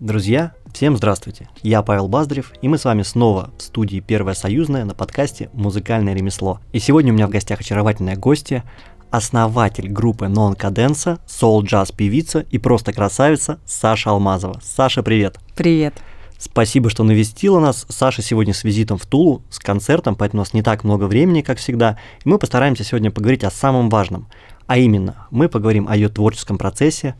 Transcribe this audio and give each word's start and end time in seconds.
Друзья, 0.00 0.52
всем 0.74 0.96
здравствуйте! 0.96 1.48
Я 1.62 1.82
Павел 1.82 2.08
Баздрев, 2.08 2.52
и 2.60 2.68
мы 2.68 2.76
с 2.76 2.84
вами 2.84 3.02
снова 3.02 3.50
в 3.56 3.62
студии 3.62 4.00
«Первая 4.00 4.34
союзная» 4.34 4.84
на 4.84 4.94
подкасте 4.94 5.48
«Музыкальное 5.54 6.14
ремесло». 6.14 6.60
И 6.72 6.78
сегодня 6.78 7.12
у 7.12 7.16
меня 7.16 7.26
в 7.26 7.30
гостях 7.30 7.60
очаровательная 7.60 8.16
гостья, 8.16 8.64
основатель 9.10 9.88
группы 9.88 10.26
Non 10.26 10.58
Cadenza, 10.58 11.20
соул-джаз-певица 11.26 12.40
и 12.40 12.58
просто 12.58 12.92
красавица 12.92 13.60
Саша 13.64 14.10
Алмазова. 14.10 14.60
Саша, 14.62 15.02
привет! 15.02 15.38
Привет! 15.54 15.94
Спасибо, 16.36 16.90
что 16.90 17.04
навестила 17.04 17.60
нас. 17.60 17.86
Саша 17.88 18.20
сегодня 18.20 18.52
с 18.52 18.64
визитом 18.64 18.98
в 18.98 19.06
Тулу, 19.06 19.42
с 19.48 19.58
концертом, 19.58 20.16
поэтому 20.16 20.42
у 20.42 20.44
нас 20.44 20.52
не 20.52 20.62
так 20.62 20.84
много 20.84 21.04
времени, 21.04 21.40
как 21.40 21.58
всегда. 21.58 21.96
И 22.24 22.28
мы 22.28 22.38
постараемся 22.38 22.84
сегодня 22.84 23.10
поговорить 23.10 23.44
о 23.44 23.50
самом 23.50 23.88
важном. 23.88 24.28
А 24.66 24.78
именно, 24.78 25.26
мы 25.30 25.48
поговорим 25.48 25.88
о 25.88 25.94
ее 25.94 26.08
творческом 26.08 26.58
процессе, 26.58 27.14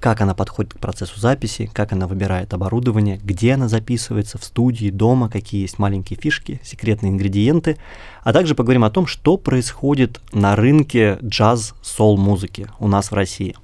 как 0.00 0.20
она 0.20 0.34
подходит 0.34 0.74
к 0.74 0.78
процессу 0.78 1.18
записи, 1.18 1.70
как 1.72 1.92
она 1.92 2.06
выбирает 2.06 2.52
оборудование, 2.52 3.18
где 3.24 3.54
она 3.54 3.68
записывается, 3.68 4.36
в 4.36 4.44
студии, 4.44 4.90
дома, 4.90 5.30
какие 5.30 5.62
есть 5.62 5.78
маленькие 5.78 6.18
фишки, 6.20 6.60
секретные 6.62 7.10
ингредиенты, 7.10 7.78
а 8.22 8.34
также 8.34 8.54
поговорим 8.54 8.84
о 8.84 8.90
том, 8.90 9.06
что 9.06 9.38
происходит 9.38 10.20
на 10.32 10.56
рынке 10.56 11.18
джаз-сол 11.24 12.18
музыки 12.18 12.68
у 12.78 12.86
нас 12.86 13.10
в 13.10 13.14
России. 13.14 13.56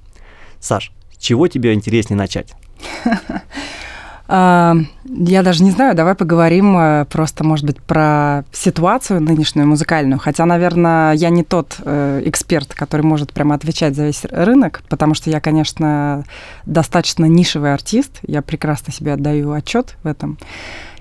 Саш, 0.59 0.91
с 1.11 1.17
чего 1.17 1.47
тебе 1.47 1.73
интереснее 1.73 2.17
начать? 2.17 2.55
А, 4.33 4.77
я 5.03 5.43
даже 5.43 5.61
не 5.61 5.71
знаю, 5.71 5.93
давай 5.93 6.15
поговорим 6.15 6.77
э, 6.77 7.05
просто, 7.09 7.43
может 7.43 7.65
быть, 7.65 7.81
про 7.81 8.45
ситуацию 8.53 9.19
нынешнюю 9.19 9.67
музыкальную. 9.67 10.19
Хотя, 10.19 10.45
наверное, 10.45 11.11
я 11.11 11.29
не 11.29 11.43
тот 11.43 11.75
э, 11.83 12.21
эксперт, 12.23 12.73
который 12.73 13.01
может 13.01 13.33
прямо 13.33 13.55
отвечать 13.55 13.93
за 13.93 14.05
весь 14.05 14.23
рынок, 14.23 14.83
потому 14.87 15.15
что 15.15 15.29
я, 15.29 15.41
конечно, 15.41 16.23
достаточно 16.65 17.25
нишевый 17.25 17.73
артист, 17.73 18.19
я 18.25 18.41
прекрасно 18.41 18.93
себе 18.93 19.11
отдаю 19.11 19.51
отчет 19.51 19.97
в 20.01 20.07
этом. 20.07 20.37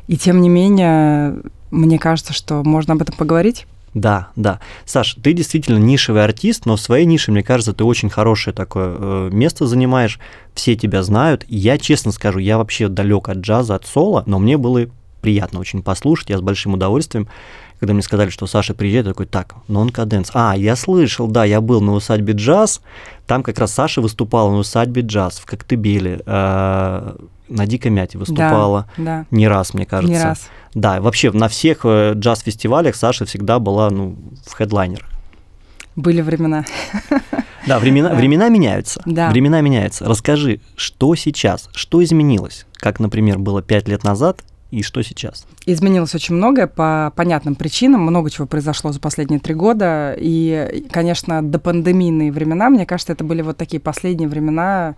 И 0.09 0.17
тем 0.17 0.41
не 0.41 0.49
менее, 0.49 1.37
мне 1.71 2.01
кажется, 2.01 2.33
что 2.33 2.65
можно 2.65 2.95
об 2.95 3.03
этом 3.03 3.15
поговорить. 3.15 3.69
Да, 3.93 4.29
да. 4.37 4.61
Саш, 4.85 5.17
ты 5.21 5.33
действительно 5.33 5.79
нишевый 5.79 6.23
артист, 6.23 6.65
но 6.65 6.77
в 6.77 6.81
своей 6.81 7.07
нише, 7.07 7.33
мне 7.33 7.43
кажется, 7.43 7.73
ты 7.73 7.83
очень 7.83 8.09
хорошее 8.09 8.55
такое 8.55 8.95
э, 8.97 9.31
место 9.33 9.67
занимаешь, 9.67 10.21
все 10.55 10.77
тебя 10.77 11.03
знают. 11.03 11.45
Я 11.49 11.77
честно 11.77 12.13
скажу, 12.13 12.39
я 12.39 12.59
вообще 12.59 12.89
далек 12.89 13.29
от 13.29 13.39
джаза, 13.39 13.75
от 13.75 13.87
соло, 13.87 14.23
но 14.27 14.39
мне 14.39 14.57
было 14.59 14.87
приятно 15.21 15.59
очень 15.59 15.83
послушать, 15.83 16.31
я 16.31 16.39
с 16.39 16.41
большим 16.41 16.75
удовольствием 16.75 17.29
когда 17.81 17.95
мне 17.95 18.03
сказали, 18.03 18.29
что 18.29 18.47
Саша 18.47 18.75
приезжает, 18.75 19.07
я 19.07 19.13
такой, 19.13 19.25
так, 19.25 19.55
нон-каденс. 19.67 20.31
А, 20.35 20.55
я 20.55 20.77
слышал, 20.77 21.27
да, 21.27 21.47
я 21.47 21.63
был 21.63 21.81
на 21.81 21.95
усадьбе 21.95 22.35
джаз, 22.35 22.83
там 23.27 23.43
как 23.43 23.59
раз 23.59 23.73
Саша 23.73 24.03
выступала 24.03 24.51
на 24.51 24.59
усадьбе 24.59 25.01
джаз 25.01 25.39
в 25.39 25.47
Коктебеле, 25.47 26.21
э, 26.25 27.17
на 27.51 27.67
Дикой 27.67 27.91
Мяте 27.91 28.17
выступала 28.17 28.89
да, 28.97 29.05
да. 29.05 29.27
не 29.31 29.49
раз, 29.49 29.75
мне 29.75 29.85
кажется. 29.85 30.13
Не 30.13 30.23
раз. 30.23 30.49
Да, 30.75 31.01
вообще 31.01 31.31
на 31.33 31.49
всех 31.49 31.81
э, 31.85 32.13
джаз-фестивалях 32.15 32.95
Саша 32.95 33.25
всегда 33.27 33.59
была 33.59 33.91
ну, 33.91 34.17
в 34.47 34.55
хедлайнерах. 34.55 35.09
Были 35.97 36.23
времена. 36.23 36.65
Да, 37.67 37.79
времена, 37.79 38.15
времена 38.15 38.49
меняются. 38.49 39.03
Да. 39.05 39.29
Времена 39.31 39.61
меняются. 39.61 40.07
Расскажи, 40.07 40.61
что 40.77 41.15
сейчас, 41.15 41.69
что 41.75 42.03
изменилось? 42.03 42.67
Как, 42.75 43.01
например, 43.01 43.39
было 43.39 43.61
пять 43.61 43.87
лет 43.87 44.03
назад 44.03 44.43
и 44.71 44.83
что 44.83 45.03
сейчас? 45.03 45.47
Изменилось 45.67 46.15
очень 46.15 46.37
многое 46.37 46.67
по 46.69 47.13
понятным 47.17 47.57
причинам. 47.57 48.03
Много 48.03 48.31
чего 48.31 48.47
произошло 48.47 48.93
за 48.93 49.01
последние 49.01 49.41
три 49.41 49.55
года. 49.55 50.17
И, 50.19 50.87
конечно, 50.91 51.43
до 51.43 51.59
пандемийные 51.59 52.33
времена, 52.33 52.71
мне 52.71 52.87
кажется, 52.87 53.13
это 53.13 53.25
были 53.25 53.43
вот 53.43 53.57
такие 53.57 53.81
последние 53.81 54.29
времена, 54.29 54.95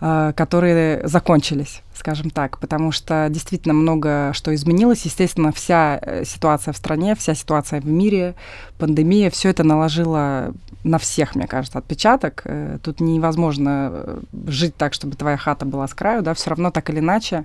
которые 0.00 1.06
закончились, 1.08 1.82
скажем 1.94 2.30
так, 2.30 2.58
потому 2.58 2.92
что 2.92 3.26
действительно 3.30 3.74
много 3.74 4.30
что 4.32 4.54
изменилось. 4.54 5.02
Естественно, 5.02 5.50
вся 5.50 5.98
э, 6.00 6.24
ситуация 6.24 6.72
в 6.72 6.76
стране, 6.76 7.16
вся 7.16 7.34
ситуация 7.34 7.80
в 7.80 7.86
мире, 7.86 8.34
пандемия, 8.78 9.28
все 9.30 9.48
это 9.48 9.64
наложило 9.64 10.54
на 10.84 10.98
всех, 10.98 11.34
мне 11.34 11.48
кажется, 11.48 11.78
отпечаток. 11.78 12.42
Э, 12.44 12.78
тут 12.82 13.00
невозможно 13.00 14.20
жить 14.46 14.76
так, 14.76 14.94
чтобы 14.94 15.16
твоя 15.16 15.36
хата 15.36 15.66
была 15.66 15.88
с 15.88 15.94
краю, 15.94 16.22
да, 16.22 16.34
все 16.34 16.50
равно 16.50 16.70
так 16.70 16.88
или 16.90 17.00
иначе 17.00 17.44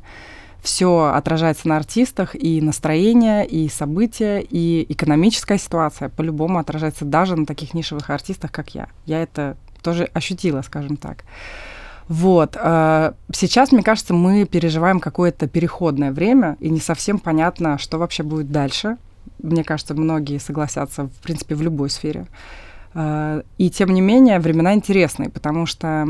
все 0.61 1.11
отражается 1.13 1.67
на 1.67 1.75
артистах, 1.75 2.35
и 2.35 2.61
настроение, 2.61 3.45
и 3.45 3.67
события, 3.67 4.39
и 4.39 4.85
экономическая 4.87 5.57
ситуация 5.57 6.07
по-любому 6.07 6.57
отражается 6.57 7.03
даже 7.03 7.35
на 7.35 7.45
таких 7.45 7.73
нишевых 7.73 8.09
артистах, 8.09 8.51
как 8.51 8.73
я. 8.73 8.87
Я 9.05 9.21
это 9.21 9.57
тоже 9.81 10.05
ощутила, 10.13 10.61
скажем 10.61 10.95
так. 10.95 11.25
Вот. 12.07 12.57
А, 12.59 13.13
сейчас, 13.33 13.71
мне 13.71 13.83
кажется, 13.83 14.13
мы 14.13 14.45
переживаем 14.45 14.99
какое-то 14.99 15.47
переходное 15.47 16.11
время, 16.11 16.57
и 16.59 16.69
не 16.69 16.79
совсем 16.79 17.19
понятно, 17.19 17.77
что 17.77 17.97
вообще 17.97 18.23
будет 18.23 18.51
дальше. 18.51 18.97
Мне 19.41 19.63
кажется, 19.63 19.93
многие 19.93 20.39
согласятся, 20.39 21.05
в 21.05 21.23
принципе, 21.23 21.55
в 21.55 21.61
любой 21.61 21.89
сфере. 21.89 22.27
А, 22.93 23.43
и 23.57 23.69
тем 23.69 23.89
не 23.93 24.01
менее, 24.01 24.39
времена 24.39 24.73
интересные, 24.73 25.29
потому 25.29 25.65
что 25.65 26.07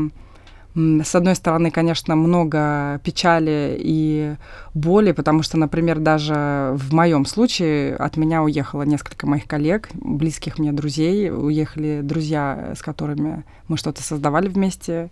с 0.76 1.14
одной 1.14 1.36
стороны, 1.36 1.70
конечно, 1.70 2.16
много 2.16 3.00
печали 3.04 3.76
и 3.78 4.34
боли, 4.74 5.12
потому 5.12 5.44
что, 5.44 5.56
например, 5.56 6.00
даже 6.00 6.72
в 6.74 6.92
моем 6.92 7.26
случае 7.26 7.94
от 7.94 8.16
меня 8.16 8.42
уехало 8.42 8.82
несколько 8.82 9.24
моих 9.28 9.46
коллег, 9.46 9.88
близких 9.94 10.58
мне 10.58 10.72
друзей, 10.72 11.30
уехали 11.30 12.00
друзья, 12.02 12.72
с 12.76 12.82
которыми 12.82 13.44
мы 13.68 13.76
что-то 13.76 14.02
создавали 14.02 14.48
вместе, 14.48 15.10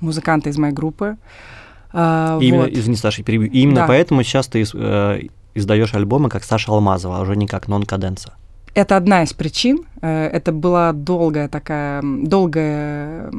музыканты 0.00 0.50
из 0.50 0.58
моей 0.58 0.74
группы. 0.74 1.16
А, 1.92 2.38
именно, 2.40 2.64
вот. 2.64 2.72
извини, 2.72 2.96
Саша, 2.96 3.22
перебью. 3.22 3.50
Именно 3.50 3.82
да. 3.82 3.86
поэтому 3.86 4.22
сейчас 4.22 4.46
ты 4.46 4.64
э, 4.72 5.20
издаешь 5.54 5.94
альбомы 5.94 6.28
как 6.28 6.44
Саша 6.44 6.70
Алмазова, 6.72 7.18
а 7.18 7.20
уже 7.22 7.36
не 7.36 7.46
как 7.46 7.68
нон-каденса. 7.68 8.34
Это 8.74 8.96
одна 8.96 9.22
из 9.22 9.32
причин. 9.32 9.84
Э, 10.02 10.26
это 10.26 10.52
была 10.52 10.92
долгая 10.92 11.48
такая, 11.48 12.02
долгая 12.02 13.30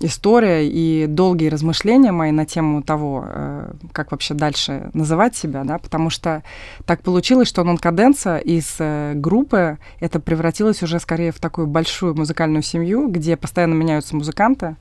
история 0.00 0.68
и 0.68 1.06
долгие 1.06 1.48
размышления 1.48 2.10
мои 2.10 2.32
на 2.32 2.44
тему 2.44 2.82
того, 2.82 3.24
э, 3.26 3.72
как 3.92 4.10
вообще 4.10 4.34
дальше 4.34 4.90
называть 4.92 5.36
себя, 5.36 5.62
да, 5.62 5.78
потому 5.78 6.10
что 6.10 6.42
так 6.84 7.02
получилось, 7.02 7.48
что 7.48 7.62
нон-каденса 7.62 8.38
из 8.38 8.76
группы 9.20 9.78
это 10.00 10.18
превратилось 10.18 10.82
уже 10.82 10.98
скорее 10.98 11.30
в 11.30 11.38
такую 11.38 11.68
большую 11.68 12.16
музыкальную 12.16 12.62
семью, 12.62 13.08
где 13.08 13.36
постоянно 13.36 13.74
меняются 13.74 14.16
музыканты, 14.16 14.76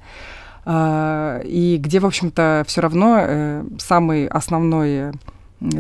и 0.69 1.77
где, 1.79 1.99
в 1.99 2.05
общем-то, 2.05 2.65
все 2.67 2.81
равно 2.81 3.63
самый 3.79 4.27
основной 4.27 5.13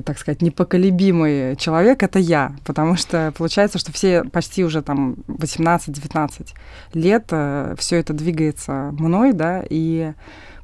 так 0.03 0.17
сказать, 0.17 0.41
непоколебимый 0.41 1.55
человек— 1.55 2.01
это 2.03 2.17
я, 2.17 2.55
потому 2.65 2.95
что 2.95 3.31
получается, 3.37 3.77
что 3.77 3.91
все 3.91 4.23
почти 4.23 4.63
уже 4.65 4.81
там 4.81 5.13
18-19 5.27 6.47
лет 6.93 7.25
э, 7.29 7.75
все 7.77 7.97
это 7.97 8.13
двигается 8.13 8.89
мной, 8.97 9.33
да, 9.33 9.63
и 9.69 10.13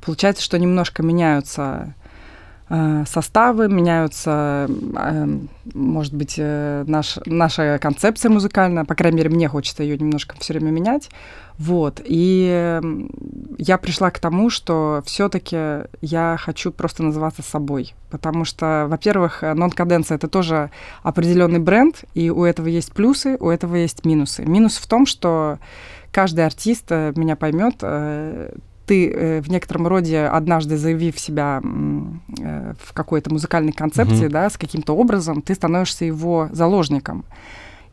получается, 0.03 0.41
что 0.41 0.57
немножко 0.57 1.03
меняются 1.03 1.94
э, 1.95 2.03
составы, 3.06 3.67
меняются, 3.67 4.67
э, 4.69 5.38
может 5.73 6.13
быть, 6.13 6.38
наш, 6.38 7.19
наша 7.25 7.78
концепция 7.79 8.29
музыкальная, 8.29 8.85
по 8.85 8.95
крайней 8.95 9.17
мере, 9.17 9.29
мне 9.29 9.47
хочется 9.47 9.84
ее 9.84 9.97
немножко 9.97 10.35
все 10.39 10.53
время 10.53 10.72
менять. 10.72 11.09
Вот. 11.59 12.01
И 12.03 12.81
я 13.59 13.78
пришла 13.78 14.09
к 14.09 14.19
тому, 14.19 14.50
что 14.50 15.03
все-таки 15.06 15.85
я 16.01 16.35
хочу 16.39 16.72
просто 16.72 17.03
называться 17.03 17.44
собой. 17.44 17.94
Потому 18.09 18.44
что, 18.44 18.85
во-первых, 18.89 19.44
нон-каденция 19.44 20.16
это 20.16 20.28
тоже 20.28 20.72
определенный 21.03 21.59
бренд, 21.59 22.06
и 22.16 22.31
у 22.31 22.44
этого 22.44 22.67
есть 22.67 22.91
плюсы, 22.91 23.38
у 23.39 23.50
этого 23.50 23.75
есть 23.75 24.06
минусы. 24.06 24.44
Минус 24.45 24.78
в 24.78 24.88
том, 24.88 25.06
что 25.06 25.59
каждый 26.13 26.45
артист 26.45 26.85
э, 26.89 27.12
меня 27.16 27.35
поймет, 27.35 27.75
э, 27.81 28.56
ты 28.85 29.09
э, 29.09 29.41
в 29.41 29.49
некотором 29.49 29.88
роде 29.88 30.21
однажды 30.21 30.77
заявив 30.77 31.19
себя 31.19 31.62
в 31.62 32.94
какой-то 32.94 33.31
музыкальной 33.31 33.71
концепции, 33.71 34.25
mm-hmm. 34.25 34.30
да, 34.30 34.50
с 34.50 34.57
каким-то 34.57 34.95
образом, 34.95 35.41
ты 35.41 35.56
становишься 35.56 36.06
его 36.06 36.50
заложником. 36.51 37.25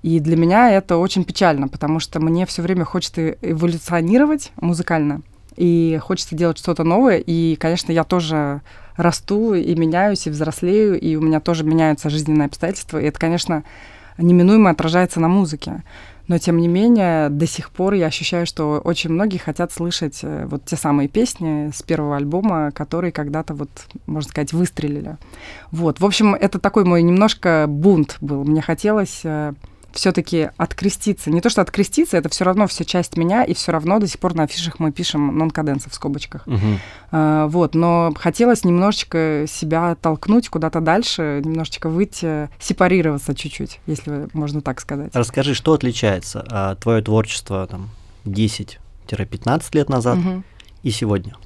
И 0.03 0.19
для 0.19 0.37
меня 0.37 0.71
это 0.71 0.97
очень 0.97 1.25
печально, 1.25 1.69
потому 1.69 2.01
что 2.01 2.21
мне 2.21 2.47
все 2.47 2.63
время 2.63 2.85
хочется 2.85 3.37
эволюционировать 3.43 4.53
музыкально, 4.61 5.23
и 5.57 5.99
хочется 6.03 6.35
делать 6.35 6.59
что-то 6.59 6.85
новое. 6.85 7.19
И, 7.19 7.57
конечно, 7.57 7.93
я 7.93 8.05
тоже 8.05 8.63
расту 8.97 9.55
и 9.55 9.75
меняюсь, 9.75 10.27
и 10.27 10.31
взрослею, 10.31 10.99
и 10.99 11.17
у 11.17 11.21
меня 11.21 11.41
тоже 11.41 11.65
меняются 11.65 12.09
жизненные 12.09 12.47
обстоятельства. 12.47 12.99
И 12.99 13.05
это, 13.05 13.19
конечно, 13.19 13.65
неминуемо 14.17 14.71
отражается 14.71 15.21
на 15.21 15.29
музыке. 15.29 15.83
Но, 16.31 16.39
тем 16.39 16.59
не 16.59 16.69
менее, 16.69 17.29
до 17.29 17.45
сих 17.45 17.71
пор 17.71 17.95
я 17.95 18.07
ощущаю, 18.07 18.47
что 18.47 18.81
очень 18.85 19.11
многие 19.11 19.39
хотят 19.39 19.73
слышать 19.73 20.21
э, 20.23 20.47
вот 20.47 20.65
те 20.65 20.77
самые 20.77 21.09
песни 21.09 21.73
с 21.75 21.83
первого 21.83 22.17
альбома, 22.19 22.71
которые 22.71 23.11
когда-то, 23.11 23.53
вот, 23.53 23.69
можно 24.07 24.31
сказать, 24.31 24.53
выстрелили. 24.53 25.17
Вот. 25.73 25.99
В 25.99 26.07
общем, 26.07 26.37
это 26.37 26.61
такой 26.61 26.85
мой 26.85 27.03
немножко 27.03 27.65
бунт 27.67 28.17
был. 28.21 28.45
Мне 28.45 28.63
хотелось 28.63 29.23
э, 29.25 29.55
все-таки 29.93 30.51
откреститься. 30.57 31.31
Не 31.31 31.41
то, 31.41 31.51
что 31.51 31.63
откреститься, 31.63 32.17
это 32.17 32.29
все 32.29 32.45
равно 32.45 32.67
все 32.67 32.85
часть 32.85 33.17
меня, 33.17 33.45
и 33.45 33.55
все 33.55 33.73
равно 33.73 33.99
до 33.99 34.07
сих 34.07 34.19
пор 34.19 34.35
на 34.35 34.45
афишах 34.45 34.79
мы 34.79 34.93
пишем 34.93 35.37
нон-каденсы 35.37 35.91
в 35.91 35.95
скобочках. 35.95 36.47
Угу. 36.47 36.59
А, 37.13 37.47
вот, 37.49 37.75
но 37.75 38.13
хотелось 38.17 38.65
немножечко 38.65 39.45
себя 39.49 39.97
толкнуть 39.97 40.49
куда-то 40.49 40.81
дальше, 40.81 41.41
немножечко 41.45 41.89
выйти, 41.89 42.49
сепарироваться 42.59 43.35
чуть-чуть, 43.35 43.81
если 43.87 44.29
можно 44.33 44.61
так 44.61 44.81
сказать. 44.81 45.11
Расскажи, 45.15 45.55
что 45.55 45.73
отличается 45.73 46.45
а, 46.51 46.75
твое 46.77 47.03
творчество 47.03 47.67
там 47.67 47.91
10-15 48.25 49.65
лет 49.73 49.89
назад 49.89 50.19
угу. 50.19 50.43
и 50.83 50.91
сегодня? 50.91 51.37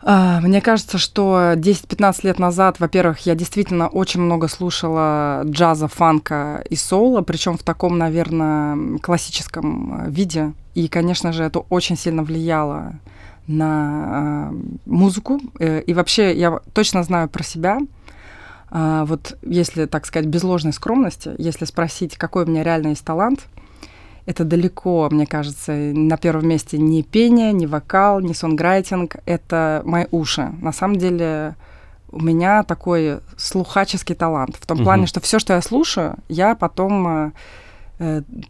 А, 0.00 0.40
мне 0.40 0.60
кажется, 0.60 0.96
что 0.98 1.54
10-15 1.54 2.20
лет 2.22 2.38
назад, 2.38 2.78
во-первых, 2.78 3.20
я 3.26 3.34
действительно 3.34 3.88
очень 3.88 4.20
много 4.20 4.48
слушала 4.48 5.42
джаза, 5.44 5.88
фанка 5.88 6.64
и 6.70 6.76
соло, 6.76 7.22
причем 7.22 7.58
в 7.58 7.62
таком, 7.62 7.98
наверное, 7.98 8.98
классическом 8.98 10.06
э, 10.06 10.10
виде. 10.10 10.52
И, 10.74 10.88
конечно 10.88 11.32
же, 11.32 11.42
это 11.42 11.60
очень 11.60 11.96
сильно 11.96 12.22
влияло 12.22 12.94
на 13.48 14.50
э, 14.52 14.56
музыку. 14.86 15.40
Э, 15.58 15.80
и 15.80 15.94
вообще 15.94 16.36
я 16.36 16.60
точно 16.72 17.02
знаю 17.02 17.28
про 17.28 17.42
себя. 17.42 17.80
Э, 18.70 19.04
вот 19.04 19.36
если, 19.42 19.86
так 19.86 20.06
сказать, 20.06 20.28
без 20.28 20.44
ложной 20.44 20.72
скромности, 20.72 21.34
если 21.38 21.64
спросить, 21.64 22.16
какой 22.16 22.44
у 22.44 22.46
меня 22.46 22.62
реально 22.62 22.88
есть 22.88 23.04
талант– 23.04 23.40
это 24.28 24.44
далеко, 24.44 25.08
мне 25.10 25.26
кажется, 25.26 25.72
на 25.72 26.18
первом 26.18 26.48
месте 26.48 26.76
не 26.76 27.02
пение, 27.02 27.50
не 27.54 27.66
вокал, 27.66 28.20
не 28.20 28.34
сонграйтинг, 28.34 29.16
это 29.24 29.80
мои 29.86 30.04
уши. 30.10 30.52
На 30.60 30.70
самом 30.70 30.96
деле 30.96 31.56
у 32.10 32.20
меня 32.22 32.62
такой 32.62 33.20
слухаческий 33.38 34.14
талант. 34.14 34.56
В 34.60 34.66
том 34.66 34.76
угу. 34.76 34.84
плане, 34.84 35.06
что 35.06 35.20
все, 35.20 35.38
что 35.38 35.54
я 35.54 35.62
слушаю, 35.62 36.16
я 36.28 36.54
потом 36.54 37.08
э, 37.08 37.30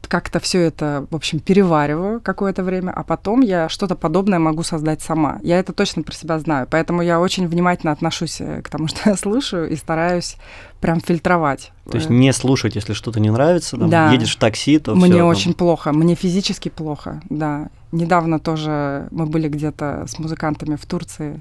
как-то 0.08 0.40
все 0.40 0.60
это, 0.60 1.06
в 1.10 1.16
общем, 1.16 1.40
перевариваю 1.40 2.20
какое-то 2.20 2.62
время, 2.62 2.90
а 2.90 3.02
потом 3.02 3.40
я 3.40 3.68
что-то 3.68 3.94
подобное 3.94 4.38
могу 4.38 4.62
создать 4.62 5.00
сама. 5.00 5.38
Я 5.42 5.58
это 5.58 5.72
точно 5.72 6.02
про 6.02 6.14
себя 6.14 6.38
знаю, 6.38 6.66
поэтому 6.70 7.00
я 7.00 7.18
очень 7.18 7.48
внимательно 7.48 7.92
отношусь 7.92 8.40
э, 8.40 8.60
к 8.62 8.68
тому, 8.68 8.88
что 8.88 9.10
я 9.10 9.16
слушаю, 9.16 9.70
и 9.70 9.76
стараюсь 9.76 10.36
прям 10.80 11.00
фильтровать. 11.00 11.72
То 11.90 11.96
есть 11.96 12.10
не 12.10 12.32
слушать, 12.32 12.74
если 12.74 12.92
что-то 12.92 13.20
не 13.20 13.30
нравится, 13.30 13.78
там, 13.78 13.88
да. 13.88 14.12
едешь 14.12 14.36
в 14.36 14.38
такси, 14.38 14.78
то 14.78 14.94
Мне 14.94 15.12
всё, 15.12 15.26
очень 15.26 15.52
там... 15.52 15.58
плохо, 15.58 15.92
мне 15.92 16.14
физически 16.14 16.68
плохо, 16.68 17.22
да. 17.30 17.70
Недавно 17.90 18.38
тоже 18.38 19.08
мы 19.10 19.24
были 19.24 19.48
где-то 19.48 20.04
с 20.06 20.18
музыкантами 20.18 20.76
в 20.76 20.84
Турции, 20.84 21.40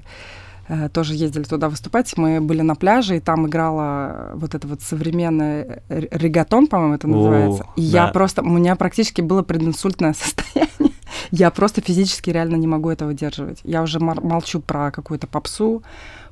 тоже 0.92 1.14
ездили 1.14 1.44
туда 1.44 1.68
выступать. 1.68 2.16
Мы 2.16 2.40
были 2.40 2.62
на 2.62 2.74
пляже, 2.74 3.16
и 3.16 3.20
там 3.20 3.46
играла 3.46 4.32
вот 4.34 4.54
это 4.54 4.66
вот 4.68 4.82
современный 4.82 5.80
регатон, 5.88 6.66
по-моему, 6.66 6.94
это 6.94 7.08
называется. 7.08 7.62
О, 7.64 7.72
и 7.76 7.90
да. 7.90 8.06
я 8.06 8.08
просто, 8.08 8.42
у 8.42 8.48
меня 8.48 8.76
практически 8.76 9.20
было 9.20 9.42
прединсультное 9.42 10.12
состояние. 10.18 10.92
я 11.30 11.50
просто 11.50 11.80
физически 11.80 12.30
реально 12.30 12.56
не 12.56 12.66
могу 12.66 12.90
это 12.90 13.06
выдерживать. 13.06 13.60
Я 13.64 13.82
уже 13.82 13.98
молчу 13.98 14.60
про 14.60 14.90
какую-то 14.90 15.26
попсу, 15.26 15.82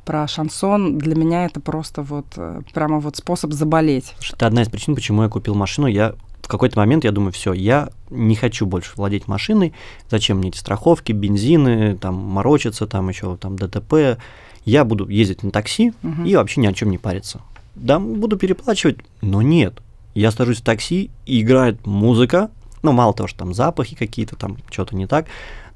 про 0.07 0.27
шансон. 0.29 0.99
Для 0.99 1.15
меня 1.15 1.45
это 1.45 1.61
просто 1.61 2.03
вот 2.03 2.27
э, 2.37 2.63
прямо 2.73 3.01
вот 3.01 3.17
способ 3.17 3.53
заболеть. 3.53 4.15
Это 4.33 4.47
одна 4.47 4.63
из 4.63 4.69
причин, 4.69 4.95
почему 4.95 5.25
я 5.25 5.29
купил 5.29 5.55
машину. 5.55 5.89
Я 5.89 6.15
в 6.47 6.49
какой-то 6.49 6.79
момент 6.79 7.03
я 7.03 7.11
думаю, 7.11 7.33
все, 7.33 7.53
я 7.53 7.89
не 8.09 8.37
хочу 8.37 8.67
больше 8.67 8.93
владеть 8.95 9.27
машиной, 9.27 9.73
зачем 10.09 10.39
мне 10.39 10.51
эти 10.51 10.59
страховки, 10.59 11.11
бензины, 11.11 11.97
там, 11.97 12.15
морочиться, 12.15 12.87
там 12.87 13.09
еще 13.09 13.37
там 13.37 13.57
ДТП, 13.57 14.21
я 14.65 14.85
буду 14.85 15.09
ездить 15.09 15.43
на 15.43 15.51
такси 15.51 15.93
угу. 16.05 16.23
и 16.23 16.37
вообще 16.37 16.61
ни 16.61 16.69
о 16.69 16.73
чем 16.73 16.91
не 16.91 16.99
париться. 16.99 17.41
Да, 17.75 17.99
буду 17.99 18.37
переплачивать, 18.37 18.99
но 19.23 19.43
нет. 19.43 19.83
Я 20.15 20.31
сажусь 20.31 20.59
в 20.59 20.63
такси, 20.63 21.11
и 21.27 21.41
играет 21.41 21.85
музыка, 21.85 22.49
ну, 22.85 22.93
мало 22.93 23.13
того, 23.13 23.27
что 23.27 23.41
там 23.41 23.53
запахи 23.53 23.97
какие-то, 23.97 24.37
там 24.37 24.57
что-то 24.71 24.95
не 24.95 25.09
так, 25.09 25.27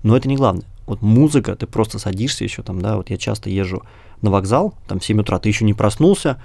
но 0.05 0.17
это 0.17 0.29
не 0.29 0.37
главное. 0.37 0.65
Вот 0.87 1.03
музыка, 1.03 1.57
ты 1.57 1.67
просто 1.67 1.99
садишься 1.99 2.45
еще 2.45 2.63
там, 2.63 2.81
да, 2.81 2.97
вот 2.97 3.11
я 3.11 3.17
часто 3.17 3.51
езжу 3.51 3.83
на 4.23 4.31
вокзал, 4.31 4.75
там 4.87 5.01
в 5.01 5.05
7 5.05 5.21
утра, 5.21 5.41
ты 5.41 5.49
еще 5.49 5.65
не 5.65 5.75
проснулся, 5.75 6.41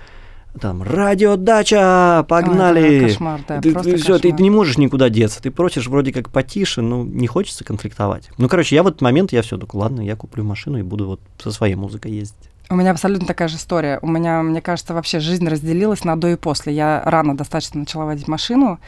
там 0.60 0.84
радиодача, 0.84 2.26
погнали. 2.28 3.00
Ой, 3.00 3.10
кошмар, 3.10 3.42
да, 3.48 3.62
ты, 3.62 3.74
ты, 3.74 3.98
все, 3.98 4.20
ты, 4.20 4.32
ты 4.32 4.44
не 4.44 4.50
можешь 4.50 4.78
никуда 4.78 5.10
деться. 5.10 5.42
Ты 5.42 5.52
просишь 5.52 5.88
вроде 5.88 6.12
как 6.12 6.30
потише, 6.30 6.82
но 6.82 7.04
не 7.04 7.28
хочется 7.28 7.64
конфликтовать. 7.64 8.30
Ну, 8.38 8.48
короче, 8.48 8.76
я 8.76 8.84
в 8.84 8.88
этот 8.88 9.02
момент, 9.02 9.32
я 9.32 9.42
все, 9.42 9.58
так 9.58 9.74
ладно, 9.74 10.02
я 10.02 10.16
куплю 10.16 10.44
машину 10.44 10.78
и 10.78 10.84
буду 10.84 11.08
вот 11.08 11.20
со 11.42 11.52
своей 11.52 11.76
музыкой 11.76 12.12
ездить. 12.12 12.50
У 12.70 12.76
меня 12.76 12.92
абсолютно 12.92 13.28
такая 13.28 13.48
же 13.48 13.58
история. 13.58 14.00
У 14.02 14.08
меня, 14.08 14.42
мне 14.42 14.60
кажется, 14.60 14.94
вообще 14.94 15.20
жизнь 15.20 15.48
разделилась 15.48 16.04
на 16.04 16.16
до 16.16 16.30
и 16.30 16.36
после. 16.36 16.74
Я 16.74 17.02
рано 17.06 17.38
достаточно 17.38 17.80
начала 17.80 18.06
водить 18.06 18.28
машину, 18.28 18.80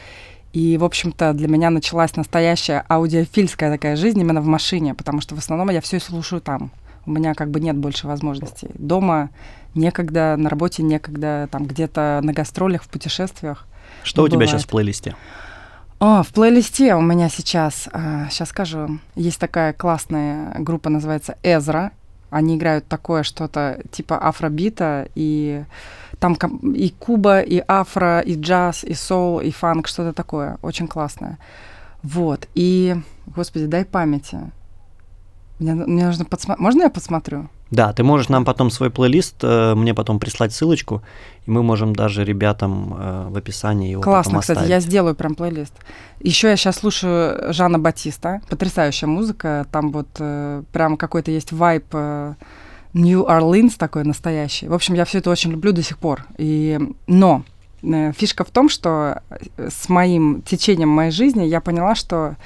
и, 0.52 0.76
в 0.78 0.84
общем-то, 0.84 1.32
для 1.34 1.46
меня 1.46 1.70
началась 1.70 2.16
настоящая 2.16 2.84
аудиофильская 2.88 3.70
такая 3.70 3.96
жизнь 3.96 4.20
именно 4.20 4.40
в 4.40 4.46
машине, 4.46 4.94
потому 4.94 5.20
что 5.20 5.34
в 5.34 5.38
основном 5.38 5.70
я 5.70 5.80
все 5.80 6.00
слушаю 6.00 6.40
там. 6.40 6.70
У 7.06 7.10
меня 7.10 7.34
как 7.34 7.50
бы 7.50 7.60
нет 7.60 7.76
больше 7.76 8.06
возможностей. 8.06 8.68
Дома 8.74 9.30
некогда, 9.78 10.36
на 10.36 10.50
работе 10.50 10.82
некогда, 10.82 11.48
там 11.50 11.66
где-то 11.66 12.20
на 12.22 12.32
гастролях, 12.32 12.82
в 12.82 12.88
путешествиях. 12.88 13.66
Что 14.02 14.24
у 14.24 14.28
тебя 14.28 14.46
сейчас 14.46 14.64
в 14.64 14.68
плейлисте? 14.68 15.16
О, 16.00 16.22
в 16.22 16.28
плейлисте 16.28 16.94
у 16.94 17.00
меня 17.00 17.28
сейчас, 17.28 17.88
а, 17.92 18.28
сейчас 18.30 18.50
скажу, 18.50 19.00
есть 19.16 19.40
такая 19.40 19.72
классная 19.72 20.54
группа, 20.58 20.90
называется 20.90 21.36
Эзра. 21.42 21.90
Они 22.30 22.56
играют 22.56 22.86
такое 22.86 23.22
что-то 23.22 23.80
типа 23.90 24.18
афробита, 24.18 25.08
и 25.14 25.64
там 26.20 26.34
и 26.34 26.90
куба, 26.90 27.40
и 27.40 27.62
афро, 27.66 28.20
и 28.20 28.38
джаз, 28.38 28.84
и 28.84 28.94
соул, 28.94 29.40
и 29.40 29.50
фанк, 29.50 29.88
что-то 29.88 30.12
такое. 30.12 30.58
Очень 30.62 30.86
классное. 30.86 31.38
Вот. 32.02 32.46
И, 32.54 32.96
господи, 33.26 33.66
дай 33.66 33.84
памяти. 33.84 34.38
Мне, 35.58 35.74
мне 35.74 36.06
нужно 36.06 36.24
подсмотреть. 36.24 36.62
Можно 36.62 36.82
я 36.82 36.90
подсмотрю? 36.90 37.48
Да, 37.70 37.92
ты 37.92 38.02
можешь 38.02 38.28
нам 38.28 38.44
потом 38.44 38.70
свой 38.70 38.90
плейлист, 38.90 39.36
э, 39.42 39.74
мне 39.74 39.92
потом 39.94 40.18
прислать 40.18 40.54
ссылочку, 40.54 41.02
и 41.46 41.50
мы 41.50 41.62
можем 41.62 41.94
даже 41.94 42.24
ребятам 42.24 42.94
э, 42.98 43.26
в 43.28 43.36
описании 43.36 43.90
его 43.90 44.02
Классно, 44.02 44.40
кстати, 44.40 44.68
я 44.68 44.80
сделаю 44.80 45.14
прям 45.14 45.34
плейлист. 45.34 45.74
Еще 46.20 46.48
я 46.48 46.56
сейчас 46.56 46.76
слушаю 46.76 47.52
Жанна 47.52 47.78
Батиста, 47.78 48.40
потрясающая 48.48 49.06
музыка, 49.06 49.66
там 49.70 49.92
вот 49.92 50.08
э, 50.18 50.62
прям 50.72 50.96
какой-то 50.96 51.30
есть 51.30 51.52
вайп 51.52 51.94
New 52.94 53.26
Orleans 53.26 53.74
такой 53.78 54.04
настоящий. 54.04 54.66
В 54.66 54.74
общем, 54.74 54.94
я 54.94 55.04
все 55.04 55.18
это 55.18 55.30
очень 55.30 55.50
люблю 55.50 55.72
до 55.72 55.82
сих 55.82 55.98
пор. 55.98 56.24
И, 56.38 56.78
но 57.06 57.42
фишка 58.16 58.44
в 58.44 58.50
том, 58.50 58.70
что 58.70 59.22
с 59.56 59.88
моим 59.90 60.42
течением 60.42 60.88
моей 60.88 61.10
жизни 61.10 61.44
я 61.44 61.60
поняла, 61.60 61.94
что 61.94 62.36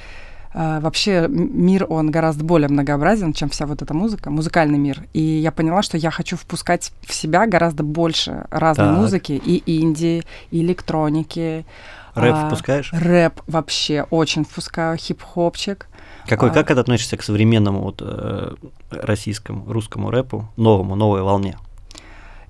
вообще 0.55 1.27
мир, 1.29 1.87
он 1.89 2.11
гораздо 2.11 2.45
более 2.45 2.69
многообразен, 2.69 3.33
чем 3.33 3.49
вся 3.49 3.67
вот 3.67 3.81
эта 3.83 3.95
музыка, 3.95 4.31
музыкальный 4.31 4.79
мир. 4.79 5.05
И 5.13 5.21
я 5.21 5.51
поняла, 5.51 5.83
что 5.83 5.97
я 5.97 6.11
хочу 6.11 6.37
впускать 6.37 6.93
в 7.07 7.15
себя 7.15 7.47
гораздо 7.47 7.83
больше 7.83 8.47
разной 8.51 8.89
так. 8.89 8.97
музыки, 8.97 9.33
и 9.33 9.81
инди, 9.81 10.23
и 10.51 10.61
электроники. 10.61 11.65
Рэп 12.15 12.35
а, 12.35 12.47
впускаешь? 12.47 12.93
Рэп 12.93 13.41
вообще 13.47 14.07
очень 14.11 14.45
впускаю, 14.45 14.97
хип-хопчик. 14.99 15.89
Какой, 16.27 16.51
а, 16.51 16.53
как 16.53 16.71
это 16.71 16.81
относишься 16.81 17.17
к 17.17 17.23
современному 17.23 17.81
вот, 17.81 18.03
э, 18.03 18.55
российскому, 18.91 19.73
русскому 19.73 20.11
рэпу, 20.11 20.49
новому, 20.57 20.95
новой 20.95 21.23
волне? 21.23 21.57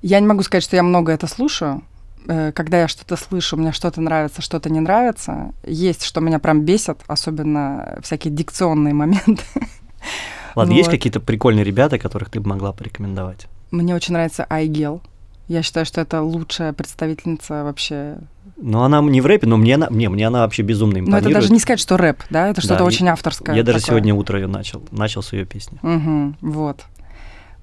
Я 0.03 0.19
не 0.19 0.27
могу 0.27 0.43
сказать, 0.43 0.65
что 0.65 0.75
я 0.75 0.83
много 0.83 1.13
это 1.13 1.29
слушаю, 1.29 1.83
когда 2.27 2.81
я 2.81 2.89
что-то 2.89 3.17
слышу, 3.17 3.57
мне 3.57 3.73
что-то 3.73 4.01
нравится, 4.01 4.43
что-то 4.43 4.71
не 4.71 4.81
нравится. 4.81 5.53
Есть, 5.65 6.05
что 6.05 6.21
меня 6.21 6.39
прям 6.39 6.63
бесит, 6.63 6.99
особенно 7.07 7.99
всякие 8.03 8.33
дикционные 8.33 8.95
моменты. 8.95 9.43
Ладно, 10.55 10.75
вот. 10.75 10.79
есть 10.79 10.91
какие-то 10.91 11.21
прикольные 11.21 11.65
ребята, 11.65 11.99
которых 11.99 12.31
ты 12.31 12.41
бы 12.41 12.49
могла 12.49 12.73
порекомендовать? 12.73 13.47
Мне 13.71 13.95
очень 13.95 14.13
нравится 14.13 14.45
Айгел. 14.49 15.03
Я 15.49 15.63
считаю, 15.63 15.85
что 15.85 16.01
это 16.01 16.23
лучшая 16.23 16.73
представительница 16.73 17.65
вообще. 17.65 18.19
Ну, 18.57 18.83
она 18.83 19.01
не 19.01 19.21
в 19.21 19.27
рэпе, 19.27 19.47
но 19.47 19.57
мне 19.57 19.75
она, 19.75 19.89
мне, 19.91 20.09
мне 20.09 20.27
она 20.27 20.41
вообще 20.41 20.63
безумно 20.63 20.99
импонирует. 20.99 21.25
Но 21.25 21.31
это 21.31 21.41
даже 21.41 21.53
не 21.53 21.59
сказать, 21.59 21.81
что 21.81 21.97
рэп, 21.97 22.23
да? 22.31 22.49
Это 22.49 22.61
что-то 22.61 22.79
да, 22.79 22.85
очень 22.85 23.09
авторское. 23.09 23.57
Я 23.57 23.63
такое. 23.63 23.75
даже 23.75 23.87
сегодня 23.87 24.15
утро 24.15 24.39
ее 24.39 24.47
начал, 24.47 24.83
начал 24.93 25.23
с 25.23 25.33
ее 25.33 25.45
песни. 25.45 25.79
Угу, 25.83 26.37
вот. 26.53 26.85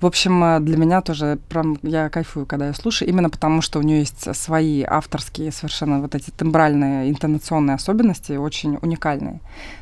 В 0.01 0.05
общем, 0.05 0.43
э, 0.43 0.59
для 0.59 0.77
меня 0.77 1.01
тоже 1.01 1.39
прям 1.49 1.77
я 1.83 2.09
кайфую, 2.09 2.45
когда 2.45 2.67
я 2.67 2.73
слушаю, 2.73 3.09
именно 3.09 3.29
потому 3.29 3.61
что 3.61 3.79
у 3.79 3.81
нее 3.81 3.99
есть 3.99 4.35
свои 4.35 4.83
авторские 4.83 5.51
совершенно 5.51 5.99
вот 5.99 6.15
эти 6.15 6.31
тембральные, 6.31 7.09
интонационные 7.09 7.75
особенности, 7.75 8.33
очень 8.33 8.77
уникальные. 8.81 9.41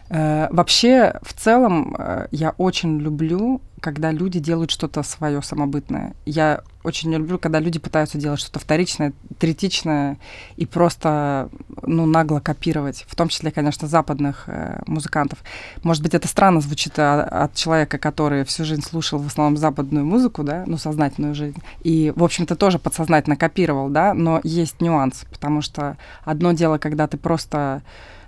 Э, 0.09 0.47
вообще, 0.49 1.19
в 1.21 1.33
целом, 1.33 1.95
э, 1.97 2.27
я 2.31 2.55
очень 2.57 2.99
люблю 2.99 3.61
когда 3.79 4.11
люди 4.11 4.39
делают 4.39 4.71
что-то 4.71 5.03
свое 5.03 5.41
самобытное. 5.41 6.15
Я 6.25 6.61
очень 6.87 7.09
не 7.09 7.17
люблю, 7.17 7.37
когда 7.37 7.59
люди 7.59 7.79
пытаются 7.79 8.17
делать 8.17 8.39
что-то 8.39 8.59
вторичное, 8.59 9.13
третичное 9.39 10.17
и 10.55 10.65
просто, 10.65 11.49
ну, 11.81 12.05
нагло 12.05 12.39
копировать, 12.39 13.05
в 13.07 13.15
том 13.15 13.27
числе, 13.27 13.51
конечно, 13.51 13.87
западных 13.87 14.45
э, 14.47 14.81
музыкантов. 14.87 15.39
Может 15.83 16.01
быть, 16.01 16.13
это 16.13 16.27
странно 16.27 16.61
звучит 16.61 16.97
от, 16.97 17.27
от 17.27 17.53
человека, 17.55 17.97
который 17.97 18.45
всю 18.45 18.63
жизнь 18.63 18.81
слушал 18.81 19.19
в 19.19 19.27
основном 19.27 19.57
западную 19.57 20.05
музыку, 20.05 20.43
да, 20.43 20.63
ну, 20.65 20.77
сознательную 20.77 21.35
жизнь, 21.35 21.61
и, 21.83 22.13
в 22.15 22.23
общем-то, 22.23 22.55
тоже 22.55 22.79
подсознательно 22.79 23.35
копировал, 23.35 23.89
да, 23.89 24.13
но 24.13 24.39
есть 24.43 24.81
нюанс, 24.81 25.25
потому 25.29 25.61
что 25.61 25.97
одно 26.23 26.53
дело, 26.53 26.77
когда 26.77 27.07
ты 27.07 27.17
просто 27.17 27.81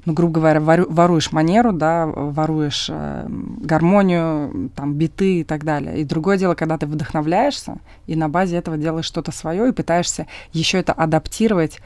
ну, 0.06 0.14
грубо 0.14 0.40
говоря, 0.40 0.60
воруешь 0.62 1.32
манеру, 1.32 1.74
да, 1.74 2.06
воруешь 2.06 2.88
э, 2.90 3.28
гармонию, 3.30 4.70
там, 4.76 4.94
биты 4.94 5.42
и 5.42 5.44
так 5.44 5.64
далее. 5.64 6.00
И 6.00 6.06
другое 6.06 6.38
дело, 6.38 6.56
когда 6.56 6.78
ты 6.78 6.86
вдохновляешься 6.86 7.78
и 8.08 8.16
на 8.16 8.30
базе 8.30 8.58
этого 8.58 8.78
делаешь 8.78 9.06
что-то 9.06 9.32
свое 9.32 9.70
и 9.70 9.74
пытаешься 9.74 10.28
еще 10.54 10.80
это 10.80 10.94
адаптировать 10.94 11.80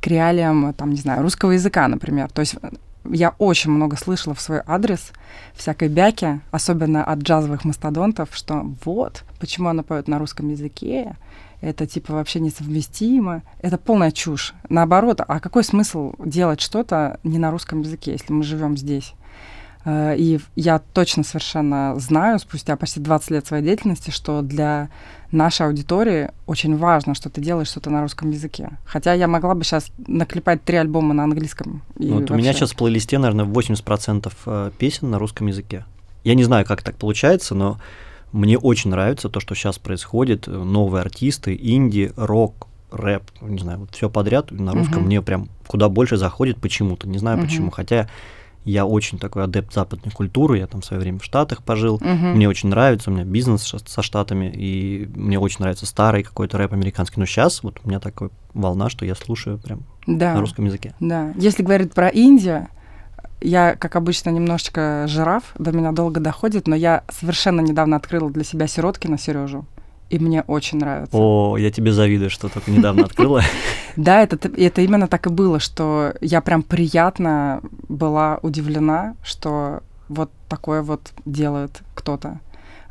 к 0.00 0.06
реалиям, 0.06 0.72
там, 0.74 0.90
не 0.90 1.00
знаю, 1.00 1.22
русского 1.22 1.52
языка, 1.52 1.86
например. 1.88 2.30
То 2.30 2.40
есть 2.40 2.56
э, 2.60 2.70
я 3.08 3.34
очень 3.38 3.70
много 3.70 3.96
слышала 3.96 4.34
в 4.34 4.40
свой 4.40 4.60
адрес 4.66 5.12
всякой 5.54 5.88
бяки, 5.88 6.40
особенно 6.50 7.04
от 7.04 7.20
джазовых 7.20 7.64
мастодонтов, 7.64 8.30
что 8.32 8.74
вот, 8.84 9.24
почему 9.38 9.68
она 9.68 9.82
поет 9.82 10.08
на 10.08 10.18
русском 10.18 10.48
языке, 10.48 11.16
это 11.60 11.86
типа 11.86 12.14
вообще 12.14 12.40
несовместимо. 12.40 13.42
Это 13.60 13.78
полная 13.78 14.10
чушь. 14.10 14.54
Наоборот, 14.68 15.20
а 15.26 15.40
какой 15.40 15.64
смысл 15.64 16.14
делать 16.18 16.60
что-то 16.60 17.20
не 17.22 17.38
на 17.38 17.50
русском 17.50 17.80
языке, 17.80 18.12
если 18.12 18.32
мы 18.32 18.42
живем 18.42 18.76
здесь? 18.76 19.14
Э, 19.84 20.14
и 20.16 20.40
я 20.56 20.78
точно 20.78 21.22
совершенно 21.22 21.98
знаю, 21.98 22.38
спустя 22.38 22.76
почти 22.76 23.00
20 23.00 23.30
лет 23.30 23.46
своей 23.46 23.64
деятельности, 23.64 24.10
что 24.10 24.42
для 24.42 24.88
нашей 25.32 25.66
аудитории 25.66 26.30
очень 26.46 26.76
важно, 26.76 27.14
что 27.14 27.30
ты 27.30 27.40
делаешь 27.40 27.68
что-то 27.68 27.90
на 27.90 28.02
русском 28.02 28.30
языке. 28.30 28.70
Хотя 28.84 29.12
я 29.14 29.28
могла 29.28 29.54
бы 29.54 29.64
сейчас 29.64 29.90
наклепать 30.06 30.62
три 30.64 30.76
альбома 30.76 31.14
на 31.14 31.24
английском. 31.24 31.82
Ну, 31.96 32.14
вот 32.14 32.20
вообще... 32.20 32.34
у 32.34 32.36
меня 32.36 32.52
сейчас 32.52 32.72
в 32.72 32.76
плейлисте, 32.76 33.18
наверное, 33.18 33.44
80% 33.44 34.32
э, 34.46 34.70
песен 34.78 35.10
на 35.10 35.18
русском 35.18 35.46
языке. 35.46 35.84
Я 36.24 36.34
не 36.34 36.44
знаю, 36.44 36.66
как 36.66 36.82
так 36.82 36.96
получается, 36.96 37.54
но 37.54 37.78
мне 38.32 38.58
очень 38.58 38.90
нравится 38.90 39.28
то, 39.28 39.40
что 39.40 39.54
сейчас 39.54 39.78
происходит. 39.78 40.46
Новые 40.46 41.02
артисты, 41.02 41.58
инди, 41.60 42.12
рок, 42.16 42.68
рэп, 42.90 43.24
не 43.40 43.58
знаю, 43.58 43.80
вот 43.80 43.90
все 43.92 44.10
подряд 44.10 44.50
на 44.50 44.72
русском 44.72 45.02
uh-huh. 45.02 45.06
мне 45.06 45.22
прям 45.22 45.48
куда 45.66 45.88
больше 45.88 46.16
заходит 46.16 46.58
почему-то. 46.60 47.08
Не 47.08 47.18
знаю 47.18 47.38
uh-huh. 47.38 47.42
почему. 47.42 47.70
Хотя 47.70 48.08
я 48.64 48.84
очень 48.84 49.18
такой 49.18 49.44
адепт 49.44 49.72
западной 49.72 50.12
культуры, 50.12 50.58
я 50.58 50.66
там 50.66 50.80
в 50.80 50.84
свое 50.84 51.00
время 51.00 51.18
в 51.18 51.24
Штатах 51.24 51.62
пожил, 51.62 51.98
uh-huh. 51.98 52.34
мне 52.34 52.48
очень 52.48 52.68
нравится, 52.68 53.10
у 53.10 53.14
меня 53.14 53.24
бизнес 53.24 53.62
со 53.62 54.02
Штатами, 54.02 54.52
и 54.54 55.08
мне 55.14 55.38
очень 55.38 55.60
нравится 55.60 55.86
старый 55.86 56.22
какой-то 56.22 56.58
рэп 56.58 56.72
американский. 56.72 57.18
Но 57.18 57.26
сейчас 57.26 57.62
вот 57.62 57.80
у 57.82 57.88
меня 57.88 58.00
такая 58.00 58.30
волна, 58.52 58.90
что 58.90 59.04
я 59.06 59.14
слушаю 59.14 59.58
прям 59.58 59.84
да. 60.06 60.34
на 60.34 60.40
русском 60.40 60.66
языке. 60.66 60.94
Да, 61.00 61.32
если 61.36 61.62
говорить 61.62 61.94
про 61.94 62.08
Индию, 62.08 62.68
я, 63.40 63.76
как 63.76 63.96
обычно, 63.96 64.30
немножечко 64.30 65.04
жираф, 65.08 65.54
до 65.58 65.72
меня 65.72 65.92
долго 65.92 66.20
доходит, 66.20 66.66
но 66.66 66.76
я 66.76 67.04
совершенно 67.10 67.60
недавно 67.60 67.96
открыла 67.96 68.30
для 68.30 68.44
себя 68.44 68.66
Сироткина 68.66 69.18
Сережу. 69.18 69.64
И 70.10 70.18
мне 70.18 70.42
очень 70.42 70.78
нравится. 70.78 71.16
О, 71.16 71.56
я 71.56 71.70
тебе 71.70 71.92
завидую, 71.92 72.30
что 72.30 72.48
только 72.48 72.70
недавно 72.70 73.04
открыла. 73.04 73.42
Да, 73.96 74.22
это, 74.22 74.48
это 74.56 74.82
именно 74.82 75.08
так 75.08 75.26
и 75.26 75.30
было, 75.30 75.58
что 75.58 76.14
я 76.20 76.40
прям 76.40 76.62
приятно 76.62 77.60
была 77.88 78.38
удивлена, 78.40 79.16
что 79.22 79.82
вот 80.08 80.30
такое 80.48 80.82
вот 80.82 81.12
делает 81.26 81.82
кто-то 81.94 82.40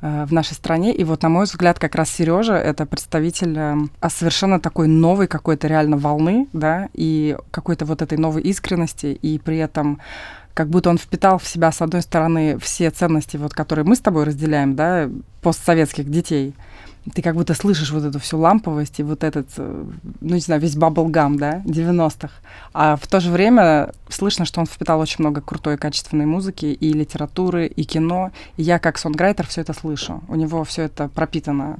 э, 0.01 0.25
в 0.25 0.33
нашей 0.33 0.53
стране. 0.53 0.93
И 0.93 1.05
вот, 1.05 1.23
на 1.23 1.29
мой 1.29 1.45
взгляд, 1.45 1.79
как 1.79 1.95
раз 1.95 2.09
Сережа 2.09 2.55
это 2.55 2.85
представитель 2.85 3.57
э, 3.57 4.09
совершенно 4.09 4.59
такой 4.59 4.87
новой 4.87 5.27
какой-то 5.27 5.67
реально 5.67 5.97
волны, 5.97 6.47
да, 6.51 6.89
и 6.93 7.37
какой-то 7.51 7.85
вот 7.85 8.01
этой 8.01 8.17
новой 8.17 8.41
искренности, 8.41 9.07
и 9.07 9.39
при 9.39 9.57
этом 9.57 9.99
как 10.59 10.67
будто 10.67 10.89
он 10.89 10.97
впитал 10.97 11.37
в 11.37 11.47
себя, 11.47 11.71
с 11.71 11.81
одной 11.81 12.01
стороны, 12.01 12.59
все 12.59 12.91
ценности, 12.91 13.37
вот, 13.37 13.53
которые 13.53 13.85
мы 13.85 13.95
с 13.95 14.01
тобой 14.01 14.25
разделяем, 14.25 14.75
да, 14.75 15.09
постсоветских 15.41 16.11
детей, 16.11 16.53
ты 17.13 17.21
как 17.21 17.35
будто 17.35 17.53
слышишь 17.53 17.91
вот 17.91 18.03
эту 18.03 18.19
всю 18.19 18.37
ламповость 18.37 18.99
и 18.99 19.03
вот 19.03 19.23
этот, 19.23 19.47
э, 19.57 19.85
ну, 20.21 20.35
не 20.35 20.41
знаю, 20.41 20.61
весь 20.61 20.75
баблгам, 20.75 21.37
да, 21.37 21.61
90-х. 21.65 22.29
А 22.73 22.95
в 22.97 23.07
то 23.07 23.19
же 23.19 23.31
время 23.31 23.91
слышно, 24.09 24.45
что 24.45 24.59
он 24.59 24.65
впитал 24.65 24.99
очень 24.99 25.17
много 25.19 25.41
крутой 25.41 25.77
качественной 25.77 26.25
музыки 26.25 26.65
и 26.65 26.93
литературы, 26.93 27.67
и 27.67 27.83
кино. 27.83 28.31
И 28.57 28.63
я 28.63 28.79
как 28.79 28.97
сонграйтер 28.97 29.47
все 29.47 29.61
это 29.61 29.73
слышу. 29.73 30.21
У 30.27 30.35
него 30.35 30.63
все 30.63 30.83
это 30.83 31.07
пропитано 31.07 31.77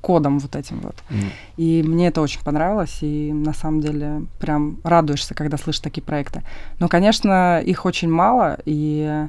кодом 0.00 0.38
вот 0.38 0.54
этим 0.54 0.80
вот. 0.80 0.96
Mm. 1.08 1.24
И 1.56 1.82
мне 1.82 2.08
это 2.08 2.20
очень 2.20 2.42
понравилось, 2.42 2.98
и 3.00 3.32
на 3.32 3.54
самом 3.54 3.80
деле 3.80 4.26
прям 4.38 4.78
радуешься, 4.84 5.34
когда 5.34 5.56
слышишь 5.56 5.80
такие 5.80 6.02
проекты. 6.02 6.42
Но, 6.78 6.88
конечно, 6.88 7.60
их 7.60 7.84
очень 7.86 8.10
мало, 8.10 8.58
и 8.64 9.28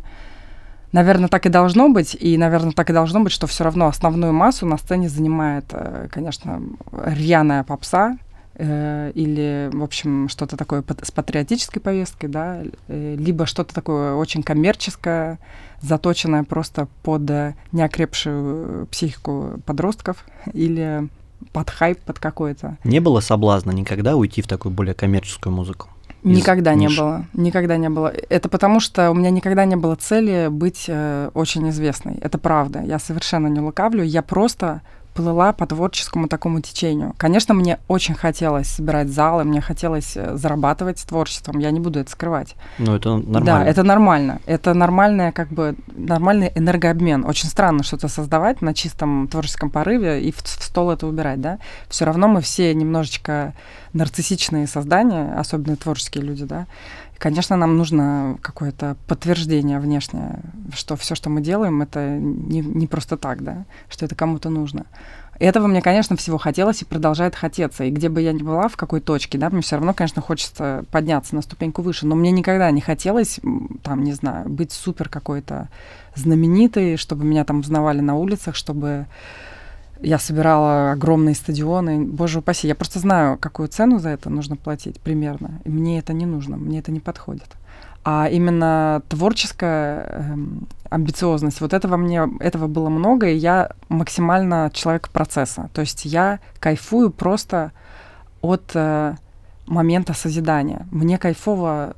Наверное, 0.94 1.28
так 1.28 1.48
и 1.48 1.50
должно 1.50 1.90
быть, 1.90 2.16
и, 2.18 2.38
наверное, 2.38 2.72
так 2.72 2.90
и 2.92 2.94
должно 2.94 3.20
быть, 3.20 3.34
что 3.34 3.48
все 3.48 3.64
равно 3.64 3.88
основную 3.88 4.32
массу 4.32 4.68
на 4.68 4.78
сцене 4.78 5.10
занимает, 5.10 5.66
э, 5.72 6.08
конечно, 6.12 6.62
рьяная 6.92 7.64
попса, 7.64 8.20
э, 8.54 9.12
или, 9.16 9.72
в 9.74 9.82
общем, 9.82 10.30
что-то 10.30 10.56
такое 10.56 10.84
с 11.02 11.10
патриотической 11.10 11.82
повесткой, 11.82 12.28
да, 12.28 12.62
э, 12.88 13.16
либо 13.18 13.48
что-то 13.48 13.74
такое 13.74 14.14
очень 14.14 14.44
коммерческое, 14.44 15.40
заточенное 15.82 16.44
просто 16.44 16.88
под 17.02 17.24
неокрепшую 17.72 18.86
психику 18.86 19.56
подростков, 19.66 20.24
или 20.54 21.10
под 21.52 21.72
хайп, 21.72 22.00
под 22.02 22.20
какой-то. 22.20 22.78
Не 22.84 23.00
было 23.00 23.20
соблазна 23.20 23.72
никогда 23.72 24.16
уйти 24.16 24.44
в 24.44 24.48
такую 24.48 24.72
более 24.72 24.94
коммерческую 24.94 25.54
музыку? 25.56 25.90
Никогда 26.24 26.74
не 26.74 26.88
было. 26.88 27.26
Никогда 27.34 27.78
не 27.78 27.90
было. 27.90 28.14
Это 28.30 28.50
потому, 28.50 28.80
что 28.80 29.12
у 29.12 29.14
меня 29.14 29.30
никогда 29.30 29.66
не 29.66 29.76
было 29.76 29.96
цели 29.96 30.48
быть 30.50 30.86
э, 30.88 31.30
очень 31.34 31.70
известной. 31.70 32.16
Это 32.22 32.38
правда. 32.38 32.82
Я 32.82 33.00
совершенно 33.00 33.48
не 33.48 33.60
лукавлю. 33.60 34.04
Я 34.04 34.22
просто 34.22 34.82
плыла 35.14 35.54
по 35.54 35.66
творческому 35.66 36.28
такому 36.28 36.62
течению. 36.62 37.14
Конечно, 37.18 37.54
мне 37.54 37.80
очень 37.88 38.16
хотелось 38.16 38.68
собирать 38.68 39.10
залы, 39.10 39.44
мне 39.44 39.62
хотелось 39.62 40.16
э, 40.16 40.36
зарабатывать 40.36 41.04
творчеством, 41.06 41.60
я 41.60 41.72
не 41.72 41.80
буду 41.80 42.00
это 42.00 42.12
скрывать. 42.12 42.56
Ну, 42.78 42.96
это 42.96 43.18
нормально. 43.18 43.46
Да, 43.46 43.66
это 43.66 43.84
нормально. 43.84 44.42
Это 44.46 44.74
нормальная, 44.74 45.32
как 45.32 45.50
бы, 45.50 45.76
нормальный 45.96 46.52
энергообмен. 46.56 47.26
Очень 47.26 47.50
странно 47.50 47.84
что-то 47.84 48.08
создавать 48.08 48.62
на 48.62 48.74
чистом 48.74 49.28
творческом 49.28 49.70
порыве 49.70 50.22
и 50.22 50.32
в, 50.32 50.38
в 50.38 50.64
стол 50.64 50.92
это 50.92 51.08
убирать, 51.08 51.42
да. 51.42 51.60
Все 51.90 52.06
равно 52.06 52.28
мы 52.28 52.42
все 52.42 52.74
немножечко 52.74 53.54
нарциссичные 53.94 54.68
создания, 54.68 55.36
особенно 55.38 55.76
творческие 55.76 56.24
люди, 56.24 56.46
да. 56.46 56.66
Конечно, 57.24 57.56
нам 57.56 57.78
нужно 57.78 58.38
какое-то 58.42 58.98
подтверждение 59.08 59.80
внешнее, 59.80 60.42
что 60.74 60.98
все, 60.98 61.16
что 61.16 61.30
мы 61.30 61.40
делаем, 61.40 61.82
это 61.82 62.18
не, 62.18 62.60
не 62.60 62.86
просто 62.86 63.16
так, 63.16 63.46
да, 63.46 63.64
что 63.88 64.04
это 64.04 64.14
кому-то 64.14 64.50
нужно. 64.50 64.86
Этого 65.40 65.68
мне, 65.68 65.82
конечно, 65.82 66.18
всего 66.18 66.38
хотелось 66.38 66.82
и 66.82 66.86
продолжает 66.86 67.34
хотеться. 67.34 67.86
И 67.86 67.92
где 67.92 68.10
бы 68.10 68.22
я 68.22 68.34
ни 68.34 68.44
была, 68.44 68.68
в 68.68 68.76
какой 68.76 69.00
точке, 69.00 69.38
да, 69.38 69.50
мне 69.50 69.62
все 69.62 69.78
равно, 69.78 69.94
конечно, 69.94 70.22
хочется 70.22 70.84
подняться 70.92 71.34
на 71.34 71.42
ступеньку 71.42 71.82
выше. 71.82 72.06
Но 72.06 72.16
мне 72.16 72.30
никогда 72.30 72.70
не 72.72 72.82
хотелось, 72.82 73.40
там, 73.84 74.04
не 74.04 74.12
знаю, 74.12 74.50
быть 74.50 74.74
супер 74.74 75.08
какой-то 75.08 75.70
знаменитой, 76.16 76.98
чтобы 76.98 77.24
меня 77.24 77.46
там 77.46 77.62
узнавали 77.62 78.02
на 78.02 78.16
улицах, 78.16 78.54
чтобы 78.54 79.06
я 80.04 80.20
собирала 80.20 80.92
огромные 80.92 81.34
стадионы. 81.34 82.06
Боже 82.06 82.40
упаси, 82.40 82.68
я 82.68 82.76
просто 82.76 83.00
знаю, 83.00 83.38
какую 83.38 83.70
цену 83.70 84.00
за 84.00 84.10
это 84.10 84.30
нужно 84.30 84.56
платить 84.56 85.00
примерно. 85.00 85.62
И 85.64 85.70
мне 85.70 86.00
это 86.00 86.14
не 86.14 86.26
нужно, 86.26 86.58
мне 86.58 86.80
это 86.80 86.92
не 86.92 87.00
подходит. 87.00 87.48
А 88.06 88.28
именно 88.30 89.02
творческая 89.08 90.06
эм, 90.10 90.68
амбициозность, 90.90 91.62
вот 91.62 91.74
этого 91.74 91.96
мне, 91.96 92.28
этого 92.42 92.68
было 92.68 92.90
много, 92.90 93.30
и 93.30 93.36
я 93.36 93.72
максимально 93.88 94.70
человек 94.74 95.08
процесса. 95.08 95.70
То 95.74 95.82
есть 95.82 96.04
я 96.04 96.40
кайфую 96.60 97.12
просто 97.12 97.72
от 98.42 98.72
э, 98.74 99.16
момента 99.68 100.14
созидания. 100.14 100.86
Мне 100.92 101.18
кайфово 101.18 101.96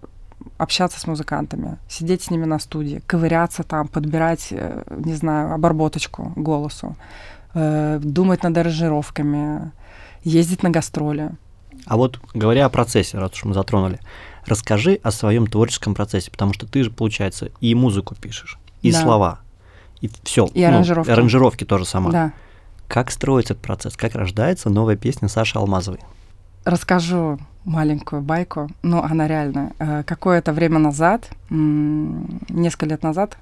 общаться 0.57 0.99
с 0.99 1.07
музыкантами, 1.07 1.77
сидеть 1.89 2.21
с 2.21 2.29
ними 2.29 2.45
на 2.45 2.59
студии, 2.59 3.01
ковыряться 3.07 3.63
там, 3.63 3.87
подбирать, 3.87 4.49
э, 4.51 4.83
не 4.89 5.15
знаю, 5.15 5.53
обработочку 5.53 6.33
голосу 6.35 6.95
э, 7.55 7.99
думать 8.03 8.43
над 8.43 8.55
аранжировками, 8.57 9.71
ездить 10.23 10.61
на 10.61 10.69
гастроли. 10.69 11.31
А 11.85 11.97
вот 11.97 12.19
говоря 12.33 12.65
о 12.65 12.69
процессе, 12.69 13.17
раз 13.17 13.33
уж 13.33 13.45
мы 13.45 13.53
затронули, 13.53 13.99
расскажи 14.45 14.99
о 15.03 15.11
своем 15.11 15.47
творческом 15.47 15.95
процессе, 15.95 16.31
потому 16.31 16.53
что 16.53 16.67
ты 16.67 16.83
же, 16.83 16.91
получается, 16.91 17.49
и 17.61 17.73
музыку 17.75 18.15
пишешь, 18.15 18.59
и 18.81 18.91
да. 18.91 19.01
слова, 19.01 19.39
и 20.01 20.09
все. 20.23 20.47
И 20.53 20.63
аранжировки. 20.63 21.09
Ну, 21.09 21.13
аранжировки 21.13 21.63
тоже 21.63 21.85
сама. 21.85 22.11
Да. 22.11 22.33
Как 22.87 23.11
строится 23.11 23.53
этот 23.53 23.63
процесс? 23.63 23.97
Как 23.97 24.13
рождается 24.13 24.69
новая 24.69 24.95
песня 24.95 25.27
Саши 25.27 25.57
Алмазовой? 25.57 25.99
Расскажу 26.65 27.39
маленькую 27.63 28.21
байку, 28.21 28.69
но 28.83 29.03
она 29.03 29.27
реальная. 29.27 29.73
Э, 29.79 30.03
какое-то 30.03 30.53
время 30.53 30.79
назад, 30.79 31.29
несколько 31.49 32.85
лет 32.85 33.03
назад, 33.03 33.37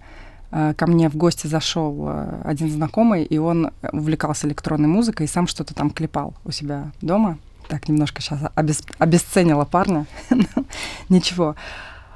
ко 0.77 0.85
мне 0.85 1.09
в 1.09 1.15
гости 1.15 1.47
зашел 1.47 2.07
э, 2.09 2.41
один 2.43 2.69
знакомый, 2.69 3.23
и 3.23 3.37
он 3.39 3.71
увлекался 3.91 4.47
электронной 4.47 4.87
музыкой 4.87 5.25
и 5.25 5.29
сам 5.29 5.47
что-то 5.47 5.73
там 5.73 5.89
клепал 5.89 6.35
у 6.45 6.51
себя 6.51 6.91
дома. 7.01 7.39
Так 7.67 7.89
немножко 7.89 8.21
сейчас 8.21 8.39
обес... 8.53 8.83
обесценила 8.99 9.65
парня. 9.65 10.05
Ничего. 11.09 11.55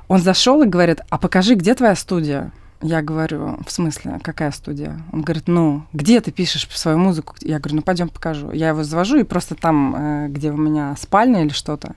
Он 0.07 0.21
зашел 0.21 0.61
и 0.61 0.67
говорит, 0.67 1.01
а 1.09 1.17
покажи, 1.17 1.55
где 1.55 1.73
твоя 1.73 1.95
студия? 1.95 2.51
Я 2.81 3.01
говорю, 3.01 3.57
в 3.65 3.71
смысле, 3.71 4.19
какая 4.21 4.51
студия? 4.51 5.01
Он 5.11 5.23
говорит, 5.23 5.47
ну, 5.47 5.83
где 5.93 6.21
ты 6.21 6.31
пишешь 6.31 6.67
свою 6.69 6.99
музыку? 6.99 7.35
Я 7.41 7.57
говорю, 7.57 7.77
ну, 7.77 7.81
пойдем 7.81 8.07
покажу. 8.07 8.51
Я 8.51 8.69
его 8.69 8.83
завожу, 8.83 9.17
и 9.17 9.23
просто 9.23 9.55
там, 9.55 9.95
э, 9.95 10.27
где 10.29 10.51
у 10.51 10.57
меня 10.57 10.95
спальня 10.95 11.43
или 11.43 11.53
что-то, 11.53 11.95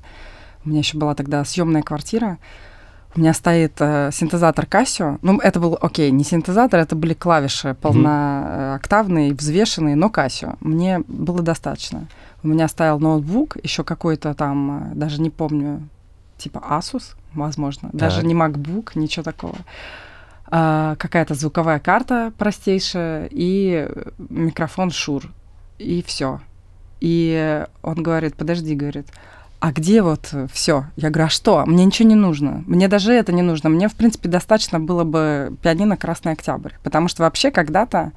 у 0.64 0.70
меня 0.70 0.78
еще 0.78 0.96
была 0.96 1.14
тогда 1.14 1.44
съемная 1.44 1.82
квартира, 1.82 2.38
у 3.16 3.20
меня 3.20 3.34
стоит 3.34 3.72
э, 3.80 4.10
синтезатор 4.12 4.66
Casio. 4.66 5.18
Ну, 5.22 5.38
это 5.38 5.58
был, 5.58 5.76
окей, 5.80 6.10
не 6.12 6.22
синтезатор, 6.22 6.78
это 6.78 6.94
были 6.94 7.14
клавиши 7.14 7.74
полнооктавные, 7.74 9.34
взвешенные, 9.34 9.96
но 9.96 10.08
Casio. 10.08 10.56
Мне 10.60 11.00
было 11.08 11.42
достаточно. 11.42 12.06
У 12.42 12.48
меня 12.48 12.68
стоял 12.68 13.00
ноутбук, 13.00 13.56
еще 13.62 13.82
какой-то 13.82 14.34
там, 14.34 14.92
э, 14.92 14.94
даже 14.94 15.20
не 15.20 15.30
помню, 15.30 15.88
типа 16.38 16.58
Asus, 16.58 17.16
возможно. 17.34 17.90
Так. 17.90 18.00
Даже 18.00 18.24
не 18.24 18.34
MacBook, 18.34 18.92
ничего 18.94 19.24
такого. 19.24 19.56
А, 20.52 20.96
какая-то 20.96 21.34
звуковая 21.34 21.78
карта 21.78 22.32
простейшая 22.38 23.28
и 23.30 23.88
микрофон 24.18 24.90
Шур. 24.90 25.24
И 25.78 26.02
все. 26.06 26.40
И 27.00 27.64
он 27.82 28.02
говорит, 28.02 28.36
подожди, 28.36 28.74
говорит, 28.74 29.06
а 29.60 29.72
где 29.72 30.00
вот 30.00 30.34
все? 30.52 30.86
Я 30.96 31.10
говорю, 31.10 31.26
а 31.26 31.30
что? 31.30 31.64
Мне 31.66 31.84
ничего 31.84 32.08
не 32.08 32.14
нужно. 32.14 32.64
Мне 32.66 32.88
даже 32.88 33.12
это 33.12 33.30
не 33.30 33.42
нужно. 33.42 33.68
Мне, 33.68 33.88
в 33.88 33.94
принципе, 33.94 34.28
достаточно 34.28 34.80
было 34.80 35.04
бы 35.04 35.54
пианино 35.62 35.98
«Красный 35.98 36.32
октябрь». 36.32 36.72
Потому 36.82 37.08
что 37.08 37.22
вообще 37.24 37.50
когда-то 37.50 38.12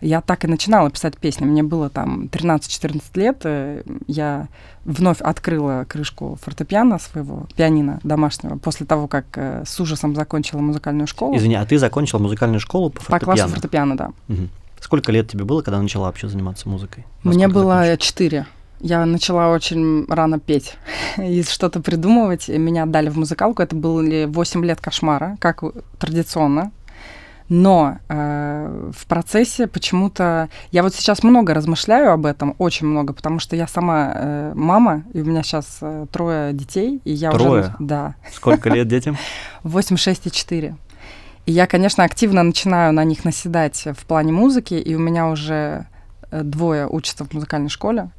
я 0.00 0.20
так 0.20 0.44
и 0.44 0.46
начинала 0.46 0.90
писать 0.90 1.16
песни. 1.16 1.44
Мне 1.44 1.62
было 1.62 1.90
там 1.90 2.26
13-14 2.26 3.02
лет. 3.14 3.40
Э, 3.44 3.82
я 4.06 4.48
вновь 4.84 5.20
открыла 5.20 5.84
крышку 5.88 6.38
фортепиано 6.40 6.98
своего, 6.98 7.46
пианино 7.56 7.98
домашнего, 8.04 8.56
после 8.58 8.86
того, 8.86 9.08
как 9.08 9.26
э, 9.34 9.64
с 9.66 9.80
ужасом 9.80 10.14
закончила 10.14 10.60
музыкальную 10.60 11.06
школу. 11.06 11.36
Извини, 11.36 11.56
а 11.56 11.64
ты 11.64 11.78
закончила 11.78 12.20
музыкальную 12.20 12.60
школу 12.60 12.90
по 12.90 13.00
фортепиано? 13.00 13.18
По 13.18 13.24
классу 13.24 13.48
фортепиано, 13.48 13.96
да. 13.96 14.10
Угу. 14.28 14.48
Сколько 14.80 15.10
лет 15.10 15.28
тебе 15.28 15.44
было, 15.44 15.62
когда 15.62 15.80
начала 15.80 16.06
вообще 16.06 16.28
заниматься 16.28 16.68
музыкой? 16.68 17.04
Мне 17.24 17.48
было 17.48 17.96
четыре. 17.96 18.46
Я 18.80 19.04
начала 19.06 19.48
очень 19.48 20.06
рано 20.08 20.38
петь 20.38 20.76
и 21.18 21.42
что-то 21.42 21.80
придумывать. 21.80 22.48
Меня 22.48 22.84
отдали 22.84 23.08
в 23.08 23.16
музыкалку. 23.16 23.62
Это 23.62 23.74
были 23.74 24.26
8 24.26 24.64
лет 24.64 24.80
кошмара, 24.80 25.36
как 25.40 25.62
традиционно. 25.98 26.72
Но 27.48 27.98
э, 28.08 28.90
в 28.92 29.06
процессе 29.06 29.68
почему-то... 29.68 30.48
Я 30.72 30.82
вот 30.82 30.94
сейчас 30.94 31.22
много 31.22 31.54
размышляю 31.54 32.10
об 32.10 32.26
этом, 32.26 32.56
очень 32.58 32.88
много, 32.88 33.12
потому 33.12 33.38
что 33.38 33.54
я 33.54 33.68
сама 33.68 34.12
э, 34.14 34.52
мама, 34.56 35.04
и 35.12 35.20
у 35.20 35.24
меня 35.24 35.44
сейчас 35.44 35.78
э, 35.80 36.06
трое 36.10 36.52
детей. 36.52 37.00
И 37.04 37.12
я 37.12 37.30
трое? 37.30 37.60
Уже, 37.60 37.76
да. 37.78 38.16
Сколько 38.32 38.68
лет 38.70 38.88
детям? 38.88 39.16
8, 39.62 39.96
6 39.96 40.26
и 40.26 40.30
4. 40.32 40.76
И 41.46 41.52
я, 41.52 41.68
конечно, 41.68 42.02
активно 42.02 42.42
начинаю 42.42 42.92
на 42.92 43.04
них 43.04 43.24
наседать 43.24 43.86
в 43.96 44.06
плане 44.06 44.32
музыки, 44.32 44.74
и 44.74 44.94
у 44.96 44.98
меня 44.98 45.28
уже 45.28 45.86
э, 46.32 46.42
двое 46.42 46.88
учатся 46.88 47.24
в 47.24 47.32
музыкальной 47.32 47.70
школе, 47.70 48.10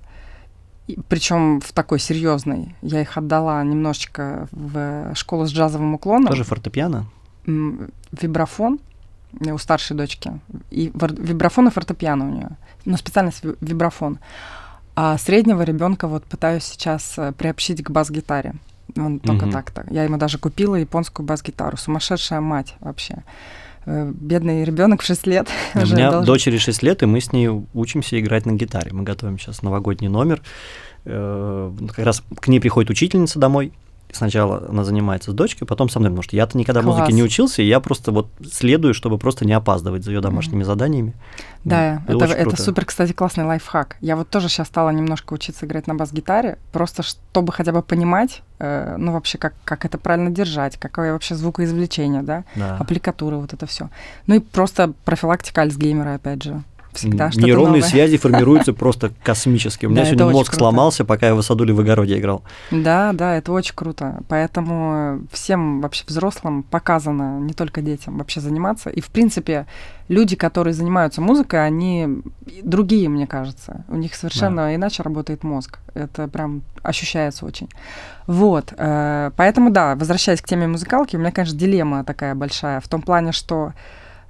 причем 1.09 1.59
в 1.59 1.71
такой 1.73 1.99
серьезной. 1.99 2.75
Я 2.81 3.01
их 3.01 3.17
отдала 3.17 3.63
немножечко 3.63 4.47
в 4.51 5.13
школу 5.15 5.45
с 5.45 5.51
джазовым 5.51 5.95
уклоном. 5.95 6.27
Тоже 6.27 6.43
фортепиано? 6.43 7.05
Вибрафон 7.45 8.79
у 9.39 9.57
старшей 9.57 9.95
дочки. 9.95 10.39
И 10.71 10.91
вибрафон 10.93 11.67
и 11.67 11.71
фортепиано 11.71 12.25
у 12.25 12.31
нее. 12.31 12.49
Но 12.85 12.97
специальность 12.97 13.43
вибрафон. 13.61 14.19
А 14.95 15.17
среднего 15.17 15.61
ребенка 15.61 16.07
вот 16.07 16.23
пытаюсь 16.23 16.63
сейчас 16.63 17.19
э, 17.19 17.31
приобщить 17.31 17.83
к 17.83 17.91
бас-гитаре. 17.91 18.55
Он 18.95 19.19
только 19.19 19.43
угу. 19.43 19.51
так-то. 19.51 19.85
Я 19.91 20.03
ему 20.03 20.17
даже 20.17 20.39
купила 20.39 20.75
японскую 20.75 21.25
бас-гитару. 21.25 21.77
Сумасшедшая 21.77 22.41
мать 22.41 22.75
вообще. 22.79 23.23
Э, 23.87 24.11
бедный 24.13 24.65
ребенок 24.65 25.01
в 25.01 25.05
6 25.05 25.27
лет. 25.27 25.47
У 25.73 25.79
меня 25.79 26.11
должен... 26.11 26.25
дочери 26.25 26.57
6 26.57 26.83
лет, 26.83 27.03
и 27.03 27.05
мы 27.05 27.21
с 27.21 27.31
ней 27.31 27.47
учимся 27.73 28.19
играть 28.19 28.45
на 28.45 28.51
гитаре. 28.51 28.91
Мы 28.91 29.03
готовим 29.03 29.39
сейчас 29.39 29.61
новогодний 29.61 30.09
номер. 30.09 30.41
Э, 31.05 31.71
как 31.95 32.05
раз 32.05 32.21
к 32.37 32.49
ней 32.49 32.59
приходит 32.59 32.89
учительница 32.89 33.39
домой, 33.39 33.71
сначала 34.11 34.65
она 34.69 34.83
занимается 34.83 35.31
с 35.31 35.33
дочкой, 35.33 35.67
потом 35.67 35.89
со 35.89 35.99
мной, 35.99 36.11
потому 36.11 36.23
что 36.23 36.35
я-то 36.35 36.57
никогда 36.57 36.81
Класс. 36.81 36.97
музыке 36.97 37.13
не 37.13 37.23
учился, 37.23 37.61
и 37.61 37.65
я 37.65 37.79
просто 37.79 38.11
вот 38.11 38.29
следую, 38.49 38.93
чтобы 38.93 39.17
просто 39.17 39.45
не 39.45 39.53
опаздывать 39.53 40.03
за 40.03 40.11
ее 40.11 40.21
домашними 40.21 40.61
mm-hmm. 40.61 40.65
заданиями. 40.65 41.13
Да, 41.63 42.01
ну, 42.07 42.19
это, 42.19 42.33
это 42.33 42.61
супер, 42.61 42.85
кстати, 42.85 43.11
классный 43.11 43.43
лайфхак. 43.43 43.97
Я 44.01 44.15
вот 44.15 44.29
тоже 44.29 44.47
сейчас 44.47 44.67
стала 44.67 44.89
немножко 44.89 45.33
учиться 45.33 45.65
играть 45.65 45.87
на 45.87 45.95
бас-гитаре, 45.95 46.57
просто 46.71 47.03
чтобы 47.03 47.51
хотя 47.51 47.71
бы 47.71 47.81
понимать, 47.81 48.41
э, 48.59 48.95
ну 48.97 49.11
вообще, 49.11 49.37
как, 49.37 49.53
как 49.65 49.85
это 49.85 49.97
правильно 49.97 50.29
держать, 50.29 50.77
какое 50.77 51.11
вообще 51.11 51.35
звукоизвлечение, 51.35 52.21
да, 52.21 52.43
да. 52.55 52.77
аппликатура, 52.77 53.35
вот 53.35 53.53
это 53.53 53.65
все. 53.65 53.89
Ну 54.27 54.35
и 54.35 54.39
просто 54.39 54.93
профилактика 55.03 55.61
Альцгеймера, 55.61 56.15
опять 56.15 56.43
же 56.43 56.63
всегда 56.97 57.31
что-то 57.31 57.45
Нейронные 57.45 57.81
новое. 57.81 57.81
связи 57.81 58.17
формируются 58.17 58.73
просто 58.73 59.11
космически. 59.23 59.85
У 59.85 59.89
меня 59.89 60.01
да, 60.01 60.09
сегодня 60.09 60.31
мозг 60.31 60.53
сломался, 60.53 61.05
пока 61.05 61.27
я 61.27 61.35
в 61.35 61.41
саду 61.41 61.63
или 61.63 61.71
в 61.71 61.79
огороде 61.79 62.17
играл. 62.17 62.43
Да, 62.71 63.13
да, 63.13 63.35
это 63.35 63.51
очень 63.51 63.75
круто. 63.75 64.19
Поэтому 64.27 65.21
всем 65.31 65.81
вообще 65.81 66.03
взрослым 66.07 66.63
показано, 66.63 67.39
не 67.39 67.53
только 67.53 67.81
детям, 67.81 68.17
вообще 68.17 68.41
заниматься. 68.41 68.89
И, 68.89 69.01
в 69.01 69.07
принципе, 69.07 69.65
люди, 70.07 70.35
которые 70.35 70.73
занимаются 70.73 71.21
музыкой, 71.21 71.65
они 71.65 72.21
другие, 72.63 73.09
мне 73.09 73.27
кажется. 73.27 73.85
У 73.87 73.95
них 73.95 74.15
совершенно 74.15 74.63
да. 74.63 74.75
иначе 74.75 75.03
работает 75.03 75.43
мозг. 75.43 75.79
Это 75.93 76.27
прям 76.27 76.61
ощущается 76.83 77.45
очень. 77.45 77.69
Вот. 78.25 78.73
Э, 78.77 79.31
поэтому, 79.35 79.69
да, 79.71 79.95
возвращаясь 79.95 80.41
к 80.41 80.47
теме 80.47 80.67
музыкалки, 80.67 81.15
у 81.15 81.19
меня, 81.19 81.31
конечно, 81.31 81.57
дилемма 81.57 82.03
такая 82.03 82.35
большая 82.35 82.79
в 82.79 82.87
том 82.87 83.01
плане, 83.01 83.31
что 83.31 83.73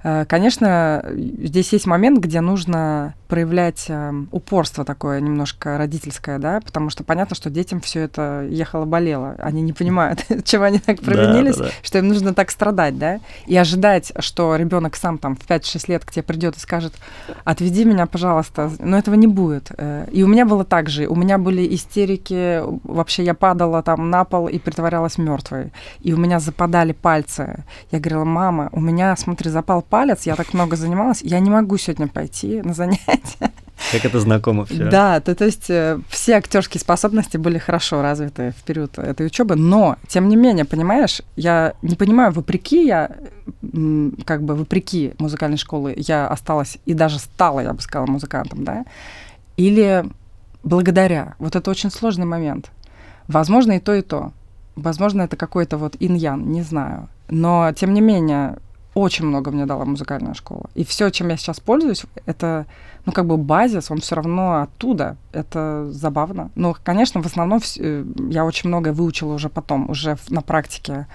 конечно, 0.02 1.04
здесь 1.14 1.72
есть 1.72 1.86
момент, 1.86 2.20
где 2.20 2.40
нужно 2.40 3.14
проявлять 3.28 3.84
э, 3.88 4.12
упорство 4.32 4.84
такое 4.84 5.20
немножко 5.20 5.76
родительское, 5.76 6.38
да, 6.38 6.60
потому 6.64 6.88
что 6.88 7.04
понятно, 7.04 7.36
что 7.36 7.50
детям 7.50 7.80
все 7.80 8.00
это 8.00 8.46
ехало-болело. 8.48 9.36
Они 9.38 9.60
не 9.60 9.72
понимают, 9.72 10.24
чем 10.44 10.62
они 10.62 10.78
так 10.78 11.00
провинились, 11.00 11.56
да, 11.56 11.64
да, 11.64 11.70
да. 11.70 11.76
что 11.82 11.98
им 11.98 12.08
нужно 12.08 12.34
так 12.34 12.50
страдать, 12.50 12.98
да, 12.98 13.20
и 13.46 13.56
ожидать, 13.56 14.12
что 14.18 14.56
ребенок 14.56 14.96
сам 14.96 15.18
там 15.18 15.36
в 15.36 15.46
5-6 15.46 15.84
лет 15.88 16.04
к 16.04 16.10
тебе 16.10 16.22
придет 16.22 16.56
и 16.56 16.60
скажет, 16.60 16.94
отведи 17.44 17.84
меня, 17.84 18.06
пожалуйста, 18.06 18.72
но 18.78 18.98
этого 18.98 19.14
не 19.14 19.26
будет. 19.26 19.70
Э, 19.76 20.06
и 20.10 20.22
у 20.22 20.26
меня 20.26 20.46
было 20.46 20.64
так 20.64 20.88
же, 20.88 21.06
у 21.06 21.14
меня 21.14 21.36
были 21.36 21.74
истерики, 21.74 22.62
вообще 22.84 23.24
я 23.24 23.34
падала 23.34 23.82
там 23.82 24.08
на 24.08 24.24
пол 24.24 24.48
и 24.48 24.58
притворялась 24.58 25.18
мертвой, 25.18 25.72
и 26.00 26.14
у 26.14 26.16
меня 26.16 26.40
западали 26.40 26.92
пальцы. 26.92 27.64
Я 27.90 28.00
говорила, 28.00 28.24
мама, 28.24 28.70
у 28.72 28.80
меня, 28.80 29.14
смотри, 29.16 29.50
запал 29.50 29.82
палец, 29.88 30.24
я 30.24 30.36
так 30.36 30.54
много 30.54 30.76
занималась, 30.76 31.20
я 31.22 31.40
не 31.40 31.50
могу 31.50 31.76
сегодня 31.78 32.08
пойти 32.08 32.62
на 32.62 32.74
занятия. 32.74 33.52
Как 33.92 34.04
это 34.04 34.20
знакомо 34.20 34.64
все. 34.64 34.90
Да, 34.90 35.20
то, 35.20 35.34
то 35.34 35.44
есть 35.44 35.70
э, 35.70 36.00
все 36.08 36.34
актерские 36.34 36.80
способности 36.80 37.36
были 37.36 37.58
хорошо 37.58 38.02
развиты 38.02 38.52
в 38.58 38.62
период 38.64 38.98
этой 38.98 39.26
учебы, 39.26 39.54
но 39.54 39.96
тем 40.08 40.28
не 40.28 40.36
менее, 40.36 40.64
понимаешь, 40.64 41.22
я 41.36 41.74
не 41.82 41.94
понимаю, 41.94 42.32
вопреки 42.32 42.84
я, 42.84 43.12
как 44.24 44.42
бы 44.42 44.56
вопреки 44.56 45.14
музыкальной 45.18 45.58
школы, 45.58 45.94
я 45.96 46.26
осталась 46.26 46.78
и 46.86 46.94
даже 46.94 47.18
стала, 47.18 47.60
я 47.60 47.72
бы 47.72 47.80
сказала, 47.80 48.06
музыкантом, 48.06 48.64
да, 48.64 48.84
или 49.56 50.04
благодаря. 50.64 51.34
Вот 51.38 51.56
это 51.56 51.70
очень 51.70 51.90
сложный 51.90 52.26
момент. 52.26 52.70
Возможно, 53.26 53.72
и 53.72 53.80
то, 53.80 53.94
и 53.94 54.02
то. 54.02 54.32
Возможно, 54.76 55.22
это 55.22 55.36
какой-то 55.36 55.76
вот 55.76 55.96
иньян, 55.98 56.50
не 56.50 56.62
знаю. 56.62 57.08
Но, 57.28 57.72
тем 57.72 57.92
не 57.94 58.00
менее, 58.00 58.58
очень 58.98 59.26
много 59.26 59.50
мне 59.50 59.66
дала 59.66 59.84
музыкальная 59.84 60.34
школа. 60.34 60.70
И 60.74 60.84
все, 60.84 61.10
чем 61.10 61.28
я 61.28 61.36
сейчас 61.36 61.60
пользуюсь, 61.60 62.04
это, 62.26 62.66
ну, 63.06 63.12
как 63.12 63.26
бы 63.26 63.36
базис, 63.36 63.90
он 63.90 63.98
все 63.98 64.14
равно 64.16 64.62
оттуда. 64.62 65.16
Это 65.32 65.86
забавно. 65.90 66.50
Но, 66.56 66.76
конечно, 66.84 67.22
в 67.22 67.26
основном 67.26 67.60
э, 67.78 68.04
я 68.30 68.44
очень 68.44 68.68
многое 68.68 68.92
выучила 68.92 69.34
уже 69.34 69.48
потом, 69.48 69.90
уже 69.90 70.16
на 70.30 70.42
практике. 70.42 71.06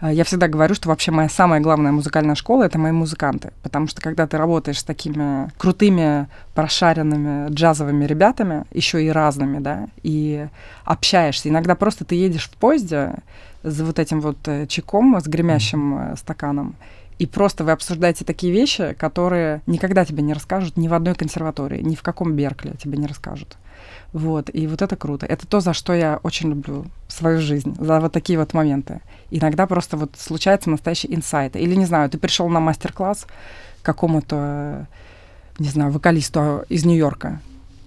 Э, 0.00 0.10
я 0.12 0.24
всегда 0.24 0.48
говорю, 0.48 0.74
что 0.74 0.88
вообще 0.88 1.10
моя 1.10 1.28
самая 1.28 1.60
главная 1.60 1.92
музыкальная 1.92 2.34
школа— 2.34 2.64
это 2.64 2.78
мои 2.78 2.92
музыканты. 2.92 3.52
Потому 3.62 3.86
что 3.86 4.00
когда 4.00 4.26
ты 4.26 4.36
работаешь 4.36 4.80
с 4.80 4.84
такими 4.84 5.50
крутыми, 5.58 6.28
прошаренными 6.54 7.50
джазовыми 7.50 8.04
ребятами, 8.04 8.64
еще 8.72 9.04
и 9.04 9.08
разными, 9.08 9.58
да, 9.58 9.88
и 10.02 10.46
общаешься, 10.84 11.48
иногда 11.48 11.74
просто 11.74 12.04
ты 12.04 12.14
едешь 12.14 12.48
в 12.48 12.56
поезде 12.56 13.14
за 13.62 13.84
вот 13.84 13.98
этим 13.98 14.20
вот 14.20 14.38
э, 14.46 14.66
чеком 14.66 15.20
с 15.20 15.26
гремящим 15.26 16.16
стаканом, 16.16 16.76
и 17.20 17.26
просто 17.26 17.64
вы 17.64 17.72
обсуждаете 17.72 18.24
такие 18.24 18.50
вещи, 18.50 18.96
которые 18.98 19.60
никогда 19.66 20.06
тебе 20.06 20.22
не 20.22 20.32
расскажут 20.32 20.78
ни 20.78 20.88
в 20.88 20.94
одной 20.94 21.14
консерватории, 21.14 21.82
ни 21.82 21.94
в 21.94 22.02
каком 22.02 22.32
Беркли 22.32 22.72
тебе 22.82 22.96
не 22.96 23.06
расскажут. 23.06 23.58
Вот, 24.12 24.50
и 24.52 24.66
вот 24.66 24.82
это 24.82 24.96
круто. 24.96 25.26
Это 25.26 25.46
то, 25.46 25.60
за 25.60 25.72
что 25.72 25.92
я 25.92 26.18
очень 26.22 26.50
люблю 26.50 26.86
свою 27.08 27.40
жизнь, 27.40 27.76
за 27.78 28.00
вот 28.00 28.12
такие 28.12 28.38
вот 28.38 28.54
моменты. 28.54 29.00
Иногда 29.30 29.66
просто 29.66 29.96
вот 29.96 30.16
случается 30.16 30.70
настоящий 30.70 31.14
инсайт. 31.14 31.54
Или, 31.54 31.76
не 31.76 31.86
знаю, 31.86 32.10
ты 32.10 32.18
пришел 32.18 32.48
на 32.48 32.58
мастер-класс 32.60 33.26
какому-то, 33.82 34.88
не 35.58 35.68
знаю, 35.68 35.92
вокалисту 35.92 36.64
из 36.68 36.84
Нью-Йорка, 36.84 37.40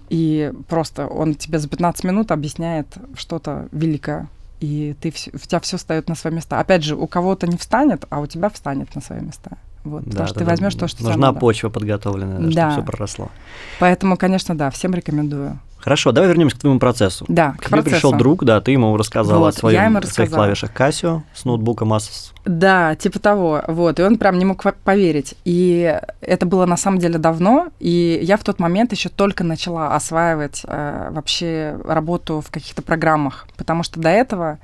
и 0.08 0.52
просто 0.68 1.06
он 1.06 1.34
тебе 1.34 1.58
за 1.58 1.68
15 1.68 2.04
минут 2.04 2.30
объясняет 2.30 2.86
что-то 3.16 3.68
великое, 3.72 4.28
и 4.60 4.94
ты, 5.00 5.12
у 5.32 5.38
тебя 5.38 5.60
все 5.60 5.76
встает 5.76 6.08
на 6.08 6.14
свои 6.14 6.32
места. 6.32 6.60
Опять 6.60 6.84
же, 6.84 6.96
у 6.96 7.06
кого-то 7.06 7.46
не 7.46 7.56
встанет, 7.56 8.04
а 8.10 8.20
у 8.20 8.26
тебя 8.26 8.48
встанет 8.48 8.94
на 8.94 9.00
свои 9.00 9.20
места. 9.20 9.58
Вот, 9.84 10.04
да, 10.04 10.10
потому 10.10 10.26
что 10.26 10.38
да, 10.38 10.44
ты 10.44 10.50
возьмешь 10.50 10.74
да. 10.74 10.80
то, 10.80 10.88
что 10.88 11.04
Нужна 11.04 11.32
почва 11.32 11.68
подготовленная, 11.68 12.38
да, 12.38 12.46
да. 12.46 12.50
чтобы 12.50 12.72
все 12.72 12.82
проросло. 12.82 13.30
Поэтому, 13.78 14.16
конечно, 14.16 14.56
да, 14.56 14.70
всем 14.70 14.94
рекомендую. 14.94 15.58
Хорошо, 15.84 16.12
давай 16.12 16.30
вернемся 16.30 16.56
к 16.56 16.60
твоему 16.60 16.80
процессу. 16.80 17.26
Да, 17.28 17.52
к, 17.52 17.64
к 17.64 17.68
тебе 17.68 17.82
пришел 17.82 18.12
друг, 18.14 18.42
да, 18.42 18.58
ты 18.62 18.70
ему 18.70 18.96
рассказал 18.96 19.40
вот, 19.40 19.54
о 19.54 19.58
своем, 19.58 19.78
я 19.78 19.84
ему 19.84 20.00
своих 20.00 20.30
клавишах 20.30 20.72
Casio 20.74 21.20
с 21.34 21.44
ноутбуком 21.44 21.92
Asus. 21.92 22.32
Да, 22.46 22.94
типа 22.94 23.18
того, 23.18 23.62
вот, 23.68 24.00
и 24.00 24.02
он 24.02 24.16
прям 24.16 24.38
не 24.38 24.46
мог 24.46 24.64
поверить. 24.82 25.34
И 25.44 26.00
это 26.22 26.46
было 26.46 26.64
на 26.64 26.78
самом 26.78 27.00
деле 27.00 27.18
давно, 27.18 27.68
и 27.80 28.18
я 28.22 28.38
в 28.38 28.44
тот 28.44 28.60
момент 28.60 28.92
еще 28.92 29.10
только 29.10 29.44
начала 29.44 29.94
осваивать 29.94 30.62
э, 30.66 31.08
вообще 31.10 31.78
работу 31.84 32.40
в 32.40 32.50
каких-то 32.50 32.80
программах, 32.80 33.46
потому 33.58 33.82
что 33.82 34.00
до 34.00 34.08
этого 34.08 34.58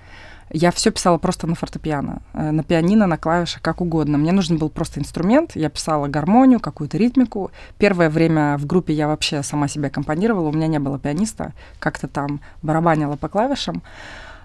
я 0.52 0.70
все 0.70 0.90
писала 0.90 1.18
просто 1.18 1.46
на 1.46 1.54
фортепиано, 1.54 2.22
э, 2.32 2.50
на 2.50 2.62
пианино, 2.62 3.06
на 3.06 3.16
клавишах, 3.16 3.62
как 3.62 3.80
угодно. 3.80 4.18
Мне 4.18 4.32
нужен 4.32 4.58
был 4.58 4.68
просто 4.68 5.00
инструмент, 5.00 5.52
я 5.54 5.68
писала 5.68 6.08
гармонию, 6.08 6.60
какую-то 6.60 6.98
ритмику. 6.98 7.50
Первое 7.78 8.10
время 8.10 8.58
в 8.58 8.66
группе 8.66 8.92
я 8.92 9.06
вообще 9.06 9.42
сама 9.42 9.68
себя 9.68 9.88
аккомпанировала, 9.88 10.48
у 10.48 10.52
меня 10.52 10.66
не 10.66 10.78
было 10.78 10.98
пианиста, 10.98 11.52
как-то 11.78 12.08
там 12.08 12.40
барабанила 12.62 13.16
по 13.16 13.28
клавишам. 13.28 13.82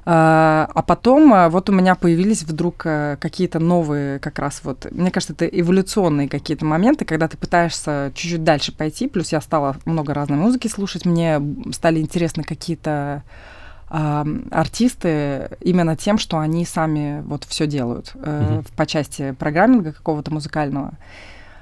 А, 0.08 0.70
а 0.76 0.84
потом 0.84 1.34
э, 1.34 1.50
вот 1.50 1.68
у 1.70 1.74
меня 1.74 1.96
появились 1.96 2.44
вдруг 2.44 2.86
э, 2.86 3.18
какие-то 3.20 3.58
новые, 3.58 4.20
как 4.20 4.38
раз 4.38 4.62
вот, 4.63 4.86
мне 4.91 5.10
кажется, 5.10 5.34
это 5.34 5.48
эволюционные 5.48 6.30
какие-то 6.30 6.63
моменты, 6.63 7.06
когда 7.06 7.28
ты 7.28 7.38
пытаешься 7.38 8.12
чуть-чуть 8.13 8.44
дальше 8.44 8.72
пойти, 8.72 9.08
плюс 9.08 9.32
я 9.32 9.41
стала 9.41 9.78
много 9.86 10.13
разной 10.13 10.38
музыки 10.38 10.68
слушать, 10.68 11.06
мне 11.06 11.41
стали 11.72 12.00
интересны 12.00 12.44
какие-то 12.44 13.24
артисты 13.88 15.50
именно 15.62 15.95
тем, 15.95 16.17
что 16.17 16.39
они 16.39 16.65
сами 16.65 17.21
вот 17.21 17.43
все 17.43 17.67
делают 17.67 18.13
э, 18.15 18.58
угу. 18.58 18.65
по 18.76 18.86
части 18.86 19.32
программинга 19.34 19.93
какого-то 19.93 20.34
музыкального. 20.34 20.93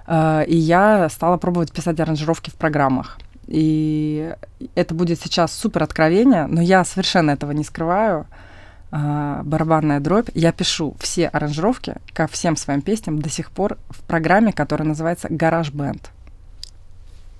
Э, 0.07 0.45
и 0.47 0.55
я 0.55 1.09
стала 1.09 1.37
пробовать 1.37 1.71
писать 1.71 1.99
аранжировки 1.99 2.49
в 2.49 2.55
программах. 2.55 3.19
И 3.47 4.33
это 4.73 4.95
будет 4.95 5.19
сейчас 5.19 5.53
супер 5.53 5.83
откровение, 5.83 6.47
но 6.47 6.61
я 6.61 6.85
совершенно 6.85 7.31
этого 7.31 7.51
не 7.51 7.63
скрываю. 7.63 8.25
Э, 8.91 9.41
барабанная 9.43 9.99
дробь. 9.99 10.29
Я 10.33 10.51
пишу 10.51 10.95
все 10.99 11.27
аранжировки 11.27 11.95
ко 12.13 12.27
всем 12.27 12.55
своим 12.55 12.81
песням 12.81 13.21
до 13.21 13.29
сих 13.29 13.51
пор 13.51 13.77
в 13.89 14.01
программе, 14.03 14.53
которая 14.53 14.87
называется 14.87 15.27
GarageBand. 15.27 16.01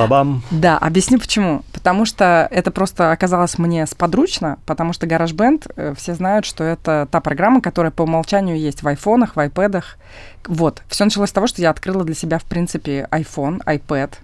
Бабам. 0.00 0.42
Да, 0.50 0.78
объясню 0.78 1.18
почему. 1.18 1.62
Потому 1.72 2.04
что 2.04 2.48
это 2.50 2.70
просто 2.70 3.12
оказалось 3.12 3.58
мне 3.58 3.86
сподручно, 3.86 4.58
потому 4.66 4.92
что 4.92 5.06
GarageBand, 5.06 5.72
э, 5.76 5.94
все 5.96 6.14
знают, 6.14 6.44
что 6.44 6.64
это 6.64 7.08
та 7.10 7.20
программа, 7.20 7.60
которая 7.60 7.92
по 7.92 8.02
умолчанию 8.02 8.58
есть 8.58 8.82
в 8.82 8.88
айфонах, 8.88 9.36
в 9.36 9.40
айпэдах. 9.40 9.98
Вот. 10.46 10.82
Все 10.88 11.04
началось 11.04 11.30
с 11.30 11.32
того, 11.32 11.46
что 11.46 11.62
я 11.62 11.70
открыла 11.70 12.04
для 12.04 12.14
себя, 12.14 12.38
в 12.38 12.44
принципе, 12.44 13.08
iPhone, 13.10 13.62
iPad 13.64 14.14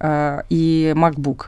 э, 0.00 0.42
и 0.48 0.92
MacBook. 0.96 1.46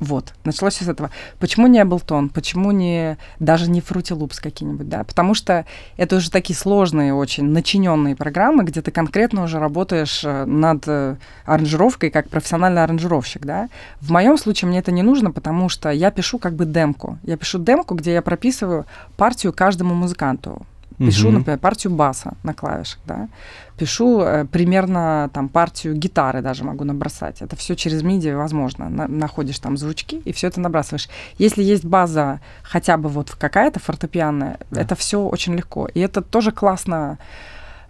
Вот, 0.00 0.32
началось 0.44 0.76
с 0.76 0.88
этого. 0.88 1.10
Почему 1.40 1.66
не 1.66 1.80
Ableton? 1.80 2.28
Почему 2.28 2.70
не 2.70 3.18
даже 3.40 3.68
не 3.68 3.80
Fruity 3.80 4.40
какие-нибудь, 4.40 4.88
да? 4.88 5.02
Потому 5.02 5.34
что 5.34 5.64
это 5.96 6.16
уже 6.16 6.30
такие 6.30 6.56
сложные, 6.56 7.14
очень 7.14 7.44
начиненные 7.44 8.14
программы, 8.14 8.62
где 8.62 8.80
ты 8.80 8.92
конкретно 8.92 9.42
уже 9.42 9.58
работаешь 9.58 10.22
э, 10.24 10.44
над 10.44 10.84
э, 10.86 11.16
аранжировкой 11.44 12.10
как 12.10 12.28
профессиональный 12.28 12.84
аранжировщик, 12.84 13.44
да? 13.44 13.68
В 14.00 14.12
моем 14.12 14.38
случае 14.38 14.68
мне 14.68 14.78
это 14.78 14.92
не 14.92 15.02
нужно, 15.02 15.32
потому 15.32 15.68
что 15.68 15.90
я 15.90 16.12
пишу 16.12 16.38
как 16.38 16.54
бы 16.54 16.64
демку. 16.64 17.18
Я 17.24 17.36
пишу 17.36 17.58
демку, 17.58 17.94
где 17.94 18.12
я 18.12 18.22
прописываю 18.22 18.86
партию 19.16 19.52
каждому 19.52 19.94
музыканту. 19.94 20.64
Пишу, 20.98 21.28
угу. 21.28 21.38
например, 21.38 21.58
партию 21.58 21.92
баса 21.92 22.32
на 22.42 22.54
клавишах, 22.54 22.98
да. 23.06 23.28
Пишу 23.76 24.20
э, 24.20 24.44
примерно 24.44 25.30
там 25.32 25.48
партию 25.48 25.94
гитары 25.94 26.42
даже 26.42 26.64
могу 26.64 26.84
набросать. 26.84 27.40
Это 27.40 27.54
все 27.54 27.76
через 27.76 28.02
MIDI 28.02 28.36
возможно. 28.36 28.88
На, 28.88 29.06
находишь 29.06 29.60
там 29.60 29.76
звучки 29.76 30.16
и 30.24 30.32
все 30.32 30.48
это 30.48 30.60
набрасываешь. 30.60 31.08
Если 31.38 31.62
есть 31.62 31.84
база 31.84 32.40
хотя 32.62 32.96
бы 32.96 33.08
вот 33.08 33.30
какая-то 33.30 33.78
фортепианная, 33.78 34.58
да. 34.72 34.80
это 34.80 34.96
все 34.96 35.20
очень 35.20 35.54
легко. 35.54 35.86
И 35.86 36.00
это 36.00 36.20
тоже 36.20 36.50
классно 36.50 37.18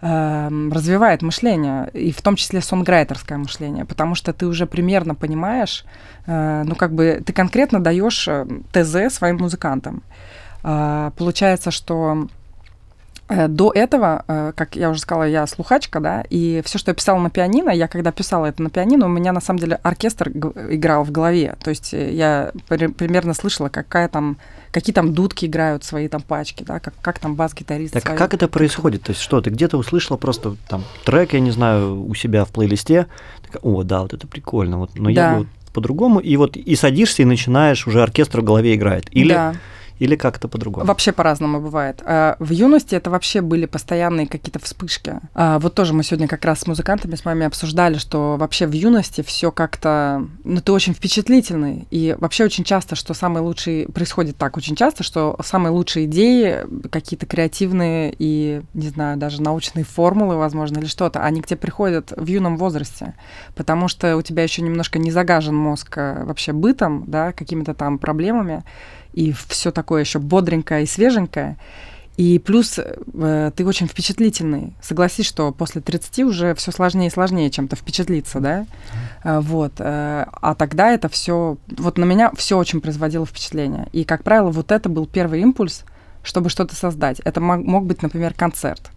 э, 0.01 0.69
развивает 0.71 1.23
мышление, 1.23 1.89
и 1.93 2.11
в 2.11 2.21
том 2.21 2.35
числе 2.35 2.61
сонграйтерское 2.61 3.39
мышление, 3.39 3.85
потому 3.85 4.13
что 4.13 4.33
ты 4.33 4.45
уже 4.45 4.67
примерно 4.67 5.15
понимаешь, 5.15 5.83
э, 6.27 6.63
ну 6.63 6.75
как 6.75 6.93
бы 6.93 7.23
ты 7.25 7.33
конкретно 7.33 7.79
даешь 7.79 8.27
э, 8.27 8.45
ТЗ 8.71 9.11
своим 9.11 9.37
музыкантам. 9.37 10.03
Э, 10.63 11.09
получается, 11.17 11.71
что 11.71 12.27
до 13.29 13.71
этого, 13.73 14.25
э, 14.27 14.53
как 14.55 14.75
я 14.75 14.89
уже 14.89 14.99
сказала, 14.99 15.23
я 15.23 15.45
слухачка, 15.45 15.99
да, 15.99 16.23
и 16.29 16.63
все, 16.65 16.79
что 16.79 16.89
я 16.89 16.95
писала 16.95 17.19
на 17.19 17.29
пианино, 17.29 17.69
я 17.69 17.87
когда 17.87 18.11
писала 18.11 18.47
это 18.47 18.63
на 18.63 18.71
пианино, 18.71 19.05
у 19.05 19.09
меня 19.09 19.31
на 19.31 19.39
самом 19.39 19.59
деле 19.59 19.79
оркестр 19.83 20.29
играл 20.29 21.03
в 21.03 21.11
голове. 21.11 21.55
То 21.63 21.69
есть 21.69 21.93
э, 21.93 22.11
я 22.11 22.51
примерно 22.67 23.35
слышала, 23.35 23.69
какая 23.69 24.07
там, 24.07 24.37
какие 24.71 24.95
там 24.95 25.13
дудки 25.13 25.45
играют 25.45 25.83
свои 25.83 26.07
там 26.07 26.21
пачки, 26.21 26.63
да, 26.63 26.79
как, 26.79 26.95
как 27.01 27.19
там 27.19 27.35
бас-гитарист. 27.35 27.93
Так 27.93 28.03
свои... 28.03 28.17
как 28.17 28.33
это 28.33 28.47
происходит? 28.47 29.03
То 29.03 29.11
есть 29.11 29.21
что, 29.21 29.41
ты 29.41 29.51
где-то 29.51 29.77
услышала 29.77 30.17
просто 30.17 30.55
там 30.67 30.83
трек, 31.05 31.33
я 31.33 31.39
не 31.39 31.51
знаю, 31.51 32.03
у 32.03 32.15
себя 32.15 32.45
в 32.45 32.49
плейлисте, 32.49 33.05
такая, 33.43 33.61
о, 33.61 33.83
да, 33.83 34.01
вот 34.01 34.13
это 34.13 34.25
прикольно, 34.25 34.79
вот, 34.79 34.95
но 34.95 35.13
да. 35.13 35.33
я 35.33 35.37
бы 35.37 35.47
по-другому, 35.71 36.19
и 36.19 36.35
вот 36.35 36.57
и 36.57 36.75
садишься 36.75 37.21
и 37.21 37.25
начинаешь, 37.25 37.85
уже 37.85 38.01
оркестр 38.01 38.41
в 38.41 38.43
голове 38.43 38.73
играет. 38.73 39.05
Или 39.11 39.33
да 39.33 39.53
или 39.99 40.15
как-то 40.15 40.47
по-другому? 40.47 40.87
Вообще 40.87 41.11
по-разному 41.11 41.59
бывает. 41.59 42.01
А, 42.05 42.37
в 42.39 42.51
юности 42.51 42.95
это 42.95 43.09
вообще 43.09 43.41
были 43.41 43.65
постоянные 43.65 44.27
какие-то 44.27 44.59
вспышки. 44.59 45.19
А, 45.35 45.59
вот 45.59 45.75
тоже 45.75 45.93
мы 45.93 46.03
сегодня 46.03 46.27
как 46.27 46.45
раз 46.45 46.61
с 46.61 46.67
музыкантами 46.67 47.15
с 47.15 47.25
вами 47.25 47.45
обсуждали, 47.45 47.97
что 47.97 48.37
вообще 48.37 48.65
в 48.65 48.71
юности 48.71 49.21
все 49.21 49.51
как-то... 49.51 50.25
Ну, 50.43 50.61
ты 50.61 50.71
очень 50.71 50.93
впечатлительный. 50.93 51.87
И 51.91 52.15
вообще 52.17 52.45
очень 52.45 52.63
часто, 52.63 52.95
что 52.95 53.13
самые 53.13 53.43
лучшие... 53.43 53.87
Происходит 53.89 54.37
так 54.37 54.55
очень 54.55 54.75
часто, 54.75 55.03
что 55.03 55.37
самые 55.43 55.71
лучшие 55.71 56.05
идеи, 56.05 56.63
какие-то 56.89 57.25
креативные 57.25 58.15
и, 58.17 58.61
не 58.73 58.87
знаю, 58.87 59.17
даже 59.17 59.41
научные 59.41 59.83
формулы, 59.83 60.37
возможно, 60.37 60.79
или 60.79 60.85
что-то, 60.87 61.23
они 61.23 61.41
к 61.41 61.47
тебе 61.47 61.57
приходят 61.57 62.13
в 62.15 62.25
юном 62.25 62.57
возрасте. 62.57 63.15
Потому 63.55 63.89
что 63.89 64.15
у 64.15 64.21
тебя 64.21 64.43
еще 64.43 64.61
немножко 64.61 64.97
не 64.97 65.11
загажен 65.11 65.55
мозг 65.55 65.97
а, 65.97 66.23
вообще 66.23 66.53
бытом, 66.53 67.03
да, 67.07 67.33
какими-то 67.33 67.73
там 67.73 67.99
проблемами 67.99 68.63
и 69.19 69.33
все 69.49 69.71
такое 69.71 69.99
еще 69.99 70.19
бодренькое 70.19 70.83
и 70.83 70.87
свеженькое. 70.87 71.57
И 72.15 72.39
плюс 72.39 72.79
э, 72.79 73.51
ты 73.53 73.65
очень 73.65 73.87
впечатлительный. 73.87 74.73
Согласись, 74.81 75.25
что 75.25 75.51
после 75.51 75.81
30 75.81 76.19
уже 76.19 76.55
все 76.55 76.71
сложнее 76.71 77.07
и 77.07 77.11
сложнее 77.11 77.49
чем-то 77.49 77.75
впечатлиться, 77.75 78.39
да? 78.39 78.65
Э, 79.25 79.41
вот. 79.41 79.73
Э, 79.79 80.25
а 80.31 80.55
тогда 80.55 80.91
это 80.91 81.09
все, 81.09 81.57
вот 81.67 81.97
на 81.97 82.05
меня 82.05 82.31
все 82.37 82.57
очень 82.57 82.79
производило 82.79 83.25
впечатление. 83.25 83.89
И, 83.91 84.05
как 84.05 84.23
правило, 84.23 84.51
вот 84.51 84.71
это 84.71 84.87
был 84.87 85.05
первый 85.05 85.41
импульс, 85.41 85.83
чтобы 86.23 86.49
что-то 86.49 86.75
создать. 86.75 87.19
Это 87.19 87.41
мог, 87.41 87.61
мог 87.61 87.85
быть, 87.85 88.01
например, 88.01 88.33
концерт. 88.33 88.89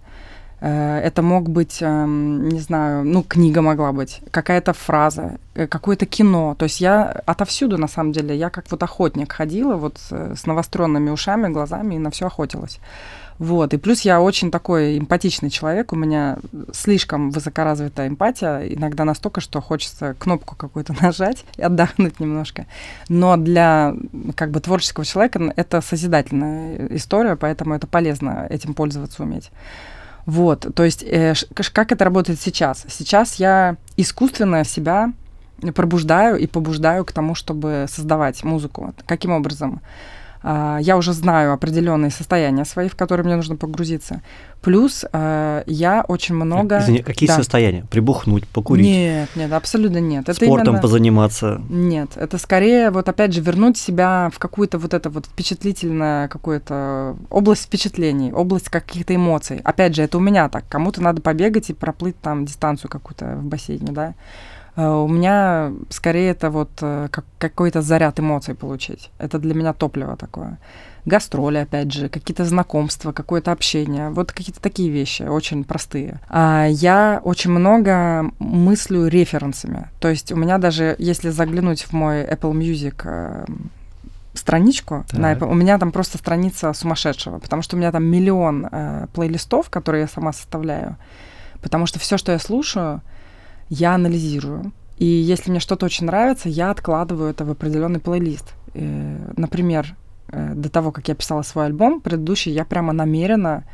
Э, 0.63 0.99
это 0.99 1.23
мог 1.23 1.51
быть, 1.51 1.83
эм, 1.83 2.49
не 2.49 2.61
знаю, 2.61 3.05
ну, 3.05 3.25
книга 3.25 3.63
могла 3.63 3.91
быть, 3.93 4.21
какая-то 4.31 4.73
фраза, 4.73 5.39
э, 5.55 5.67
какое-то 5.67 6.07
кино. 6.07 6.55
То 6.55 6.65
есть 6.65 6.81
я 6.81 7.03
отовсюду, 7.27 7.79
на 7.79 7.89
самом 7.89 8.13
деле, 8.13 8.37
я 8.37 8.49
как 8.49 8.71
вот 8.71 8.81
охотник 8.81 9.33
ходила 9.33 9.75
вот 9.75 9.99
с 10.11 10.47
навостренными 10.47 11.11
ушами, 11.11 11.49
глазами 11.49 11.97
и 11.97 11.99
на 11.99 12.11
все 12.11 12.27
охотилась. 12.27 12.79
Вот. 13.39 13.75
И 13.75 13.77
плюс 13.77 14.03
я 14.03 14.21
очень 14.21 14.53
такой 14.53 14.99
эмпатичный 14.99 15.51
человек, 15.51 15.93
у 15.93 15.97
меня 15.97 16.39
слишком 16.73 17.33
высокоразвитая 17.33 18.07
эмпатия, 18.07 18.61
иногда 18.61 19.05
настолько, 19.05 19.41
что 19.41 19.61
хочется 19.61 20.15
кнопку 20.15 20.55
какую-то 20.55 20.95
нажать 21.03 21.45
и 21.57 21.63
отдохнуть 21.63 22.21
немножко. 22.21 22.67
Но 23.09 23.37
для 23.37 23.97
как 24.37 24.53
бы 24.53 24.61
творческого 24.61 25.05
человека 25.05 25.53
это 25.57 25.81
созидательная 25.81 26.87
история, 26.91 27.35
поэтому 27.35 27.75
это 27.75 27.89
полезно 27.89 28.47
этим 28.49 28.75
пользоваться 28.75 29.25
уметь. 29.25 29.51
Вот, 30.27 30.67
то 30.75 30.85
есть 30.85 31.03
э, 31.03 31.35
как 31.55 31.93
это 31.93 32.05
работает 32.05 32.41
сейчас? 32.41 32.85
Сейчас 32.89 33.37
я 33.37 33.77
искусственно 33.97 34.65
себя 34.65 35.13
пробуждаю 35.75 36.39
и 36.39 36.47
побуждаю 36.47 37.05
к 37.05 37.13
тому, 37.13 37.35
чтобы 37.35 37.87
создавать 37.89 38.43
музыку. 38.43 38.95
Каким 39.07 39.31
образом? 39.33 39.81
А, 40.43 40.79
я 40.81 40.97
уже 40.97 41.13
знаю 41.13 41.53
определенные 41.53 42.11
состояния 42.11 42.65
свои, 42.65 42.89
в 42.89 42.97
которые 42.97 43.25
мне 43.25 43.37
нужно 43.37 43.57
погрузиться. 43.57 44.23
Плюс 44.61 45.05
а, 45.13 45.63
я 45.67 46.05
очень 46.07 46.35
много... 46.35 46.79
Извини, 46.79 47.03
какие 47.03 47.29
да. 47.29 47.37
состояния? 47.37 47.85
Прибухнуть, 47.91 48.47
покурить? 48.49 48.87
Нет, 48.87 49.29
нет, 49.35 49.53
абсолютно 49.53 49.99
нет. 49.99 50.29
Это 50.29 50.45
Спортом 50.45 50.69
именно... 50.69 50.83
позаниматься? 50.83 51.61
Нет, 51.69 52.17
это 52.17 52.39
скорее 52.39 52.91
вот 52.91 53.09
опять 53.09 53.33
же 53.33 53.41
вернуть 53.41 53.77
себя 53.77 54.31
в 54.33 54.39
какую-то 54.39 54.79
вот 54.79 54.95
это 54.95 55.11
вот 55.11 55.27
впечатлительное 55.27 56.29
какую-то 56.29 57.17
область 57.31 57.65
впечатлений, 57.65 58.33
область 58.33 58.69
каких-то 58.69 59.15
эмоций. 59.15 59.61
Опять 59.65 59.97
же, 59.97 60.03
это 60.03 60.19
у 60.19 60.21
меня 60.21 60.49
так. 60.49 60.65
Кому-то 60.69 61.03
надо 61.03 61.23
побегать 61.23 61.71
и 61.71 61.75
проплыть 61.75 62.19
там 62.21 62.45
дистанцию 62.45 62.91
какую-то 62.91 63.37
в 63.37 63.45
бассейне, 63.45 63.93
да. 63.93 64.15
Э, 64.77 64.89
у 64.89 65.09
меня 65.09 65.73
скорее 65.91 66.31
это 66.31 66.51
вот 66.51 66.71
э, 66.81 67.09
как, 67.11 67.25
какой-то 67.39 67.83
заряд 67.83 68.21
эмоций 68.21 68.55
получить. 68.55 69.11
Это 69.19 69.39
для 69.39 69.55
меня 69.55 69.73
топливо 69.73 70.17
такое. 70.17 70.59
Гастроли, 71.05 71.59
опять 71.59 71.93
же, 71.93 72.09
какие-то 72.09 72.45
знакомства, 72.45 73.13
какое-то 73.13 73.51
общение. 73.51 74.11
Вот 74.11 74.33
какие-то 74.33 74.61
такие 74.61 74.89
вещи, 74.89 75.25
очень 75.25 75.65
простые. 75.65 76.21
А 76.29 76.67
я 76.67 77.21
очень 77.25 77.51
много 77.51 78.31
мыслю 78.39 79.09
референсами. 79.09 79.89
То 80.01 80.09
есть 80.09 80.31
у 80.31 80.37
меня 80.37 80.59
даже, 80.59 80.95
если 80.99 81.31
заглянуть 81.31 81.83
в 81.83 81.93
мой 81.93 82.23
Apple 82.25 82.53
Music 82.53 83.03
э, 83.05 83.45
страничку 84.35 85.05
так. 85.09 85.19
на 85.19 85.33
Apple, 85.33 85.51
у 85.51 85.55
меня 85.55 85.79
там 85.79 85.91
просто 85.91 86.19
страница 86.19 86.73
сумасшедшего, 86.73 87.41
потому 87.41 87.63
что 87.63 87.77
у 87.77 87.79
меня 87.79 87.91
там 87.91 88.05
миллион 88.05 88.69
э, 88.71 89.07
плейлистов, 89.13 89.71
которые 89.71 90.03
я 90.03 90.09
сама 90.09 90.33
составляю. 90.33 90.97
Потому 91.61 91.87
что 91.87 91.99
все, 91.99 92.17
что 92.17 92.33
я 92.33 92.39
слушаю, 92.39 93.03
я 93.73 93.95
анализирую. 93.95 94.73
И 94.99 95.07
если 95.07 95.51
мне 95.51 95.59
что-то 95.59 95.87
очень 95.87 96.07
нравится, 96.07 96.51
я 96.51 96.71
откладываю 96.71 97.31
это 97.31 97.47
в 97.47 97.51
определенный 97.51 98.01
плейлист. 98.01 98.53
Э, 98.75 99.33
например, 99.37 99.97
э, 100.29 100.53
до 100.55 100.69
того, 100.69 100.93
как 100.93 101.09
я 101.09 101.15
писала 101.15 101.41
свой 101.41 101.67
альбом, 101.67 102.03
предыдущий, 102.03 102.53
я 102.53 102.67
прямо 102.67 102.93
намеренно 102.93 103.65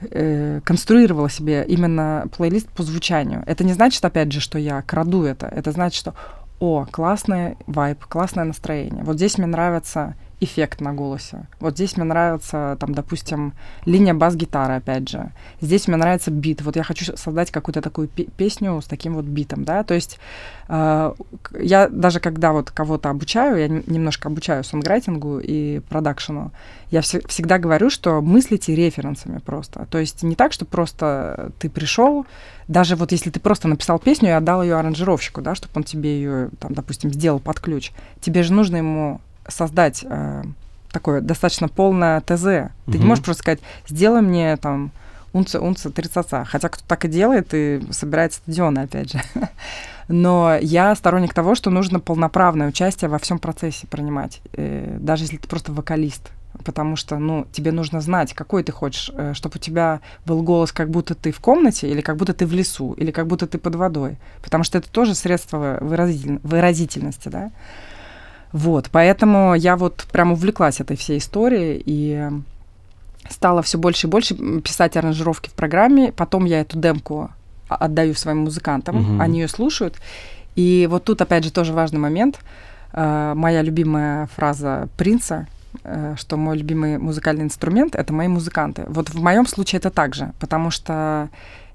э, 0.00 0.62
конструировала 0.64 1.28
себе 1.28 1.66
именно 1.68 2.26
плейлист 2.34 2.68
по 2.70 2.82
звучанию. 2.82 3.42
Это 3.46 3.62
не 3.62 3.74
значит, 3.74 4.02
опять 4.02 4.32
же, 4.32 4.40
что 4.40 4.58
я 4.58 4.80
краду 4.80 5.24
это. 5.24 5.46
Это 5.46 5.70
значит, 5.72 5.98
что 5.98 6.14
о, 6.58 6.86
классный 6.90 7.58
вайб, 7.66 8.02
классное 8.06 8.44
настроение. 8.44 9.04
Вот 9.04 9.16
здесь 9.16 9.36
мне 9.36 9.46
нравится 9.46 10.14
эффект 10.42 10.80
на 10.80 10.92
голосе. 10.92 11.46
Вот 11.60 11.74
здесь 11.74 11.96
мне 11.96 12.04
нравится, 12.04 12.76
там, 12.80 12.94
допустим, 12.94 13.52
линия 13.84 14.12
бас-гитары, 14.12 14.74
опять 14.74 15.08
же. 15.08 15.30
Здесь 15.60 15.86
мне 15.86 15.96
нравится 15.96 16.30
бит. 16.30 16.62
Вот 16.62 16.76
я 16.76 16.82
хочу 16.82 17.16
создать 17.16 17.50
какую-то 17.50 17.80
такую 17.80 18.08
песню 18.08 18.80
с 18.80 18.86
таким 18.86 19.14
вот 19.14 19.24
битом, 19.24 19.64
да. 19.64 19.84
То 19.84 19.94
есть 19.94 20.18
э, 20.68 21.14
я 21.60 21.88
даже 21.88 22.18
когда 22.20 22.52
вот 22.52 22.70
кого-то 22.70 23.10
обучаю, 23.10 23.56
я 23.58 23.68
немножко 23.68 24.28
обучаю 24.28 24.64
сонграйтингу 24.64 25.38
и 25.38 25.80
продакшену, 25.88 26.50
я 26.90 27.00
вс- 27.00 27.26
всегда 27.28 27.58
говорю, 27.58 27.88
что 27.88 28.20
мыслите 28.20 28.74
референсами 28.74 29.38
просто. 29.38 29.86
То 29.90 29.98
есть 29.98 30.22
не 30.22 30.34
так, 30.34 30.52
что 30.52 30.64
просто 30.64 31.52
ты 31.60 31.70
пришел, 31.70 32.26
даже 32.68 32.96
вот 32.96 33.12
если 33.12 33.30
ты 33.30 33.38
просто 33.38 33.68
написал 33.68 33.98
песню 33.98 34.30
и 34.30 34.32
отдал 34.32 34.62
ее 34.62 34.76
аранжировщику, 34.76 35.40
да, 35.40 35.54
чтобы 35.54 35.72
он 35.76 35.84
тебе 35.84 36.16
ее, 36.16 36.50
там, 36.58 36.74
допустим, 36.74 37.12
сделал 37.12 37.38
под 37.38 37.60
ключ, 37.60 37.92
тебе 38.20 38.42
же 38.42 38.52
нужно 38.52 38.76
ему 38.76 39.20
создать 39.48 40.04
э, 40.08 40.42
такое 40.92 41.20
достаточно 41.20 41.68
полное 41.68 42.20
ТЗ. 42.20 42.42
Ты 42.42 42.70
угу. 42.86 42.98
не 42.98 43.04
можешь 43.04 43.24
просто 43.24 43.42
сказать, 43.42 43.60
сделай 43.88 44.22
мне 44.22 44.56
там 44.56 44.92
унца, 45.32 45.60
унца, 45.60 45.90
тридцаца. 45.90 46.44
Хотя 46.44 46.68
кто 46.68 46.84
так 46.86 47.04
и 47.04 47.08
делает, 47.08 47.48
и 47.52 47.82
собирает 47.90 48.34
стадионы, 48.34 48.80
опять 48.80 49.12
же. 49.12 49.20
Но 50.08 50.56
я 50.60 50.94
сторонник 50.94 51.32
того, 51.34 51.54
что 51.54 51.70
нужно 51.70 52.00
полноправное 52.00 52.68
участие 52.68 53.08
во 53.08 53.18
всем 53.18 53.38
процессе 53.38 53.86
принимать, 53.86 54.40
э, 54.52 54.98
даже 55.00 55.24
если 55.24 55.38
ты 55.38 55.48
просто 55.48 55.72
вокалист. 55.72 56.30
Потому 56.64 56.96
что, 56.96 57.18
ну, 57.18 57.46
тебе 57.50 57.72
нужно 57.72 58.02
знать, 58.02 58.34
какой 58.34 58.62
ты 58.62 58.72
хочешь, 58.72 59.10
э, 59.14 59.32
чтобы 59.34 59.56
у 59.56 59.58
тебя 59.58 60.00
был 60.26 60.42
голос, 60.42 60.70
как 60.70 60.90
будто 60.90 61.14
ты 61.14 61.32
в 61.32 61.40
комнате, 61.40 61.88
или 61.88 62.02
как 62.02 62.16
будто 62.16 62.34
ты 62.34 62.46
в 62.46 62.52
лесу, 62.52 62.92
или 62.92 63.10
как 63.10 63.26
будто 63.26 63.46
ты 63.46 63.58
под 63.58 63.74
водой. 63.74 64.18
Потому 64.42 64.64
что 64.64 64.78
это 64.78 64.90
тоже 64.90 65.14
средство 65.14 65.78
выразитель... 65.80 66.40
выразительности, 66.42 67.28
да. 67.28 67.50
Вот, 68.52 68.90
поэтому 68.92 69.54
я 69.54 69.76
вот 69.76 70.06
прям 70.12 70.32
увлеклась 70.32 70.80
этой 70.80 70.96
всей 70.96 71.18
историей 71.18 71.82
и 71.84 72.28
стала 73.28 73.62
все 73.62 73.78
больше 73.78 74.06
и 74.06 74.10
больше 74.10 74.34
писать 74.60 74.96
аранжировки 74.96 75.48
в 75.48 75.54
программе. 75.54 76.12
Потом 76.12 76.44
я 76.44 76.60
эту 76.60 76.78
демку 76.78 77.30
отдаю 77.68 78.14
своим 78.14 78.38
музыкантам, 78.38 78.96
угу. 78.96 79.22
они 79.22 79.40
ее 79.40 79.48
слушают. 79.48 79.96
И 80.54 80.86
вот 80.90 81.04
тут 81.04 81.22
опять 81.22 81.44
же 81.44 81.52
тоже 81.52 81.72
важный 81.72 81.98
момент. 81.98 82.40
Uh, 82.92 83.34
моя 83.34 83.62
любимая 83.62 84.26
фраза 84.36 84.86
принца, 84.98 85.46
uh, 85.82 86.14
что 86.18 86.36
мой 86.36 86.58
любимый 86.58 86.98
музыкальный 86.98 87.44
инструмент 87.44 87.94
это 87.94 88.12
мои 88.12 88.28
музыканты. 88.28 88.84
Вот 88.86 89.08
в 89.08 89.22
моем 89.22 89.46
случае 89.46 89.78
это 89.78 89.88
так 89.88 90.14
же, 90.14 90.32
потому 90.38 90.70
что 90.70 91.30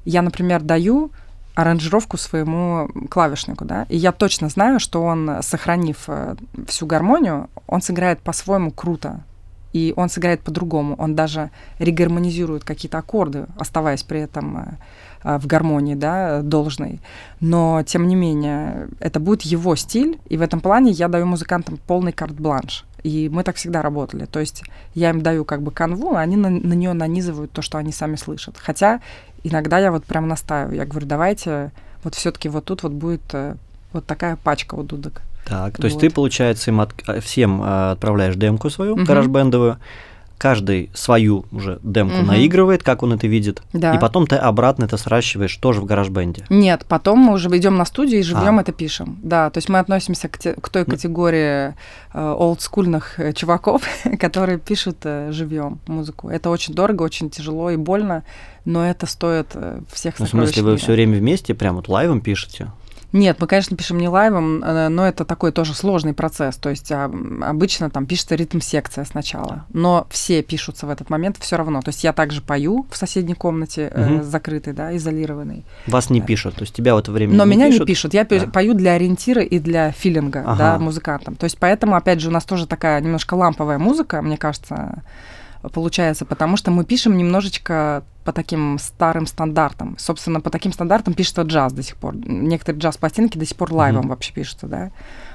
я, 0.06 0.22
например, 0.22 0.62
даю 0.62 1.10
аранжировку 1.58 2.18
своему 2.18 2.88
клавишнику, 3.10 3.66
да, 3.66 3.88
и 3.90 3.98
я 3.98 4.12
точно 4.12 4.48
знаю, 4.48 4.80
что 4.80 5.02
он, 5.02 5.42
сохранив 5.42 6.04
э, 6.08 6.36
всю 6.68 6.86
гармонию, 6.86 7.50
он 7.66 7.82
сыграет 7.82 8.20
по-своему 8.20 8.70
круто, 8.70 9.24
и 9.74 9.92
он 9.98 10.10
сыграет 10.10 10.42
по-другому, 10.42 10.94
он 11.00 11.16
даже 11.16 11.50
регармонизирует 11.80 12.64
какие-то 12.64 13.00
аккорды, 13.00 13.48
оставаясь 13.58 14.04
при 14.04 14.20
этом 14.20 14.58
э, 14.58 14.66
э, 15.24 15.40
в 15.40 15.48
гармонии, 15.48 15.96
да, 15.96 16.44
должной. 16.44 17.00
Но, 17.40 17.82
тем 17.82 18.08
не 18.08 18.16
менее, 18.16 18.90
это 19.00 19.20
будет 19.20 19.42
его 19.42 19.76
стиль, 19.76 20.20
и 20.30 20.38
в 20.38 20.44
этом 20.44 20.60
плане 20.60 20.92
я 20.92 21.08
даю 21.08 21.26
музыкантам 21.26 21.80
полный 21.88 22.12
карт-бланш. 22.12 22.86
И 23.04 23.30
мы 23.30 23.44
так 23.44 23.56
всегда 23.56 23.82
работали. 23.82 24.26
То 24.26 24.40
есть 24.40 24.64
я 24.94 25.12
им 25.12 25.22
даю 25.22 25.46
как 25.46 25.62
бы 25.62 25.72
канву, 25.72 26.16
а 26.16 26.22
они 26.22 26.36
на, 26.36 26.50
на 26.50 26.74
нее 26.74 26.94
нанизывают 26.94 27.52
то, 27.52 27.62
что 27.62 27.78
они 27.78 27.92
сами 27.92 28.16
слышат. 28.16 28.56
Хотя 28.58 29.02
иногда 29.44 29.80
я 29.80 29.92
вот 29.92 30.06
прям 30.06 30.28
настаиваю. 30.28 30.76
Я 30.76 30.86
говорю, 30.86 31.08
давайте 31.08 31.72
вот 32.04 32.16
все-таки 32.16 32.50
вот 32.50 32.66
тут 32.66 32.84
вот 32.84 32.92
будет 32.92 33.22
э, 33.34 33.56
вот 33.94 34.06
такая 34.06 34.36
пачка 34.36 34.76
у 34.76 34.84
дудок. 34.84 35.22
Так, 35.46 35.78
то 35.78 35.84
вот. 35.84 35.86
есть 35.86 36.00
ты, 36.00 36.10
получается, 36.10 36.72
им 36.72 36.82
от, 36.82 36.94
всем 37.24 37.62
э, 37.62 37.92
отправляешь 37.92 38.36
демку 38.36 38.70
свою, 38.70 38.94
угу. 38.94 39.04
гараж-бендовую, 39.04 39.78
каждый 40.38 40.90
свою 40.94 41.46
уже 41.52 41.80
демку 41.84 42.18
угу. 42.18 42.28
наигрывает, 42.28 42.84
как 42.84 43.04
он 43.04 43.14
это 43.14 43.28
видит, 43.28 43.62
да. 43.74 43.96
и 43.96 44.00
потом 44.00 44.28
ты 44.28 44.36
обратно 44.36 44.86
это 44.86 44.98
сращиваешь 44.98 45.56
тоже 45.58 45.82
в 45.82 45.86
гараж-бенде. 45.86 46.46
Нет, 46.50 46.86
потом 46.88 47.20
мы 47.20 47.34
уже 47.34 47.50
идем 47.58 47.78
на 47.78 47.86
студию 47.86 48.20
и 48.20 48.24
живьем 48.24 48.60
а. 48.60 48.62
это 48.62 48.72
пишем. 48.72 49.18
Да, 49.24 49.50
то 49.50 49.58
есть 49.58 49.70
мы 49.70 49.80
относимся 49.80 50.28
к, 50.30 50.38
те, 50.38 50.54
к 50.54 50.70
той 50.70 50.86
категории 50.86 51.70
э, 51.70 51.74
олдскульных 52.14 53.20
э, 53.20 53.34
чуваков, 53.34 53.84
которые 54.20 54.60
пишут 54.60 54.98
э, 55.04 55.32
живьем 55.32 55.80
музыку. 55.88 56.30
Это 56.30 56.50
очень 56.50 56.74
дорого, 56.74 57.04
очень 57.04 57.30
тяжело 57.30 57.72
и 57.72 57.78
больно, 57.78 58.24
но 58.66 58.86
это 58.86 59.06
стоит 59.06 59.48
э, 59.54 59.82
всех 59.92 60.20
ну, 60.20 60.26
В 60.26 60.30
смысле, 60.30 60.64
вы 60.64 60.78
все 60.78 60.92
время 60.92 61.18
вместе, 61.18 61.54
прям 61.54 61.76
вот 61.76 61.88
лайвом 61.88 62.22
пишете? 62.22 62.72
Нет, 63.14 63.38
мы, 63.40 63.48
конечно, 63.48 63.78
пишем 63.78 64.00
не 64.00 64.10
лайвом, 64.10 64.64
э, 64.64 64.90
но 64.90 65.08
это 65.08 65.24
такой 65.24 65.52
тоже 65.52 65.74
сложный 65.74 66.14
процесс. 66.14 66.58
То 66.58 66.70
есть 66.70 66.92
а, 66.92 67.10
обычно 67.42 67.90
там 67.90 68.06
пишется 68.06 68.36
ритм-секция 68.36 69.06
сначала, 69.06 69.66
но 69.72 70.08
все 70.10 70.42
пишутся 70.44 70.88
в 70.88 70.90
этот 70.90 71.10
момент 71.10 71.38
все 71.40 71.56
равно. 71.56 71.82
То 71.82 71.90
есть 71.90 72.04
я 72.04 72.12
также 72.12 72.42
пою 72.42 72.86
в 72.90 72.98
соседней 72.98 73.34
комнате, 73.34 73.92
угу. 73.96 74.24
закрытой, 74.24 74.74
да, 74.74 74.96
изолированной. 74.96 75.64
Вас 75.88 76.10
не 76.10 76.22
пишут, 76.22 76.56
то 76.56 76.62
есть 76.62 76.74
тебя 76.74 76.96
в 76.96 76.98
это 76.98 77.12
время 77.12 77.34
Но 77.34 77.46
не 77.46 77.52
меня 77.52 77.68
пишут? 77.68 77.82
не 77.82 77.86
пишут. 77.86 78.14
Я 78.14 78.26
да. 78.26 78.48
пою 78.48 78.74
для 78.74 78.94
ориентира 78.94 79.42
и 79.42 79.60
для 79.60 79.92
филинга, 79.92 80.42
ага. 80.46 80.58
да, 80.58 80.80
музыкантам. 80.80 81.36
То 81.36 81.46
есть 81.46 81.58
поэтому, 81.58 81.96
опять 81.96 82.20
же, 82.20 82.28
у 82.28 82.32
нас 82.32 82.44
тоже 82.44 82.68
такая 82.68 83.00
немножко 83.00 83.36
ламповая 83.36 83.78
музыка, 83.78 84.22
мне 84.22 84.38
кажется, 84.38 85.02
получается, 85.70 86.26
потому 86.26 86.58
что 86.58 86.72
мы 86.72 86.86
пишем 86.86 87.18
немножечко 87.18 88.04
по 88.24 88.34
таким 88.34 88.78
старым 88.80 89.26
стандартам. 89.26 89.96
Собственно, 89.98 90.42
по 90.42 90.50
таким 90.50 90.74
стандартам 90.74 91.14
пишется 91.14 91.44
джаз 91.44 91.72
до 91.74 91.82
сих 91.82 91.96
пор. 91.96 92.16
Некоторые 92.16 92.82
джаз-пластинки 92.82 93.38
до 93.38 93.46
сих 93.46 93.56
пор 93.56 93.72
лайвом 93.72 94.06
mm-hmm. 94.06 94.10
вообще 94.10 94.34
пишутся, 94.34 94.68
да. 94.68 94.92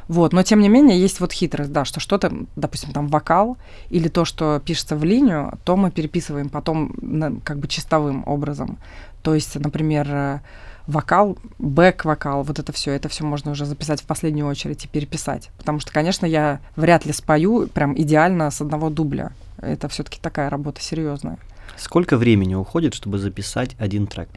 Вот, 0.08 0.32
но 0.32 0.42
тем 0.42 0.60
не 0.60 0.68
менее 0.68 1.00
есть 1.00 1.20
вот 1.20 1.32
хитрость, 1.32 1.72
да, 1.72 1.84
что 1.84 2.00
что-то, 2.00 2.30
допустим, 2.56 2.92
там 2.92 3.08
вокал 3.08 3.56
или 3.88 4.08
то, 4.08 4.24
что 4.24 4.60
пишется 4.64 4.96
в 4.96 5.04
линию, 5.04 5.58
то 5.64 5.76
мы 5.76 5.90
переписываем 5.90 6.50
потом 6.50 6.94
на, 7.00 7.40
как 7.40 7.58
бы 7.58 7.68
чистовым 7.68 8.24
образом. 8.26 8.76
То 9.22 9.34
есть, 9.34 9.54
например, 9.54 10.42
вокал, 10.86 11.38
бэк-вокал, 11.58 12.42
вот 12.42 12.58
это 12.58 12.72
все, 12.72 12.92
это 12.92 13.08
все 13.08 13.24
можно 13.24 13.52
уже 13.52 13.64
записать 13.64 14.02
в 14.02 14.04
последнюю 14.04 14.46
очередь 14.46 14.84
и 14.84 14.88
переписать. 14.88 15.50
Потому 15.56 15.80
что, 15.80 15.92
конечно, 15.92 16.26
я 16.26 16.60
вряд 16.76 17.06
ли 17.06 17.12
спою 17.12 17.68
прям 17.68 17.98
идеально 17.98 18.50
с 18.50 18.60
одного 18.60 18.90
дубля. 18.90 19.32
Это 19.62 19.88
все-таки 19.88 20.18
такая 20.20 20.50
работа 20.50 20.82
серьезная. 20.82 21.38
Сколько 21.76 22.16
времени 22.16 22.54
уходит, 22.54 22.94
чтобы 22.94 23.18
записать 23.18 23.76
один 23.78 24.06
трек 24.06 24.28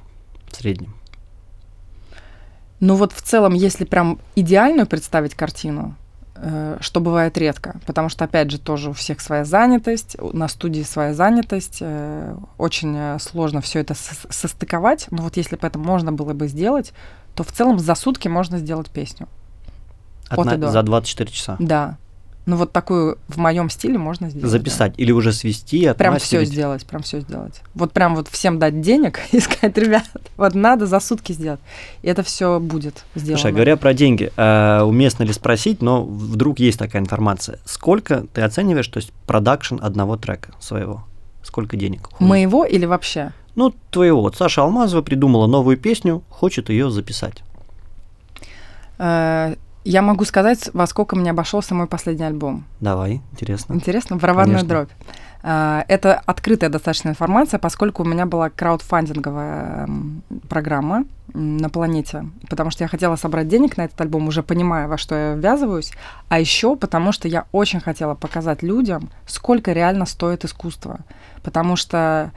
в 0.51 0.55
среднем? 0.55 0.95
Ну 2.79 2.95
вот 2.95 3.13
в 3.13 3.21
целом, 3.21 3.53
если 3.53 3.85
прям 3.85 4.19
идеальную 4.35 4.85
представить 4.85 5.33
картину, 5.33 5.95
э, 6.35 6.77
что 6.81 6.99
бывает 6.99 7.37
редко, 7.37 7.79
потому 7.85 8.09
что, 8.09 8.25
опять 8.25 8.51
же, 8.51 8.59
тоже 8.59 8.89
у 8.89 8.93
всех 8.93 9.21
своя 9.21 9.45
занятость, 9.45 10.17
на 10.19 10.47
студии 10.47 10.83
своя 10.83 11.13
занятость, 11.13 11.77
э, 11.79 12.35
очень 12.57 12.95
э, 12.95 13.17
сложно 13.19 13.61
все 13.61 13.79
это 13.79 13.95
состыковать, 13.95 15.07
но 15.09 15.23
вот 15.23 15.37
если 15.37 15.55
бы 15.55 15.65
это 15.65 15.79
можно 15.79 16.11
было 16.11 16.33
бы 16.33 16.47
сделать, 16.47 16.93
то 17.33 17.43
в 17.43 17.51
целом 17.51 17.79
за 17.79 17.95
сутки 17.95 18.27
можно 18.27 18.59
сделать 18.59 18.89
песню. 18.89 19.27
От 20.29 20.45
на, 20.45 20.71
за 20.71 20.83
24 20.83 21.31
часа? 21.31 21.55
Да. 21.59 21.97
Ну 22.45 22.57
вот 22.57 22.71
такую 22.71 23.17
в 23.27 23.37
моем 23.37 23.69
стиле 23.71 23.97
можно 23.97 24.29
сделать. 24.29 24.49
Записать 24.49 24.95
да. 24.95 25.03
или 25.03 25.11
уже 25.11 25.33
свести, 25.33 25.91
Прям 25.97 26.19
все 26.19 26.45
сделать, 26.45 26.85
прям 26.85 27.01
все 27.01 27.19
сделать. 27.21 27.61
Вот 27.73 27.91
прям 27.91 28.15
вот 28.15 28.27
всем 28.27 28.59
дать 28.59 28.81
денег 28.81 29.19
и 29.31 29.39
сказать, 29.39 29.75
ребят, 29.77 30.05
вот 30.37 30.53
надо 30.53 30.85
за 30.85 30.99
сутки 30.99 31.31
сделать. 31.31 31.59
И 32.03 32.07
это 32.07 32.21
все 32.21 32.59
будет 32.59 33.03
сделано. 33.15 33.39
Слушай, 33.39 33.53
говоря 33.53 33.77
про 33.77 33.93
деньги, 33.95 34.31
э, 34.35 34.81
уместно 34.83 35.23
ли 35.23 35.33
спросить, 35.33 35.81
но 35.81 36.03
вдруг 36.03 36.59
есть 36.59 36.77
такая 36.77 37.01
информация. 37.01 37.59
Сколько 37.65 38.25
ты 38.33 38.41
оцениваешь, 38.41 38.87
то 38.87 38.97
есть 38.97 39.11
продакшн 39.25 39.77
одного 39.81 40.15
трека 40.15 40.53
своего? 40.59 41.03
Сколько 41.41 41.77
денег? 41.77 42.07
Уходит? 42.07 42.27
Моего 42.27 42.63
или 42.63 42.85
вообще? 42.85 43.31
Ну, 43.55 43.73
твоего. 43.89 44.21
Вот 44.21 44.35
Саша 44.35 44.61
Алмазова 44.61 45.01
придумала 45.01 45.47
новую 45.47 45.77
песню, 45.77 46.23
хочет 46.29 46.69
ее 46.69 46.91
записать. 46.91 47.41
Э, 48.97 49.55
я 49.85 50.01
могу 50.01 50.25
сказать, 50.25 50.69
во 50.73 50.87
сколько 50.87 51.15
мне 51.15 51.29
обошелся 51.29 51.75
мой 51.75 51.85
последний 51.85 52.25
альбом. 52.25 52.65
Давай, 52.81 53.21
интересно. 53.31 53.73
Интересно, 53.73 54.17
барабанная 54.17 54.57
Конечно. 54.57 54.67
дробь. 54.67 54.89
А, 55.43 55.85
это 55.87 56.19
открытая 56.25 56.71
достаточно 56.71 57.09
информация, 57.09 57.59
поскольку 57.59 58.01
у 58.01 58.05
меня 58.05 58.25
была 58.25 58.49
краудфандинговая 58.49 59.87
программа 60.49 61.05
на 61.35 61.69
планете, 61.69 62.25
потому 62.49 62.71
что 62.71 62.83
я 62.83 62.87
хотела 62.87 63.15
собрать 63.15 63.47
денег 63.47 63.77
на 63.77 63.83
этот 63.83 64.01
альбом, 64.01 64.27
уже 64.27 64.41
понимая, 64.41 64.87
во 64.87 64.97
что 64.97 65.13
я 65.13 65.35
ввязываюсь, 65.35 65.91
а 66.29 66.39
еще 66.39 66.75
потому 66.75 67.11
что 67.11 67.27
я 67.27 67.45
очень 67.51 67.79
хотела 67.79 68.15
показать 68.15 68.63
людям, 68.63 69.11
сколько 69.27 69.71
реально 69.71 70.07
стоит 70.07 70.45
искусство. 70.45 71.01
Потому 71.43 71.75
что 71.75 72.31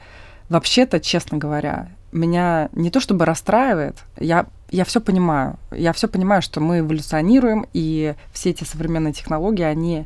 вообще-то, 0.49 0.99
честно 0.99 1.39
говоря, 1.39 1.89
меня 2.11 2.69
не 2.73 2.91
то 2.91 2.99
чтобы 2.99 3.25
расстраивает, 3.25 3.97
я, 4.19 4.45
я 4.71 4.83
все 4.85 5.01
понимаю. 5.01 5.57
Я 5.71 5.93
все 5.93 6.07
понимаю, 6.07 6.41
что 6.41 6.59
мы 6.59 6.79
эволюционируем, 6.79 7.65
и 7.73 8.15
все 8.31 8.51
эти 8.51 8.63
современные 8.63 9.13
технологии, 9.13 9.63
они 9.63 10.05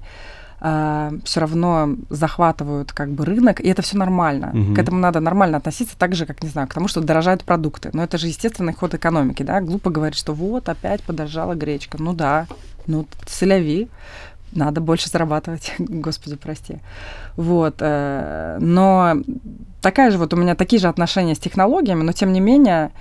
э, 0.61 1.11
все 1.23 1.39
равно 1.39 1.95
захватывают 2.09 2.91
как 2.91 3.11
бы 3.11 3.25
рынок, 3.25 3.59
и 3.59 3.67
это 3.67 3.81
все 3.81 3.97
нормально. 3.97 4.51
Угу. 4.53 4.75
К 4.75 4.79
этому 4.79 4.99
надо 4.99 5.19
нормально 5.19 5.57
относиться, 5.57 5.97
так 5.97 6.15
же, 6.15 6.25
как, 6.25 6.43
не 6.43 6.49
знаю, 6.49 6.67
к 6.67 6.73
тому, 6.73 6.87
что 6.87 7.01
дорожают 7.01 7.43
продукты. 7.43 7.89
Но 7.93 8.03
это 8.03 8.17
же 8.17 8.27
естественный 8.27 8.73
ход 8.73 8.93
экономики, 8.93 9.43
да? 9.43 9.61
Глупо 9.61 9.89
говорить, 9.89 10.17
что 10.17 10.33
вот, 10.33 10.69
опять 10.69 11.03
подорожала 11.03 11.53
гречка. 11.55 11.97
Ну 12.01 12.13
да, 12.13 12.47
ну, 12.87 13.07
целяви 13.25 13.89
надо 14.55 14.81
больше 14.81 15.09
зарабатывать, 15.09 15.73
господи, 15.79 16.35
прости. 16.35 16.77
Вот, 17.35 17.75
э, 17.79 18.57
но 18.59 19.15
такая 19.81 20.11
же 20.11 20.17
вот 20.17 20.33
у 20.33 20.37
меня 20.37 20.55
такие 20.55 20.79
же 20.79 20.87
отношения 20.87 21.35
с 21.35 21.39
технологиями, 21.39 22.03
но 22.03 22.11
тем 22.11 22.31
не 22.33 22.39
менее 22.39 22.91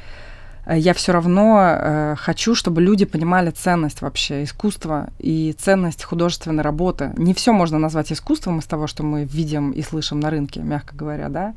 я 0.67 0.95
все 0.95 1.13
равно 1.13 1.61
э, 1.61 2.15
хочу, 2.19 2.55
чтобы 2.55 2.81
люди 2.83 3.05
понимали 3.05 3.51
ценность 3.51 4.03
вообще 4.03 4.45
искусства 4.45 5.09
и 5.19 5.55
ценность 5.59 6.05
художественной 6.05 6.63
работы. 6.63 7.13
Не 7.17 7.35
все 7.35 7.53
можно 7.53 7.79
назвать 7.79 8.13
искусством 8.13 8.61
из 8.61 8.67
того, 8.67 8.87
что 8.87 9.03
мы 9.03 9.25
видим 9.25 9.73
и 9.73 9.83
слышим 9.83 10.21
на 10.21 10.31
рынке, 10.31 10.61
мягко 10.61 10.95
говоря, 10.95 11.29
да 11.29 11.55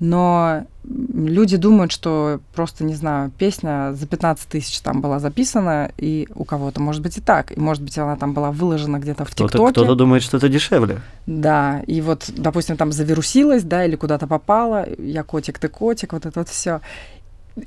но 0.00 0.64
люди 0.84 1.56
думают, 1.56 1.92
что 1.92 2.40
просто, 2.54 2.84
не 2.84 2.94
знаю, 2.94 3.30
песня 3.30 3.92
за 3.92 4.06
15 4.06 4.48
тысяч 4.48 4.80
там 4.80 5.00
была 5.00 5.18
записана, 5.18 5.92
и 5.96 6.28
у 6.34 6.44
кого-то, 6.44 6.80
может 6.80 7.00
быть, 7.00 7.16
и 7.18 7.20
так, 7.20 7.56
и, 7.56 7.60
может 7.60 7.82
быть, 7.82 7.96
она 7.96 8.16
там 8.16 8.34
была 8.34 8.50
выложена 8.50 8.98
где-то 8.98 9.24
в 9.24 9.30
ТикТоке. 9.30 9.72
Кто-то 9.72 9.94
думает, 9.94 10.22
что 10.22 10.36
это 10.36 10.48
дешевле. 10.48 11.00
Да, 11.26 11.82
и 11.86 12.00
вот, 12.00 12.28
допустим, 12.36 12.76
там 12.76 12.92
завирусилась, 12.92 13.62
да, 13.62 13.84
или 13.84 13.96
куда-то 13.96 14.26
попала, 14.26 14.86
я 14.98 15.22
котик, 15.22 15.58
ты 15.58 15.68
котик, 15.68 16.12
вот 16.12 16.26
это 16.26 16.40
вот 16.40 16.48
все. 16.48 16.80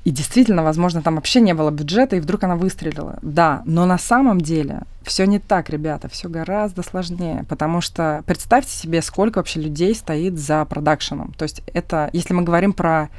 И 0.04 0.12
действительно, 0.12 0.64
возможно, 0.64 1.02
там 1.02 1.16
вообще 1.16 1.40
не 1.40 1.54
было 1.54 1.72
бюджета, 1.72 2.18
и 2.18 2.20
вдруг 2.20 2.44
она 2.44 2.58
выстрелила. 2.58 3.20
Да, 3.22 3.62
но 3.66 3.86
на 3.86 3.98
самом 3.98 4.42
деле 4.42 4.82
все 5.04 5.26
не 5.26 5.40
так, 5.40 5.70
ребята, 5.70 6.10
все 6.10 6.28
гораздо 6.28 6.84
сложнее, 6.84 7.46
потому 7.48 7.80
что 7.80 8.22
представьте 8.26 8.72
себе, 8.72 9.02
сколько 9.02 9.38
вообще 9.38 9.62
людей 9.62 9.96
стоит 9.96 10.38
за 10.38 10.66
продакшеном. 10.66 11.34
То 11.38 11.44
есть 11.44 11.62
это, 11.74 12.10
если 12.12 12.34
мы 12.34 12.44
говорим 12.44 12.74
про 12.74 13.10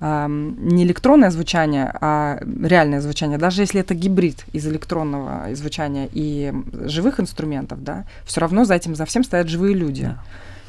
э, 0.00 0.26
не 0.28 0.82
электронное 0.82 1.30
звучание, 1.30 1.94
а 2.00 2.40
реальное 2.60 3.00
звучание, 3.00 3.38
даже 3.38 3.62
если 3.62 3.80
это 3.80 3.94
гибрид 3.94 4.44
из 4.52 4.66
электронного 4.66 5.54
звучания 5.54 6.08
и 6.12 6.52
живых 6.72 7.20
инструментов, 7.20 7.84
да, 7.84 8.04
все 8.24 8.40
равно 8.40 8.64
за 8.64 8.74
этим, 8.74 8.96
за 8.96 9.04
всем 9.04 9.22
стоят 9.22 9.48
живые 9.48 9.76
люди. 9.76 10.06
Да. 10.06 10.18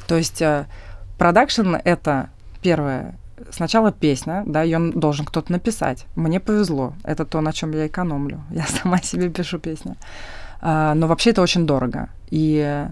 То 0.06 0.16
есть 0.16 0.40
э, 0.40 0.66
продакшн 1.18 1.74
это 1.82 2.30
первое 2.62 3.16
сначала 3.50 3.92
песня, 3.92 4.42
да, 4.46 4.62
ее 4.62 4.78
должен 4.92 5.24
кто-то 5.24 5.52
написать. 5.52 6.06
Мне 6.16 6.40
повезло. 6.40 6.92
Это 7.04 7.24
то, 7.24 7.40
на 7.40 7.52
чем 7.52 7.72
я 7.72 7.86
экономлю. 7.86 8.40
Я 8.50 8.66
сама 8.66 8.98
себе 8.98 9.28
пишу 9.28 9.58
песни. 9.58 9.94
А, 10.60 10.94
но 10.94 11.06
вообще 11.06 11.30
это 11.30 11.42
очень 11.42 11.66
дорого. 11.66 12.08
И 12.30 12.86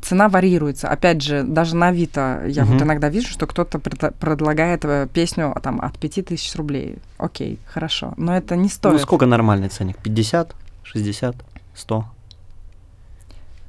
цена 0.00 0.28
варьируется. 0.28 0.88
Опять 0.88 1.22
же, 1.22 1.42
даже 1.42 1.76
на 1.76 1.88
Авито 1.88 2.42
я 2.46 2.62
угу. 2.62 2.72
вот 2.72 2.82
иногда 2.82 3.08
вижу, 3.08 3.28
что 3.28 3.46
кто-то 3.46 3.78
предлагает 3.78 4.84
э, 4.84 5.08
песню 5.12 5.54
там, 5.62 5.80
от 5.80 5.98
5000 5.98 6.56
рублей. 6.56 6.98
Окей, 7.18 7.58
хорошо. 7.66 8.14
Но 8.16 8.36
это 8.36 8.56
не 8.56 8.68
стоит. 8.68 8.92
Ну, 8.92 8.98
сколько 8.98 9.26
нормальный 9.26 9.68
ценник? 9.68 9.98
50, 9.98 10.54
60, 10.84 11.36
100? 11.74 12.04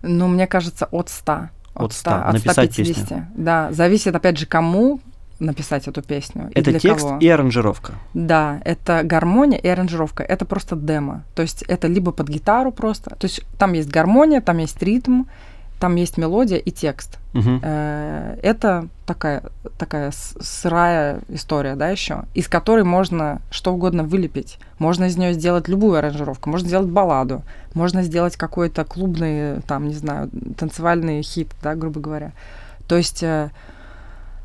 Ну, 0.04 0.28
мне 0.28 0.48
кажется, 0.48 0.88
от 0.92 1.10
100. 1.10 1.50
От 1.76 1.94
100, 1.94 2.12
от 2.12 2.22
100 2.22 2.32
написать 2.34 2.74
150. 2.74 2.96
Песню. 2.96 3.28
Да, 3.36 3.72
зависит, 3.72 4.16
опять 4.16 4.38
же, 4.38 4.46
кому, 4.46 5.00
написать 5.44 5.88
эту 5.88 6.02
песню. 6.02 6.50
Это 6.56 6.72
и 6.72 6.80
текст 6.80 7.06
кого. 7.06 7.20
и 7.20 7.28
аранжировка. 7.28 7.94
Да, 8.14 8.62
это 8.66 9.04
гармония 9.04 9.58
и 9.58 9.68
аранжировка. 9.68 10.24
Это 10.24 10.46
просто 10.46 10.76
демо. 10.76 11.24
То 11.36 11.42
есть 11.42 11.64
это 11.64 11.88
либо 11.88 12.12
под 12.12 12.30
гитару 12.30 12.72
просто. 12.72 13.12
То 13.12 13.26
есть 13.26 13.42
там 13.58 13.74
есть 13.74 13.90
гармония, 13.90 14.42
там 14.42 14.58
есть 14.58 14.82
ритм, 14.82 15.24
там 15.80 15.96
есть 15.96 16.18
мелодия 16.18 16.58
и 16.58 16.72
текст. 16.72 17.20
Угу. 17.34 17.60
Это 17.62 18.88
такая, 19.06 19.44
такая 19.78 20.12
сырая 20.40 21.20
история, 21.28 21.76
да, 21.76 21.90
еще, 21.90 22.24
из 22.34 22.48
которой 22.48 22.86
можно 22.86 23.42
что 23.52 23.74
угодно 23.74 24.04
вылепить. 24.04 24.60
Можно 24.80 25.06
из 25.06 25.18
нее 25.18 25.34
сделать 25.34 25.68
любую 25.68 25.98
аранжировку, 25.98 26.50
можно 26.50 26.68
сделать 26.70 26.88
балладу, 26.88 27.44
можно 27.74 28.02
сделать 28.04 28.38
какой-то 28.38 28.86
клубный, 28.86 29.62
там, 29.68 29.88
не 29.88 29.96
знаю, 29.96 30.30
танцевальный 30.58 31.22
хит, 31.22 31.50
да, 31.62 31.76
грубо 31.76 32.00
говоря. 32.00 32.32
То 32.88 32.96
есть 32.96 33.24
Э, 33.24 33.50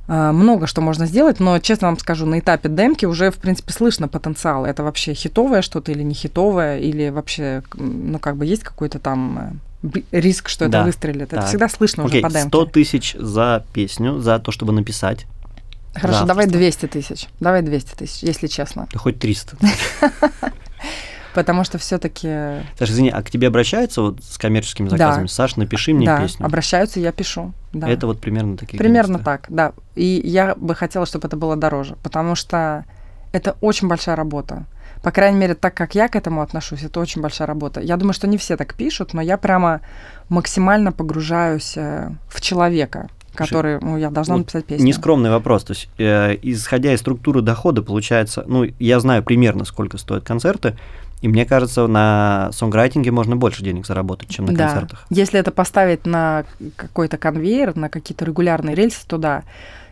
много 0.09 0.67
что 0.67 0.81
можно 0.81 1.07
сделать, 1.07 1.39
но, 1.39 1.59
честно 1.59 1.89
вам 1.89 1.99
скажу, 1.99 2.25
на 2.25 2.39
этапе 2.39 2.69
демки 2.69 3.05
уже, 3.05 3.31
в 3.31 3.37
принципе, 3.37 3.73
слышно 3.73 4.09
потенциал. 4.09 4.65
Это 4.65 4.83
вообще 4.83 5.13
хитовое 5.13 5.61
что-то 5.61 5.93
или 5.93 6.03
не 6.03 6.15
хитовое, 6.15 6.79
или 6.79 7.11
вообще, 7.11 7.63
ну, 7.75 8.19
как 8.19 8.37
бы 8.37 8.47
есть 8.47 8.63
какой-то 8.63 8.99
там 8.99 9.61
э, 9.83 10.01
риск, 10.13 10.49
что 10.49 10.69
да, 10.69 10.79
это 10.79 10.87
выстрелит. 10.87 11.29
Так. 11.29 11.41
Это 11.41 11.49
всегда 11.49 11.69
слышно 11.69 12.05
Окей, 12.05 12.21
уже 12.21 12.23
по 12.23 12.33
демке. 12.33 12.49
100 12.49 12.65
тысяч 12.67 13.17
за 13.19 13.65
песню, 13.73 14.19
за 14.19 14.39
то, 14.39 14.51
чтобы 14.51 14.73
написать. 14.73 15.27
Хорошо, 15.95 16.25
давай 16.25 16.47
200 16.47 16.87
тысяч. 16.87 17.29
Давай 17.41 17.63
200 17.63 17.95
тысяч, 17.97 18.23
если 18.23 18.47
честно. 18.47 18.89
Да 18.93 18.99
хоть 18.99 19.19
300. 19.19 19.57
Потому 21.39 21.63
что 21.63 21.79
все-таки. 21.79 22.27
Саша, 22.77 22.93
извини, 22.93 23.11
а 23.11 23.23
к 23.23 23.31
тебе 23.31 23.47
обращаются 23.47 24.03
вот 24.03 24.25
с 24.25 24.39
коммерческими 24.39 24.89
заказами? 24.89 25.27
Да. 25.27 25.29
Саш, 25.29 25.55
напиши 25.55 25.95
мне 25.95 26.05
да, 26.05 26.21
песню. 26.21 26.45
обращаются, 26.45 26.99
я 26.99 27.13
пишу. 27.13 27.53
Да. 27.73 27.89
Это 27.89 28.09
вот 28.09 28.21
примерно 28.21 28.57
такие. 28.57 28.77
Примерно 28.77 29.21
так, 29.21 29.47
да. 29.49 29.73
И 29.95 30.21
я 30.25 30.57
бы 30.57 30.75
хотела, 30.75 31.07
чтобы 31.07 31.29
это 31.29 31.37
было 31.37 31.55
дороже, 31.55 31.95
потому 32.03 32.35
что 32.35 32.85
это 33.31 33.57
очень 33.61 33.87
большая 33.87 34.17
работа. 34.17 34.65
По 35.01 35.13
крайней 35.13 35.39
мере, 35.39 35.55
так 35.55 35.75
как 35.75 35.95
я 35.95 36.09
к 36.09 36.17
этому 36.17 36.43
отношусь, 36.43 36.83
это 36.83 36.99
очень 36.99 37.23
большая 37.23 37.47
работа. 37.47 37.81
Я 37.81 37.97
думаю, 37.97 38.15
что 38.15 38.27
не 38.27 38.37
все 38.37 38.57
так 38.57 38.75
пишут, 38.75 39.15
но 39.15 39.23
я 39.23 39.37
прямо 39.37 39.81
максимально 40.29 40.91
погружаюсь 40.91 41.75
э, 41.77 42.11
в 42.29 42.41
человека 42.41 43.09
который, 43.35 43.79
ну, 43.81 43.97
я 43.97 44.11
должна 44.11 44.35
вот 44.35 44.41
написать 44.41 44.65
песню. 44.65 44.85
Нескромный 44.85 45.31
вопрос. 45.31 45.63
То 45.63 45.73
есть, 45.73 45.89
э, 45.99 46.37
исходя 46.43 46.93
из 46.93 46.99
структуры 46.99 47.41
дохода, 47.41 47.83
получается, 47.83 48.45
ну, 48.49 48.65
я 48.81 48.99
знаю 48.99 49.23
примерно, 49.23 49.65
сколько 49.65 49.97
стоят 49.97 50.25
концерты, 50.25 50.77
и 51.21 51.29
мне 51.29 51.45
кажется, 51.45 51.87
на 51.87 52.51
сонграйтинге 52.53 53.11
можно 53.11 53.37
больше 53.37 53.63
денег 53.63 53.87
заработать, 53.87 54.29
чем 54.29 54.47
на 54.47 54.55
да. 54.55 54.69
концертах. 54.69 55.07
Если 55.11 55.39
это 55.41 55.51
поставить 55.51 56.07
на 56.07 56.45
какой-то 56.77 57.19
конвейер, 57.19 57.77
на 57.77 57.89
какие-то 57.89 58.25
регулярные 58.25 58.75
рельсы, 58.75 59.07
то 59.07 59.19
да. 59.19 59.43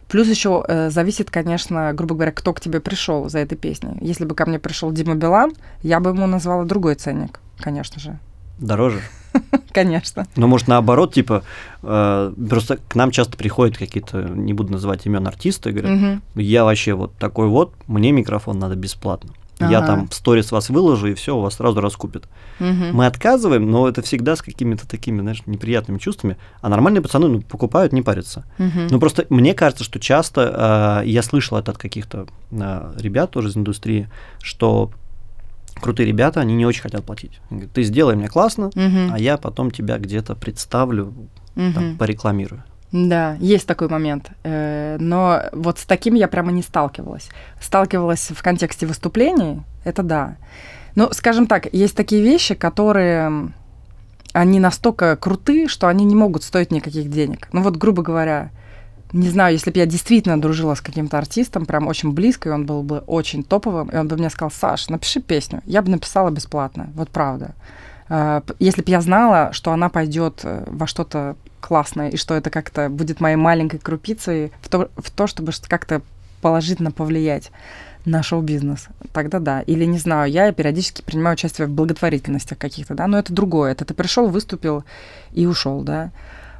Плюс 0.09 0.29
еще 0.29 0.65
э, 0.69 0.91
зависит, 0.91 1.31
конечно, 1.31 1.93
грубо 1.93 2.15
говоря, 2.15 2.31
кто 2.31 2.53
к 2.53 2.61
тебе 2.61 2.81
пришел 2.81 3.29
за 3.29 3.41
этой 3.41 3.59
песней. 3.59 3.99
Если 4.01 4.25
бы 4.25 4.37
ко 4.37 4.47
мне 4.47 4.61
пришел 4.61 4.93
Дима 4.93 5.17
Билан, 5.17 5.53
я 5.83 5.99
бы 5.99 6.11
ему 6.11 6.27
назвала 6.29 6.65
другой 6.65 6.95
ценник, 6.95 7.41
конечно 7.59 8.01
же. 8.01 8.19
Дороже? 8.59 9.01
Конечно. 9.73 10.27
Ну, 10.37 10.47
может, 10.47 10.67
наоборот, 10.67 11.13
типа, 11.13 11.43
э, 11.83 12.33
просто 12.49 12.79
к 12.89 12.95
нам 12.95 13.11
часто 13.11 13.37
приходят 13.37 13.77
какие-то, 13.77 14.23
не 14.23 14.55
буду 14.55 14.73
называть 14.73 15.05
имен 15.05 15.27
артисты, 15.27 15.73
говорят, 15.73 15.91
угу. 15.91 16.41
я 16.41 16.65
вообще 16.65 16.95
вот 16.95 17.15
такой 17.17 17.49
вот, 17.49 17.75
мне 17.87 18.13
микрофон 18.13 18.59
надо 18.59 18.77
бесплатно. 18.77 19.35
Ага. 19.59 19.71
Я 19.71 19.81
там 19.83 20.09
в 20.09 20.15
сторис 20.15 20.53
вас 20.53 20.69
выложу, 20.69 21.07
и 21.07 21.15
все, 21.15 21.35
у 21.37 21.41
вас 21.41 21.55
сразу 21.55 21.81
раскупят. 21.81 22.25
Угу. 22.61 22.93
Мы 22.93 23.07
отказываем, 23.07 23.71
но 23.71 23.89
это 23.89 24.03
всегда 24.03 24.37
с 24.37 24.43
какими-то 24.43 24.87
такими, 24.87 25.21
знаешь, 25.21 25.43
неприятными 25.47 25.99
чувствами. 25.99 26.37
А 26.61 26.69
нормальные 26.69 27.01
пацаны 27.01 27.29
ну, 27.29 27.41
покупают, 27.41 27.93
не 27.95 28.03
парятся. 28.03 28.45
Угу. 28.59 28.89
Ну 28.91 29.01
просто 29.01 29.25
мне 29.31 29.55
кажется, 29.55 29.83
что 29.85 29.99
часто, 29.99 31.03
э, 31.05 31.09
я 31.09 31.23
слышал 31.23 31.57
это 31.57 31.71
от 31.73 31.79
каких-то 31.79 32.27
э, 32.51 32.93
ребят 32.99 33.31
тоже 33.31 33.49
из 33.49 33.57
индустрии, 33.57 34.11
что 34.43 34.91
крутые 35.81 36.07
ребята, 36.07 36.41
они 36.41 36.55
не 36.55 36.67
очень 36.67 36.83
хотят 36.83 37.05
платить. 37.05 37.41
Они 37.51 37.61
говорят, 37.61 37.73
ты 37.73 37.83
сделай 37.83 38.15
мне 38.15 38.29
классно, 38.29 38.71
Мгм. 38.75 39.11
а 39.13 39.19
я 39.19 39.37
потом 39.39 39.71
тебя 39.71 39.99
где-то 39.99 40.35
представлю, 40.35 41.15
там, 41.55 41.69
Мгм. 41.91 41.97
порекламирую. 41.99 42.63
Да, 42.93 43.37
есть 43.41 43.67
такой 43.67 43.89
момент. 43.89 44.31
Э, 44.45 44.97
Но 45.01 45.43
вот 45.53 45.79
с 45.79 45.85
таким 45.85 46.15
я 46.15 46.29
прямо 46.29 46.53
не 46.53 46.63
сталкивалась. 46.63 47.29
Сталкивалась 47.61 48.31
в 48.31 48.43
контексте 48.43 48.87
выступлений, 48.87 49.63
это 49.85 50.03
да. 50.03 50.37
Ну, 50.95 51.09
скажем 51.13 51.47
так, 51.47 51.73
есть 51.75 51.97
такие 51.97 52.23
вещи, 52.23 52.55
которые 52.55 53.53
они 54.33 54.61
настолько 54.61 55.17
круты, 55.17 55.69
что 55.69 55.89
они 55.89 56.05
не 56.05 56.15
могут 56.15 56.43
стоить 56.43 56.71
никаких 56.71 57.11
денег. 57.11 57.49
Ну 57.53 57.63
вот, 57.63 57.77
грубо 57.77 58.03
говоря, 58.03 58.51
не 59.13 59.29
знаю, 59.29 59.55
если 59.55 59.71
бы 59.71 59.79
я 59.79 59.87
действительно 59.87 60.41
дружила 60.41 60.75
с 60.75 60.81
каким-то 60.81 61.19
артистом, 61.19 61.67
прям 61.67 61.87
очень 61.87 62.13
близко, 62.13 62.49
и 62.49 62.53
он 62.53 62.67
был 62.67 62.83
бы 62.83 62.99
очень 63.07 63.43
топовым, 63.45 63.89
и 63.89 63.97
он 63.97 64.09
бы 64.09 64.17
мне 64.17 64.31
сказал, 64.31 64.51
Саш, 64.51 64.89
напиши 64.89 65.21
песню, 65.21 65.63
я 65.65 65.83
бы 65.83 65.91
написала 65.91 66.31
бесплатно, 66.31 66.89
вот 66.95 67.11
правда. 67.11 67.55
П- 68.09 68.43
Если 68.59 68.83
бы 68.83 68.91
я 68.91 69.01
знала, 69.01 69.53
что 69.53 69.73
она 69.73 69.89
пойдет 69.89 70.41
э, 70.45 70.65
во 70.67 70.87
что-то 70.87 71.37
классное, 71.61 72.09
и 72.11 72.17
что 72.17 72.35
это 72.35 72.51
как-то 72.51 72.89
будет 72.89 73.21
моей 73.21 73.37
маленькой 73.37 73.79
крупицей 73.79 74.53
в 74.61 74.69
то, 74.69 74.91
в 74.97 75.11
то 75.11 75.27
чтобы 75.27 75.53
как-то 75.69 76.03
положительно 76.41 76.91
повлиять 76.93 77.51
на 78.05 78.23
шоу-бизнес, 78.23 78.87
тогда 79.13 79.41
да. 79.41 79.61
Или, 79.63 79.85
не 79.85 79.99
знаю, 79.99 80.31
я 80.31 80.53
периодически 80.53 81.03
принимаю 81.03 81.35
участие 81.35 81.67
в 81.67 81.71
благотворительностях 81.71 82.57
каких-то, 82.57 82.95
да, 82.95 83.07
но 83.09 83.19
это 83.19 83.33
другое. 83.33 83.73
Это 83.73 83.85
ты 83.85 83.95
пришел, 83.95 84.29
выступил 84.29 84.85
и 85.33 85.47
ушел, 85.47 85.83
да. 85.83 86.13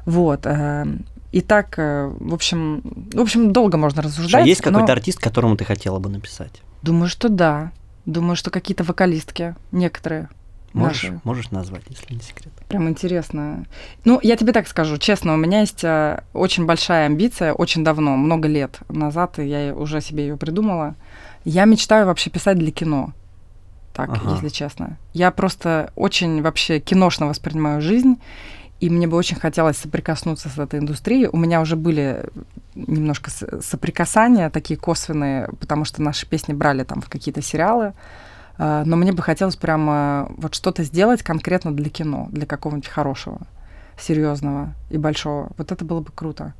Вот. 0.05 0.41
э, 0.45 0.85
И 1.31 1.41
так, 1.41 1.75
э, 1.77 2.11
в 2.19 2.33
общем, 2.33 2.81
в 3.13 3.19
общем, 3.21 3.53
долго 3.53 3.77
можно 3.77 4.01
А 4.01 4.05
рассуждать. 4.05 4.45
есть 4.45 4.65
но 4.65 4.71
какой-то 4.71 4.93
артист, 4.93 5.19
которому 5.19 5.55
ты 5.55 5.63
хотела 5.65 5.99
бы 5.99 6.09
написать? 6.09 6.61
Думаю, 6.81 7.07
что 7.09 7.29
да. 7.29 7.71
Думаю, 8.05 8.35
что 8.35 8.49
какие-то 8.49 8.83
вокалистки, 8.83 9.55
некоторые. 9.71 10.29
Можешь, 10.73 11.03
Наши. 11.03 11.21
можешь 11.23 11.51
назвать, 11.51 11.83
если 11.89 12.13
не 12.13 12.19
секрет? 12.21 12.51
Прям 12.67 12.87
интересно. 12.89 13.65
Ну, 14.05 14.19
я 14.21 14.35
тебе 14.35 14.51
так 14.53 14.67
скажу, 14.67 14.97
честно, 14.97 15.33
у 15.33 15.37
меня 15.37 15.61
есть 15.61 15.83
э, 15.83 16.21
очень 16.33 16.65
большая 16.65 17.05
амбиция, 17.07 17.53
очень 17.53 17.83
давно, 17.83 18.15
много 18.15 18.47
лет 18.47 18.79
назад, 18.89 19.39
и 19.39 19.45
я 19.47 19.73
уже 19.73 20.01
себе 20.01 20.27
ее 20.27 20.37
придумала. 20.37 20.95
Я 21.45 21.65
мечтаю 21.65 22.05
вообще 22.05 22.29
писать 22.29 22.59
для 22.59 22.71
кино. 22.71 23.13
Так, 23.93 24.09
Ага. 24.09 24.33
если 24.33 24.49
честно. 24.49 24.97
Я 25.13 25.31
просто 25.31 25.91
очень 25.95 26.41
вообще 26.43 26.79
киношно 26.79 27.25
воспринимаю 27.27 27.81
жизнь, 27.81 28.17
и 28.79 28.91
мне 28.91 29.07
бы 29.07 29.17
очень 29.17 29.37
хотелось 29.37 29.77
соприкоснуться 29.77 30.49
с 30.49 30.59
этой 30.59 30.79
индустрией. 30.79 31.27
У 31.31 31.37
меня 31.37 31.61
уже 31.61 31.75
были 31.75 32.25
немножко 32.75 33.31
соприкасания 33.31 34.51
такие 34.51 34.79
косвенные, 34.79 35.49
потому 35.59 35.83
что 35.85 36.03
наши 36.03 36.27
песни 36.27 36.53
брали 36.53 36.83
там 36.83 37.01
в 37.01 37.09
какие-то 37.09 37.41
сериалы. 37.41 37.93
Но 38.57 38.95
мне 38.95 39.11
бы 39.11 39.21
хотелось 39.21 39.55
прямо 39.55 40.31
вот 40.37 40.55
что-то 40.55 40.83
сделать 40.83 41.21
конкретно 41.21 41.75
для 41.75 41.89
кино, 41.89 42.27
для 42.31 42.45
какого-нибудь 42.45 42.87
хорошего, 42.87 43.41
серьезного 43.99 44.73
и 44.89 44.97
большого. 44.97 45.51
Вот 45.57 45.71
это 45.71 45.85
было 45.85 45.99
бы 45.99 46.11
круто. 46.13 46.53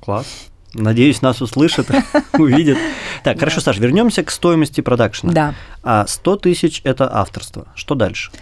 Класс. 0.00 0.26
Надеюсь, 0.74 1.22
нас 1.22 1.40
услышат, 1.40 1.88
увидят. 2.32 2.78
Так, 3.22 3.38
хорошо, 3.38 3.60
Саш, 3.60 3.78
вернемся 3.78 4.24
к 4.24 4.30
стоимости 4.30 4.80
продакшена. 4.80 5.32
Да. 5.32 5.54
А 5.82 6.06
100 6.06 6.36
тысяч– 6.38 6.80
это 6.84 7.08
авторство. 7.14 7.68
Что 7.76 7.94
дальше? 7.94 8.32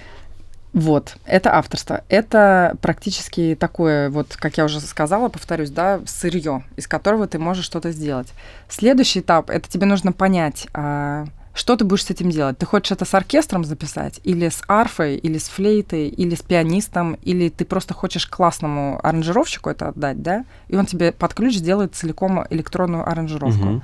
Вот, 0.73 1.17
это 1.27 1.55
авторство. 1.55 2.03
Это 2.09 2.77
практически 2.81 3.57
такое, 3.61 4.09
вот, 4.09 4.37
как 4.37 4.57
я 4.57 4.65
уже 4.65 4.81
сказала, 4.81 5.29
повторюсь, 5.29 5.71
да, 5.71 6.01
сырье, 6.07 6.65
из 6.77 6.89
которого 6.89 7.27
ты 7.27 7.39
можешь 7.39 7.67
что-то 7.67 7.93
сделать. 7.93 8.29
Следующий 8.71 9.21
этап 9.21 9.51
это 9.51 9.69
тебе 9.69 9.85
нужно 9.85 10.13
понять, 10.13 10.67
а, 10.73 11.27
что 11.55 11.77
ты 11.77 11.85
будешь 11.85 12.05
с 12.05 12.11
этим 12.11 12.31
делать. 12.31 12.59
Ты 12.59 12.67
хочешь 12.67 12.93
это 12.93 13.05
с 13.05 13.15
оркестром 13.15 13.65
записать, 13.65 14.21
или 14.25 14.49
с 14.49 14.63
арфой, 14.69 15.17
или 15.17 15.39
с 15.39 15.49
флейтой, 15.49 16.09
или 16.09 16.35
с 16.35 16.43
пианистом, 16.43 17.15
или 17.23 17.49
ты 17.51 17.65
просто 17.65 17.95
хочешь 17.95 18.27
классному 18.27 19.01
аранжировщику 19.03 19.69
это 19.71 19.89
отдать, 19.89 20.23
да, 20.23 20.45
и 20.69 20.77
он 20.77 20.87
тебе 20.87 21.13
под 21.13 21.35
ключ 21.35 21.57
сделает 21.57 21.95
целиком 21.95 22.45
электронную 22.51 23.09
аранжировку. 23.09 23.65
Мгм. 23.65 23.83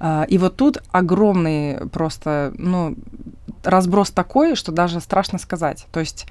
А, 0.00 0.24
И 0.28 0.38
вот 0.38 0.56
тут 0.56 0.78
огромный 0.92 1.88
просто, 1.88 2.52
ну, 2.56 2.96
разброс 3.64 4.10
такой, 4.10 4.54
что 4.56 4.72
даже 4.72 5.00
страшно 5.00 5.38
сказать. 5.38 5.86
То 5.92 6.00
есть 6.00 6.26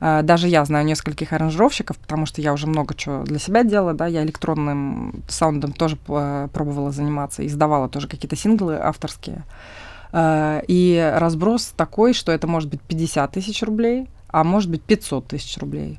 а, 0.00 0.22
даже 0.22 0.48
я 0.48 0.64
знаю 0.64 0.84
нескольких 0.84 1.32
аранжировщиков, 1.32 1.96
потому 1.96 2.26
что 2.26 2.40
я 2.40 2.52
уже 2.52 2.66
много 2.66 2.94
чего 2.94 3.22
для 3.22 3.38
себя 3.38 3.62
делала, 3.62 3.94
да, 3.94 4.08
я 4.08 4.24
электронным 4.24 5.22
саундом 5.28 5.72
тоже 5.72 5.94
п- 5.96 6.48
пробовала 6.52 6.90
заниматься, 6.90 7.46
издавала 7.46 7.88
тоже 7.88 8.08
какие-то 8.08 8.34
синглы 8.34 8.76
авторские. 8.80 9.36
А, 9.36 9.91
И 10.14 11.12
разброс 11.16 11.72
такой, 11.76 12.12
что 12.12 12.32
это 12.32 12.46
может 12.46 12.68
быть 12.68 12.80
50 12.82 13.32
тысяч 13.32 13.62
рублей, 13.62 14.08
а 14.28 14.44
может 14.44 14.70
быть 14.70 14.82
500 14.82 15.26
тысяч 15.26 15.56
рублей. 15.58 15.98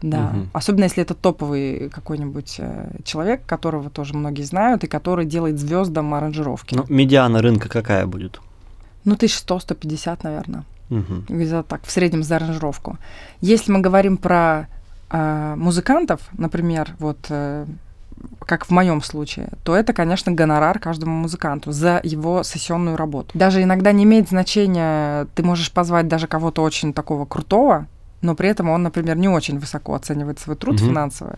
Да, 0.00 0.30
Мгм. 0.30 0.50
особенно 0.52 0.84
если 0.84 1.02
это 1.02 1.14
топовый 1.14 1.88
какой-нибудь 1.88 2.56
э, 2.58 2.90
человек, 3.04 3.46
которого 3.46 3.88
тоже 3.88 4.14
многие 4.14 4.42
знают, 4.42 4.82
и 4.82 4.88
который 4.88 5.26
делает 5.26 5.60
звездам 5.60 6.12
аранжировки. 6.14 6.74
Ну, 6.74 6.84
медиана 6.88 7.40
рынка 7.40 7.68
какая 7.68 8.04
будет? 8.06 8.40
Ну, 9.04 9.14
1100-150, 9.14 10.18
наверное. 10.24 10.64
Мгм. 10.88 11.26
Где-то 11.28 11.62
так, 11.62 11.84
в 11.84 11.90
среднем 11.90 12.24
за 12.24 12.36
аранжировку. 12.36 12.98
Если 13.40 13.70
мы 13.70 13.80
говорим 13.80 14.16
про 14.16 14.66
а, 15.08 15.54
музыкантов, 15.56 16.20
например, 16.36 16.96
вот 16.98 17.18
э, 17.28 17.66
как 18.40 18.66
в 18.66 18.70
моем 18.70 19.02
случае, 19.02 19.48
то 19.64 19.74
это, 19.76 19.92
конечно, 19.92 20.32
гонорар 20.32 20.78
каждому 20.78 21.14
музыканту 21.16 21.72
за 21.72 22.00
его 22.02 22.42
сессионную 22.42 22.96
работу. 22.96 23.30
Даже 23.34 23.62
иногда 23.62 23.92
не 23.92 24.04
имеет 24.04 24.28
значения, 24.28 25.26
ты 25.34 25.42
можешь 25.42 25.72
позвать 25.72 26.08
даже 26.08 26.26
кого-то 26.26 26.62
очень 26.62 26.92
такого 26.92 27.24
крутого, 27.24 27.86
но 28.20 28.34
при 28.34 28.48
этом 28.48 28.68
он, 28.70 28.82
например, 28.82 29.16
не 29.16 29.28
очень 29.28 29.58
высоко 29.58 29.94
оценивает 29.94 30.38
свой 30.38 30.56
труд 30.56 30.76
Мгм. 30.80 30.88
финансовый 30.88 31.36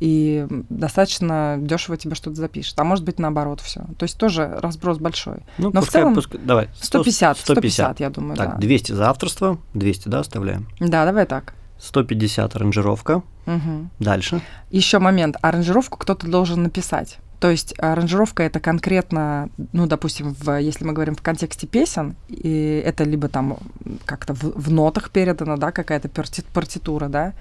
и 0.00 0.46
достаточно 0.70 1.56
дешево 1.60 1.96
тебе 1.96 2.16
что-то 2.16 2.34
запишет. 2.36 2.78
А 2.80 2.84
может 2.84 3.04
быть, 3.04 3.20
наоборот, 3.20 3.60
все. 3.60 3.80
То 3.96 4.02
есть 4.02 4.18
тоже 4.18 4.58
разброс 4.60 4.98
большой. 4.98 5.36
Ну, 5.58 5.70
Но 5.72 5.80
в 5.80 5.84
пускай, 5.84 6.02
целом 6.02 6.14
пускай- 6.14 6.40
давай. 6.42 6.68
150, 6.80 7.38
150. 7.38 7.96
150, 7.96 8.00
я 8.00 8.10
думаю, 8.10 8.36
Так, 8.36 8.54
да. 8.54 8.56
200 8.58 8.90
за 8.92 9.08
авторство, 9.08 9.58
200, 9.74 10.08
да, 10.08 10.18
оставляем. 10.20 10.66
Да, 10.80 11.04
давай 11.04 11.26
так. 11.26 11.54
150 11.84 12.56
аранжировка. 12.56 13.22
Мгм. 13.46 13.90
Дальше. 13.98 14.40
Еще 14.70 14.98
момент. 14.98 15.36
Аранжировку 15.42 15.98
кто-то 15.98 16.26
должен 16.26 16.62
написать. 16.62 17.18
То 17.40 17.50
есть 17.50 17.74
аранжировка 17.78 18.42
это 18.42 18.58
конкретно, 18.58 19.50
ну, 19.72 19.86
допустим, 19.86 20.34
в, 20.34 20.58
если 20.58 20.84
мы 20.84 20.94
говорим 20.94 21.14
в 21.14 21.20
контексте 21.20 21.66
песен, 21.66 22.16
и 22.28 22.82
это 22.84 23.04
либо 23.04 23.28
там 23.28 23.58
как-то 24.06 24.32
в, 24.32 24.42
в 24.54 24.70
нотах 24.70 25.10
передано, 25.10 25.58
да, 25.58 25.70
какая-то 25.70 26.08
парти- 26.08 26.44
партитура, 26.54 27.08
да, 27.08 27.34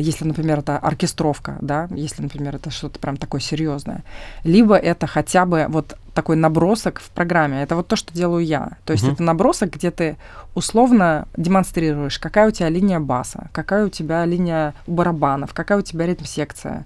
если, 0.00 0.24
например, 0.24 0.60
это 0.60 0.78
оркестровка, 0.78 1.56
да, 1.60 1.88
если, 1.90 2.22
например, 2.22 2.56
это 2.56 2.70
что-то 2.70 2.98
прям 2.98 3.16
такое 3.16 3.40
серьезное, 3.40 4.02
либо 4.44 4.76
это 4.76 5.06
хотя 5.06 5.44
бы 5.46 5.66
вот 5.68 5.96
такой 6.14 6.36
набросок 6.36 7.00
в 7.00 7.10
программе. 7.10 7.62
Это 7.62 7.74
вот 7.74 7.88
то, 7.88 7.96
что 7.96 8.12
делаю 8.12 8.44
я. 8.44 8.72
То 8.84 8.92
есть 8.92 9.04
Мгм. 9.04 9.12
это 9.14 9.22
набросок, 9.22 9.70
где 9.70 9.90
ты 9.90 10.16
условно 10.54 11.26
демонстрируешь, 11.36 12.18
какая 12.18 12.48
у 12.48 12.50
тебя 12.50 12.68
линия 12.68 13.00
баса, 13.00 13.48
какая 13.52 13.86
у 13.86 13.88
тебя 13.88 14.24
линия 14.26 14.74
барабанов, 14.86 15.54
какая 15.54 15.78
у 15.78 15.82
тебя 15.82 16.06
ритм-секция, 16.06 16.84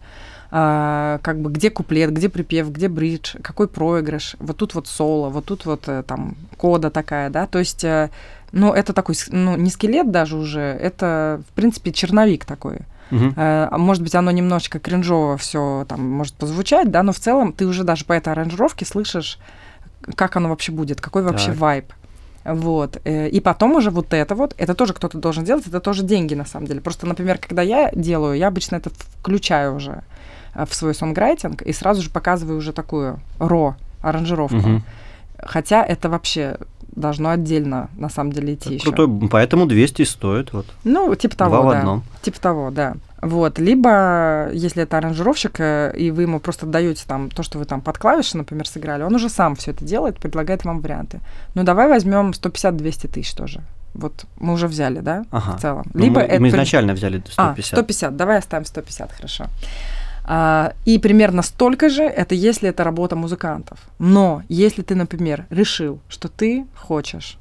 а, 0.51 1.19
как 1.23 1.41
бы 1.41 1.51
где 1.51 1.71
куплет, 1.71 2.13
где 2.13 2.29
припев, 2.29 2.71
где 2.71 2.89
бридж, 2.89 3.35
какой 3.43 3.67
проигрыш, 3.67 4.37
вот 4.39 4.57
тут 4.57 4.75
вот 4.75 4.87
соло, 4.87 5.29
вот 5.29 5.45
тут 5.45 5.67
вот 5.67 5.89
э, 5.89 6.05
там 6.05 6.37
кода 6.57 6.91
такая, 6.91 7.31
да, 7.31 7.49
то 7.49 7.59
есть, 7.59 7.83
э, 7.83 8.11
ну, 8.57 8.73
это 8.73 8.93
такой, 8.93 9.15
ну, 9.31 9.57
не 9.57 9.71
скелет 9.71 10.11
даже 10.11 10.37
уже, 10.37 10.61
это, 10.61 11.43
в 11.51 11.53
принципе, 11.55 11.93
черновик 11.93 12.45
такой. 12.45 12.79
А 13.11 13.77
Может 13.79 14.03
быть, 14.03 14.15
оно 14.15 14.31
немножечко 14.33 14.79
кринжово 14.79 15.37
все 15.37 15.85
там 15.89 16.09
может 16.11 16.35
позвучать, 16.35 16.91
да, 16.91 17.03
но 17.03 17.13
в 17.13 17.19
целом 17.19 17.53
ты 17.53 17.67
уже 17.67 17.85
даже 17.85 18.05
по 18.05 18.13
этой 18.15 18.33
аранжировке 18.33 18.85
слышишь, 18.85 19.39
как 20.17 20.37
оно 20.37 20.49
вообще 20.49 20.73
будет, 20.73 21.01
какой 21.01 21.23
вообще 21.23 21.49
Так. 21.49 21.57
вайб. 21.59 21.85
Вот. 22.45 23.01
э, 23.05 23.29
И 23.29 23.41
потом 23.41 23.77
уже 23.77 23.91
вот 23.91 24.15
это 24.15 24.35
вот, 24.35 24.55
это 24.57 24.75
тоже 24.75 24.93
кто-то 24.95 25.19
должен 25.19 25.45
делать, 25.45 25.67
это 25.67 25.81
тоже 25.81 26.03
деньги 26.03 26.35
на 26.35 26.45
самом 26.47 26.67
деле. 26.67 26.81
Просто, 26.81 27.07
например, 27.07 27.39
когда 27.39 27.63
я 27.63 27.91
делаю, 27.93 28.37
я 28.39 28.49
обычно 28.49 28.77
это 28.77 28.91
включаю 29.21 29.75
уже 29.75 30.03
э, 30.55 30.65
в 30.65 30.75
свой 30.75 30.95
сонграйтинг 30.95 31.63
и 31.63 31.73
сразу 31.73 32.03
же 32.03 32.11
показываю 32.11 32.59
уже 32.59 32.73
такую 32.73 33.19
ро 33.39 33.75
аранжировку. 34.01 34.57
Мгм. 34.57 34.83
Хотя 35.39 35.85
это 35.85 36.09
вообще 36.09 36.57
должно 36.97 37.31
отдельно 37.31 37.89
на 37.97 38.09
самом 38.09 38.33
деле 38.33 38.55
идти 38.55 38.75
еще. 38.75 38.85
Крутой, 38.85 39.29
поэтому 39.31 39.67
200 39.67 40.03
стоит. 40.03 40.53
Вот. 40.53 40.67
Ну, 40.85 41.15
типа 41.15 41.37
того, 41.37 41.51
Два 41.51 41.63
в 41.63 41.73
да. 41.73 41.79
одном. 41.79 42.03
Типа 42.23 42.41
того, 42.41 42.71
да. 42.71 42.95
Вот. 43.23 43.59
Либо, 43.59 44.51
если 44.53 44.83
это 44.83 44.99
аранжировщик, 44.99 45.61
э, 45.61 45.93
и 45.97 46.11
вы 46.11 46.23
ему 46.23 46.41
просто 46.41 46.67
даете 46.67 47.05
там 47.07 47.31
то, 47.31 47.43
что 47.43 47.59
вы 47.59 47.65
там 47.65 47.81
под 47.81 47.99
клавиши, 47.99 48.37
например, 48.37 48.67
сыграли, 48.67 49.03
он 49.03 49.15
уже 49.15 49.29
сам 49.29 49.57
все 49.57 49.71
это 49.71 49.85
делает, 49.85 50.19
предлагает 50.19 50.65
вам 50.65 50.81
варианты. 50.81 51.21
Ну, 51.55 51.63
давай 51.63 51.89
возьмем 51.89 52.31
150-200 52.31 53.09
тысяч 53.09 53.35
тоже. 53.35 53.61
Вот 53.95 54.27
мы 54.39 54.53
уже 54.53 54.67
взяли, 54.69 55.01
да, 55.01 55.25
Ага. 55.31 55.57
в 55.57 55.61
целом. 55.61 55.87
Ну, 55.95 56.03
Либо 56.03 56.21
мы, 56.21 56.27
это... 56.27 56.43
мы 56.43 56.49
изначально 56.49 56.93
взяли 56.93 57.23
150. 57.27 57.39
А, 57.39 57.77
150, 57.77 58.17
давай 58.17 58.39
оставим 58.39 58.65
150, 58.67 59.13
хорошо. 59.13 59.47
А, 60.29 60.73
и 60.85 60.99
примерно 60.99 61.43
столько 61.43 61.89
же 61.89 62.03
это 62.03 62.35
если 62.35 62.69
это 62.71 62.83
работа 62.83 63.15
музыкантов. 63.15 63.79
Но 64.01 64.43
если 64.49 64.83
ты, 64.83 64.97
например, 64.97 65.47
решил, 65.51 66.01
что 66.09 66.29
ты 66.29 66.67
хочешь 66.75 67.39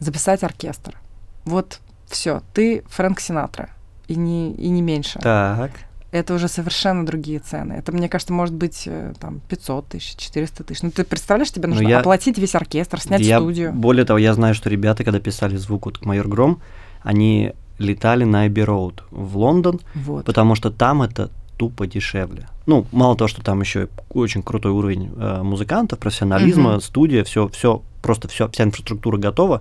записать 0.00 0.42
оркестр. 0.42 0.98
Вот 1.44 1.80
все, 2.06 2.42
ты 2.54 2.82
Фрэнк 2.88 3.20
Синатра, 3.20 3.68
и 4.08 4.16
не, 4.16 4.52
и 4.54 4.70
не 4.70 4.80
меньше. 4.80 5.18
Так. 5.18 5.70
Это 6.12 6.32
уже 6.34 6.48
совершенно 6.48 7.04
другие 7.04 7.40
цены. 7.40 7.74
Это, 7.74 7.90
мне 7.92 8.08
кажется, 8.08 8.32
может 8.32 8.54
быть 8.54 8.84
э, 8.86 9.12
там 9.20 9.40
500 9.48 9.88
тысяч, 9.88 10.16
400 10.16 10.64
тысяч. 10.64 10.82
Ну, 10.82 10.90
ты 10.92 11.04
представляешь, 11.04 11.50
тебе 11.50 11.66
Ну, 11.68 11.74
нужно 11.74 11.88
я- 11.88 11.98
оплатить 12.00 12.38
весь 12.38 12.54
оркестр, 12.54 13.00
снять 13.00 13.20
Я- 13.20 13.38
студию. 13.38 13.72
Более 13.72 14.04
того, 14.04 14.18
я 14.18 14.32
знаю, 14.32 14.54
что 14.54 14.70
ребята, 14.70 15.02
когда 15.04 15.18
писали 15.20 15.56
звук 15.56 15.86
вот 15.86 16.04
«Майор 16.06 16.28
Гром», 16.28 16.62
они 17.02 17.52
летали 17.78 18.22
на 18.24 18.46
Эбби 18.46 18.60
Роуд 18.60 19.02
в 19.10 19.36
Лондон, 19.36 19.80
Вот. 19.96 20.24
потому 20.24 20.54
что 20.54 20.70
там 20.70 21.02
это 21.02 21.30
тупо 21.56 21.86
дешевле. 21.86 22.48
Ну, 22.66 22.86
мало 22.92 23.16
того, 23.16 23.28
что 23.28 23.42
там 23.42 23.60
еще 23.60 23.88
очень 24.10 24.42
крутой 24.42 24.72
уровень 24.72 25.10
э, 25.16 25.42
музыкантов, 25.42 25.98
профессионализма, 25.98 26.72
Мгм. 26.72 26.80
студия, 26.80 27.24
все, 27.24 27.48
все, 27.48 27.82
просто 28.02 28.28
все, 28.28 28.48
вся 28.48 28.64
инфраструктура 28.64 29.16
готова, 29.18 29.60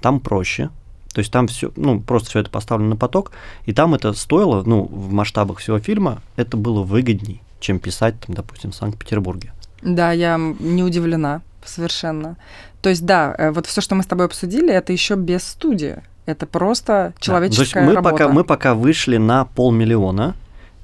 там 0.00 0.20
проще. 0.20 0.70
То 1.14 1.18
есть 1.20 1.32
там 1.32 1.48
все, 1.48 1.72
ну, 1.76 2.00
просто 2.00 2.30
все 2.30 2.38
это 2.40 2.50
поставлено 2.50 2.90
на 2.90 2.96
поток, 2.96 3.32
и 3.66 3.72
там 3.72 3.94
это 3.94 4.12
стоило, 4.12 4.62
ну, 4.64 4.82
в 4.84 5.12
масштабах 5.12 5.58
всего 5.58 5.78
фильма, 5.80 6.22
это 6.36 6.56
было 6.56 6.82
выгодней, 6.82 7.42
чем 7.58 7.78
писать, 7.80 8.14
там, 8.20 8.36
допустим, 8.36 8.70
в 8.70 8.76
Санкт-Петербурге. 8.76 9.52
Да, 9.82 10.12
я 10.12 10.38
не 10.60 10.84
удивлена 10.84 11.42
совершенно. 11.64 12.36
То 12.80 12.90
есть, 12.90 13.04
да, 13.04 13.34
э, 13.36 13.50
вот 13.50 13.66
все, 13.66 13.80
что 13.80 13.94
мы 13.96 14.02
с 14.02 14.06
тобой 14.06 14.26
обсудили, 14.26 14.72
это 14.72 14.92
еще 14.92 15.14
без 15.16 15.42
студии. 15.42 15.96
Это 16.26 16.46
просто 16.46 16.92
Да. 16.92 17.02
Ну, 17.02 17.10
То 17.10 17.14
есть 17.16 17.24
человеческая 17.24 17.86
мы 17.86 17.94
работа. 17.94 18.10
пока, 18.16 18.28
мы 18.28 18.44
пока 18.44 18.74
вышли 18.74 19.16
на 19.16 19.44
полмиллиона, 19.46 20.34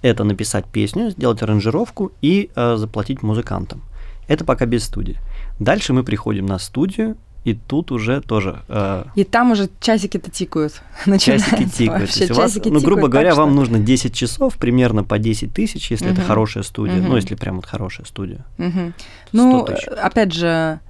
это 0.02 0.24
написать 0.24 0.66
песню, 0.66 1.10
сделать 1.10 1.42
аранжировку 1.42 2.12
и 2.22 2.50
э, 2.54 2.76
заплатить 2.76 3.22
музыкантам. 3.22 3.82
Это 4.28 4.44
пока 4.44 4.66
без 4.66 4.84
студии. 4.84 5.16
Дальше 5.58 5.92
мы 5.92 6.02
приходим 6.04 6.46
на 6.46 6.58
студию, 6.58 7.16
и 7.44 7.54
тут 7.54 7.92
уже 7.92 8.20
тоже 8.20 8.62
э, 8.68 9.04
И 9.14 9.22
там 9.22 9.52
уже 9.52 9.68
часики-то 9.80 10.30
тикают. 10.32 10.82
часики 11.20 11.64
тикают. 11.68 12.00
Вообще, 12.02 12.20
есть 12.20 12.30
у 12.32 12.34
вас, 12.34 12.50
часики 12.52 12.68
ну, 12.68 12.80
грубо 12.80 13.02
тикают 13.02 13.12
говоря, 13.12 13.28
так, 13.30 13.38
вам 13.38 13.50
что- 13.50 13.56
нужно 13.60 13.78
10 13.78 14.12
часов, 14.14 14.56
примерно 14.56 15.04
по 15.04 15.18
10 15.18 15.52
тысяч, 15.54 15.90
если 15.92 16.08
это 16.10 16.20
Мгм. 16.20 16.26
хорошая 16.28 16.64
студия. 16.64 16.96
Ну, 16.96 17.02
Мгм. 17.08 17.16
если 17.16 17.36
прям 17.36 17.56
вот 17.56 17.66
хорошая 17.66 18.04
студия. 18.06 18.44
100 18.56 18.92
Ну, 19.32 19.64
опять 20.02 20.32
же, 20.32 20.80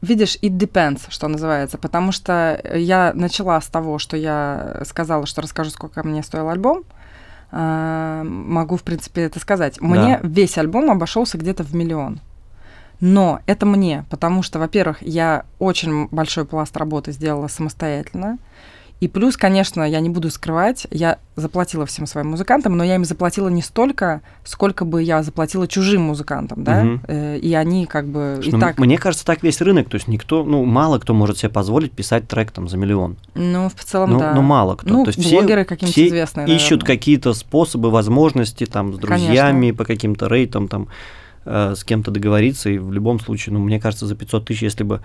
видишь, 0.00 0.36
it 0.40 0.56
depends, 0.56 1.00
что 1.10 1.28
называется, 1.28 1.76
потому 1.76 2.12
что 2.12 2.60
я 2.74 3.12
начала 3.14 3.60
с 3.60 3.66
того, 3.66 3.98
что 3.98 4.16
я 4.16 4.80
сказала, 4.86 5.26
что 5.26 5.42
расскажу, 5.42 5.68
сколько 5.70 6.02
мне 6.02 6.22
стоил 6.22 6.48
альбом. 6.48 6.84
А, 7.58 8.22
Могу, 8.22 8.76
в 8.76 8.82
принципе, 8.82 9.22
это 9.22 9.40
сказать. 9.40 9.80
Мне 9.80 10.20
весь 10.22 10.58
альбом 10.58 10.90
обошелся 10.90 11.38
где-то 11.38 11.62
в 11.62 11.74
миллион. 11.74 12.20
Но 13.00 13.40
это 13.46 13.64
мне, 13.64 14.04
потому 14.10 14.42
что, 14.42 14.58
во-первых, 14.58 15.00
я 15.00 15.46
очень 15.58 16.06
большой 16.08 16.44
пласт 16.44 16.76
работы 16.76 17.12
сделала 17.12 17.48
самостоятельно. 17.48 18.36
И 18.98 19.08
плюс, 19.08 19.36
конечно, 19.36 19.82
я 19.82 20.00
не 20.00 20.08
буду 20.08 20.30
скрывать, 20.30 20.86
я 20.90 21.18
заплатила 21.34 21.84
всем 21.84 22.06
своим 22.06 22.28
музыкантам, 22.28 22.78
но 22.78 22.82
я 22.82 22.94
им 22.94 23.04
заплатила 23.04 23.48
не 23.48 23.60
столько, 23.60 24.22
сколько 24.42 24.86
бы 24.86 25.02
я 25.02 25.22
заплатила 25.22 25.68
чужим 25.68 26.02
музыкантам, 26.02 26.64
да. 26.64 26.98
Э, 27.06 27.36
и 27.36 27.52
они 27.52 27.84
как 27.84 28.06
бы 28.08 28.36
Слушай, 28.36 28.48
и 28.48 28.52
ну, 28.52 28.60
так, 28.60 28.78
Мне 28.78 28.96
кажется, 28.96 29.26
так 29.26 29.42
весь 29.42 29.60
рынок. 29.60 29.90
То 29.90 29.96
есть 29.96 30.08
никто, 30.08 30.44
ну, 30.44 30.64
мало 30.64 30.98
кто 30.98 31.12
может 31.12 31.36
себе 31.36 31.50
позволить 31.50 31.92
писать 31.92 32.26
трек 32.26 32.52
там 32.52 32.68
за 32.68 32.78
миллион. 32.78 33.18
ну, 33.34 33.68
в 33.68 33.84
целом, 33.84 34.12
Ну, 34.12 34.18
да. 34.18 34.32
ну, 34.34 34.40
мало 34.40 34.76
кто. 34.76 34.88
Ну, 34.88 35.04
То 35.04 35.10
есть 35.10 35.30
блогеры 35.30 35.66
какие-нибудь 35.66 35.92
все 35.92 36.08
известные, 36.08 36.56
ищут 36.56 36.82
какие-то 36.82 37.34
способы, 37.34 37.90
возможности 37.90 38.64
там 38.64 38.94
с 38.94 38.98
Конечно. 38.98 39.26
друзьями 39.26 39.70
по 39.72 39.84
каким-то 39.84 40.26
рейтам 40.26 40.68
там 40.68 40.88
э, 41.44 41.74
с 41.76 41.84
кем-то 41.84 42.10
договориться 42.10 42.70
и 42.70 42.78
в 42.78 42.90
любом 42.92 43.20
случае, 43.20 43.52
ну 43.52 43.58
мне 43.60 43.78
кажется, 43.78 44.06
за 44.06 44.14
500 44.14 44.46
тысяч, 44.46 44.62
если 44.62 44.84
бы 44.84 45.02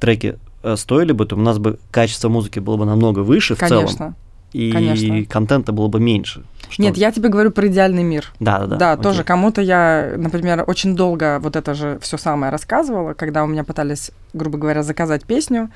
треки 0.00 0.38
стоили 0.76 1.12
бы, 1.12 1.26
то 1.26 1.36
у 1.36 1.40
нас 1.40 1.58
бы 1.58 1.78
качество 1.90 2.28
музыки 2.28 2.58
было 2.58 2.76
бы 2.76 2.84
намного 2.86 3.20
выше 3.20 3.54
в 3.54 3.58
целом, 3.58 3.84
Конечно. 3.86 4.14
и 4.52 4.72
конечно. 4.72 5.24
контента 5.26 5.72
было 5.72 5.88
бы 5.88 6.00
меньше. 6.00 6.42
Что- 6.70 6.82
Нет, 6.82 6.96
я 6.96 7.12
тебе 7.12 7.28
говорю 7.28 7.50
про 7.50 7.66
идеальный 7.68 8.02
мир. 8.02 8.32
да, 8.40 8.58
да, 8.60 8.66
да. 8.66 8.76
Да, 8.76 8.92
окей. 8.92 9.02
тоже 9.02 9.24
кому-то 9.24 9.60
я, 9.60 10.14
например, 10.16 10.64
очень 10.66 10.96
долго 10.96 11.38
вот 11.40 11.56
это 11.56 11.74
же 11.74 11.98
все 12.00 12.16
самое 12.16 12.50
рассказывала, 12.50 13.14
когда 13.14 13.44
у 13.44 13.46
меня 13.46 13.64
пытались, 13.64 14.10
грубо 14.32 14.58
говоря, 14.58 14.82
заказать 14.82 15.24
песню, 15.24 15.70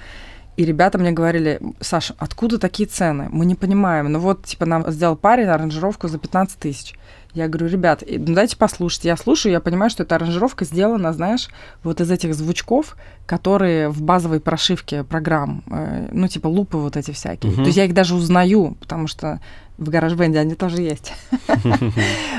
и 0.57 0.64
ребята 0.64 0.99
мне 0.99 1.12
говорили, 1.12 1.61
Саша, 1.80 2.14
откуда 2.18 2.59
такие 2.59 2.89
цены? 2.89 3.28
Мы 3.30 3.47
не 3.47 3.55
понимаем. 3.55 4.11
Ну 4.11 4.18
вот, 4.18 4.45
типа, 4.45 4.66
нам 4.66 4.91
сделал 4.91 5.14
парень 5.14 5.47
аранжировку 5.47 6.09
за 6.09 6.18
15 6.18 6.59
тысяч. 6.59 6.95
Я 7.35 7.47
говорю, 7.47 7.68
ребят, 7.68 8.03
ну 8.07 8.35
дайте 8.35 8.57
послушать. 8.57 9.05
Я 9.05 9.16
слушаю, 9.16 9.53
я 9.53 9.61
понимаю, 9.61 9.91
что 9.91 10.03
эта 10.03 10.16
аранжировка 10.16 10.64
сделана, 10.64 11.12
знаешь, 11.12 11.49
вот 11.85 12.01
из 12.01 12.11
этих 12.11 12.35
звучков, 12.35 12.97
которые 13.26 13.91
в 13.91 14.03
базовой 14.03 14.41
прошивке 14.41 15.05
программ, 15.05 15.62
э, 15.70 16.09
ну, 16.11 16.26
типа 16.26 16.47
лупы 16.49 16.79
вот 16.79 16.97
эти 16.97 17.11
всякие. 17.11 17.53
Мгм. 17.53 17.62
То 17.62 17.66
есть 17.66 17.76
я 17.76 17.85
их 17.85 17.95
даже 17.95 18.14
узнаю, 18.14 18.76
потому 18.81 19.07
что 19.09 19.41
в 19.76 19.91
GarageBand 19.91 20.37
они 20.37 20.55
тоже 20.55 20.83
есть. 20.83 21.12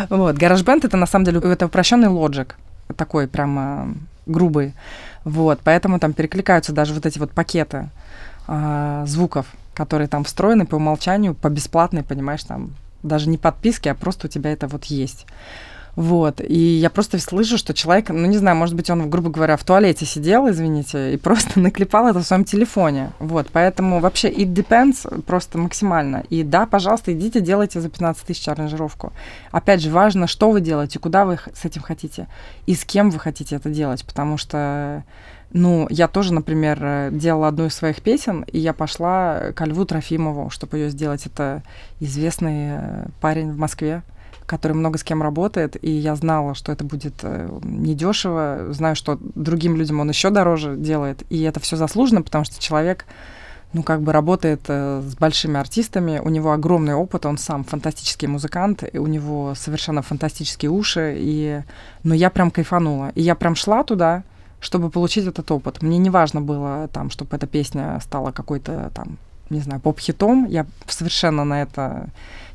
Вот, 0.10 0.36
GarageBand 0.36 0.86
это 0.86 0.98
на 0.98 1.06
самом 1.06 1.26
деле 1.26 1.40
это 1.40 1.68
упрощенный 1.68 2.08
лоджик, 2.08 2.58
такой 2.96 3.28
прямо 3.28 3.94
грубый. 4.26 4.74
Вот, 5.24 5.60
поэтому 5.64 6.00
там 6.00 6.14
перекликаются 6.14 6.74
даже 6.74 6.94
вот 6.94 7.06
эти 7.06 7.20
вот 7.20 7.32
пакеты 7.32 7.90
а, 8.48 9.06
звуков, 9.06 9.46
которые 9.74 10.08
там 10.08 10.24
встроены 10.24 10.66
по 10.66 10.76
умолчанию, 10.76 11.36
по 11.36 11.50
бесплатной, 11.50 12.04
понимаешь, 12.04 12.44
там 12.44 12.72
даже 13.04 13.30
не 13.30 13.38
подписки, 13.38 13.90
а 13.90 13.96
просто 13.96 14.28
у 14.28 14.30
тебя 14.30 14.52
это 14.52 14.68
вот 14.68 14.86
есть. 14.86 15.26
Вот, 15.96 16.40
и 16.40 16.58
я 16.58 16.90
просто 16.90 17.20
слышу, 17.20 17.58
что 17.58 17.74
человек, 17.74 18.10
ну 18.10 18.26
не 18.26 18.38
знаю, 18.38 18.56
может 18.56 18.74
быть, 18.74 18.90
он, 18.90 19.10
грубо 19.10 19.30
говоря, 19.30 19.58
в 19.58 19.66
туалете 19.66 20.06
сидел, 20.06 20.50
извините, 20.50 21.14
и 21.14 21.18
просто 21.18 21.60
наклепал 21.60 22.08
это 22.08 22.20
в 22.20 22.24
своем 22.24 22.46
телефоне. 22.46 23.12
Вот, 23.20 23.48
поэтому 23.52 24.00
вообще 24.00 24.30
it 24.30 24.54
depends 24.54 25.24
просто 25.24 25.58
максимально. 25.58 26.24
И 26.30 26.44
да, 26.44 26.66
пожалуйста, 26.68 27.12
идите, 27.12 27.42
делайте 27.42 27.82
за 27.82 27.90
15 27.90 28.24
тысяч 28.24 28.48
аранжировку. 28.48 29.12
Опять 29.52 29.82
же, 29.82 29.90
важно, 29.90 30.28
что 30.28 30.52
вы 30.52 30.62
делаете, 30.62 31.00
куда 31.00 31.26
вы 31.26 31.38
с 31.54 31.66
этим 31.66 31.82
хотите, 31.82 32.28
и 32.66 32.76
с 32.76 32.86
кем 32.86 33.10
вы 33.10 33.20
хотите 33.20 33.58
это 33.58 33.70
делать, 33.70 34.06
потому 34.06 34.38
что 34.38 35.04
ну, 35.52 35.88
я 35.90 36.08
тоже, 36.08 36.34
например, 36.34 36.78
э, 36.82 37.10
делала 37.12 37.48
одну 37.48 37.66
из 37.66 37.74
своих 37.74 38.02
песен, 38.02 38.44
и 38.44 38.60
я 38.60 38.72
пошла 38.72 39.52
ко 39.56 39.66
Льву 39.66 39.84
Трофимову, 39.84 40.50
чтобы 40.52 40.78
ее 40.78 40.90
сделать. 40.90 41.26
Это 41.26 41.64
известный 42.00 42.78
э, 42.78 43.08
парень 43.20 43.52
в 43.52 43.58
Москве, 43.58 44.04
который 44.46 44.74
много 44.74 45.00
с 45.00 45.04
кем 45.04 45.24
работает, 45.24 45.76
и 45.84 45.90
я 45.90 46.16
знала, 46.16 46.54
что 46.54 46.72
это 46.72 46.84
будет 46.84 47.16
э, 47.24 47.50
недешево, 47.64 48.68
знаю, 48.70 48.96
что 48.96 49.18
другим 49.20 49.76
людям 49.76 50.00
он 50.00 50.10
еще 50.10 50.30
дороже 50.30 50.76
делает, 50.78 51.24
и 51.32 51.42
это 51.42 51.60
все 51.60 51.78
заслуженно, 51.78 52.22
потому 52.22 52.46
что 52.46 52.62
человек, 52.62 53.06
ну, 53.74 53.82
как 53.82 54.04
бы 54.04 54.14
работает 54.14 54.62
с 54.68 55.16
большими 55.16 55.60
артистами, 55.60 56.22
у 56.24 56.30
него 56.30 56.52
огромный 56.52 56.94
опыт, 56.94 57.26
он 57.26 57.40
сам 57.40 57.64
фантастический 57.64 58.28
музыкант, 58.28 58.84
и 58.92 59.00
у 59.00 59.08
него 59.08 59.56
совершенно 59.56 60.04
фантастические 60.04 60.70
уши, 60.70 61.16
и, 61.18 61.62
ну, 62.04 62.14
я 62.14 62.30
прям 62.30 62.52
кайфанула, 62.52 63.12
и 63.16 63.24
я 63.24 63.34
прям 63.34 63.56
шла 63.56 63.84
туда, 63.84 64.24
чтобы 64.60 64.90
получить 64.90 65.26
этот 65.28 65.52
опыт. 65.52 65.82
Мне 65.82 65.98
не 65.98 66.10
важно 66.10 66.42
было 66.42 66.88
там, 66.88 67.10
чтобы 67.10 67.36
эта 67.36 67.48
песня 67.48 68.00
стала 68.02 68.32
какой-то 68.32 68.92
там, 68.94 69.18
не 69.50 69.62
знаю, 69.62 69.82
поп-хитом. 69.82 70.46
Я 70.46 70.66
совершенно 70.88 71.46
на 71.46 71.62
это 71.62 72.10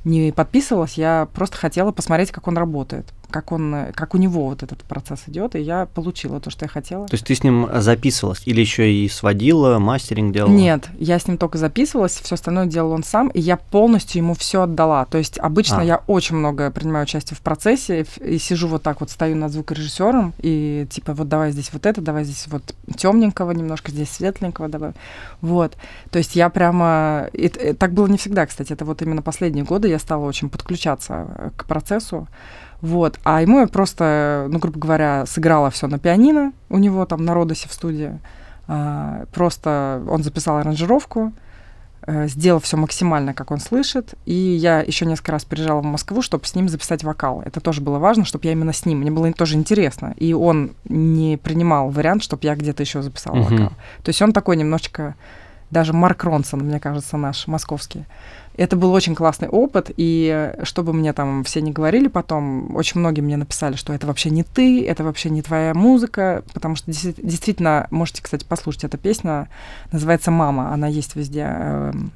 не 0.05 0.33
подписывалась. 0.33 0.95
Я 0.95 1.29
просто 1.33 1.57
хотела 1.57 1.91
посмотреть, 1.93 2.31
как 2.31 2.47
он 2.47 2.59
работает, 2.59 3.07
как 3.31 3.53
он, 3.53 3.75
как 3.95 4.15
у 4.15 4.19
него 4.19 4.47
вот 4.47 4.63
этот 4.63 4.83
процесс 4.85 5.23
идет, 5.27 5.57
и 5.57 5.61
я 5.61 5.87
получила 5.87 6.41
то, 6.41 6.51
что 6.51 6.67
я 6.67 6.69
хотела. 6.69 7.09
То 7.09 7.15
есть 7.15 7.27
ты 7.27 7.35
с 7.35 7.43
ним 7.43 7.69
записывалась 7.75 8.43
или 8.45 8.61
еще 8.61 8.93
и 8.93 9.09
сводила, 9.09 9.79
мастеринг 9.79 10.35
делала? 10.35 10.53
Нет, 10.53 10.89
я 10.99 11.19
с 11.19 11.27
ним 11.27 11.39
только 11.39 11.59
записывалась, 11.59 12.13
все 12.13 12.35
остальное 12.35 12.67
делал 12.67 12.93
он 12.93 13.03
сам, 13.03 13.29
и 13.29 13.41
я 13.41 13.57
полностью 13.57 14.23
ему 14.23 14.35
все 14.35 14.63
отдала. 14.63 15.07
То 15.07 15.19
есть 15.19 15.39
обычно 15.39 15.81
А. 15.81 15.85
я 15.85 16.03
очень 16.07 16.37
много 16.37 16.71
принимаю 16.71 17.05
участие 17.05 17.37
в 17.37 17.41
процессе 17.41 18.03
и, 18.21 18.35
и 18.35 18.39
сижу 18.39 18.69
вот 18.69 18.83
так 18.83 19.01
вот, 19.01 19.11
стою 19.11 19.37
над 19.37 19.53
звукорежиссером 19.53 20.35
и 20.39 20.87
типа 20.91 21.15
вот 21.15 21.29
давай 21.29 21.53
здесь 21.53 21.71
вот 21.73 21.87
это, 21.87 22.01
давай 22.03 22.25
здесь 22.25 22.47
вот 22.49 22.75
темненького 22.97 23.53
немножко, 23.53 23.91
здесь 23.91 24.11
светленького 24.11 24.69
давай. 24.69 24.93
Вот. 25.41 25.77
То 26.11 26.19
есть 26.19 26.37
я 26.37 26.51
прямо... 26.51 27.29
и 27.33 27.47
э, 27.47 27.75
так 27.75 27.93
было 27.93 28.07
не 28.07 28.19
всегда, 28.19 28.47
кстати. 28.47 28.73
Это 28.73 28.85
вот 28.85 29.01
именно 29.03 29.23
последние 29.23 29.65
годы 29.65 29.94
я 29.95 29.99
стала 29.99 30.25
очень 30.25 30.49
подключаться 30.51 31.27
э, 31.37 31.51
к 31.57 31.65
процессу. 31.65 32.29
Вот. 32.81 33.19
А 33.25 33.41
ему 33.41 33.61
я 33.61 33.67
просто, 33.67 34.47
ну, 34.51 34.59
грубо 34.59 34.79
говоря, 34.79 35.25
сыграла 35.27 35.71
все 35.71 35.87
на 35.87 35.99
пианино 35.99 36.53
у 36.69 36.79
него 36.79 37.07
там 37.07 37.25
на 37.25 37.33
Родосе 37.35 37.69
в 37.69 37.73
студии. 37.73 38.19
А, 38.67 39.25
просто 39.33 40.03
он 40.09 40.23
записал 40.23 40.59
аранжировку, 40.59 41.33
э, 42.07 42.29
сделал 42.29 42.61
все 42.61 42.77
максимально, 42.77 43.33
как 43.33 43.51
он 43.51 43.59
слышит. 43.61 44.15
И 44.27 44.35
я 44.35 44.81
еще 44.81 45.07
несколько 45.07 45.33
раз 45.33 45.45
приезжала 45.45 45.81
в 45.81 45.85
Москву, 45.85 46.21
чтобы 46.21 46.45
с 46.45 46.55
ним 46.55 46.69
записать 46.69 47.05
вокал. 47.05 47.43
Это 47.43 47.61
тоже 47.61 47.81
было 47.81 47.99
важно, 47.99 48.25
чтобы 48.25 48.45
я 48.47 48.53
именно 48.53 48.73
с 48.73 48.85
ним. 48.85 48.99
Мне 48.99 49.11
было 49.11 49.33
тоже 49.33 49.57
интересно. 49.57 50.15
И 50.19 50.35
он 50.35 50.73
не 50.85 51.39
принимал 51.39 51.89
вариант, 51.91 52.23
чтобы 52.23 52.45
я 52.45 52.55
где-то 52.55 52.83
еще 52.83 53.03
записала 53.03 53.37
Мгм. 53.37 53.45
вокал. 53.45 53.73
То 54.03 54.11
есть 54.11 54.21
он 54.21 54.33
такой 54.33 54.57
немножечко 54.57 55.15
даже 55.71 55.93
Марк 55.93 56.25
Ронсон, 56.25 56.61
мне 56.61 56.79
кажется, 56.79 57.17
наш 57.17 57.47
московский. 57.47 58.05
Это 58.57 58.77
был 58.77 58.93
очень 58.93 59.15
классный 59.15 59.49
опыт, 59.49 59.91
и 59.97 60.53
чтобы 60.63 60.93
мне 60.93 61.13
там 61.13 61.45
все 61.45 61.61
не 61.61 61.73
говорили 61.73 62.09
потом, 62.09 62.75
очень 62.77 63.01
многие 63.01 63.21
мне 63.21 63.37
написали, 63.37 63.75
что 63.75 63.93
это 63.93 64.07
вообще 64.07 64.31
не 64.31 64.45
ты, 64.45 64.87
это 64.87 65.03
вообще 65.05 65.31
не 65.31 65.43
твоя 65.43 65.75
музыка, 65.75 66.45
потому 66.53 66.77
что 66.77 66.87
действительно, 66.91 67.89
можете, 67.91 68.23
кстати, 68.23 68.45
послушать, 68.45 68.85
эта 68.85 68.97
песня 68.97 69.49
называется 69.93 70.31
«Мама», 70.31 70.73
она 70.73 70.87
есть 70.87 71.17
везде, 71.17 71.47
эм, 71.47 72.13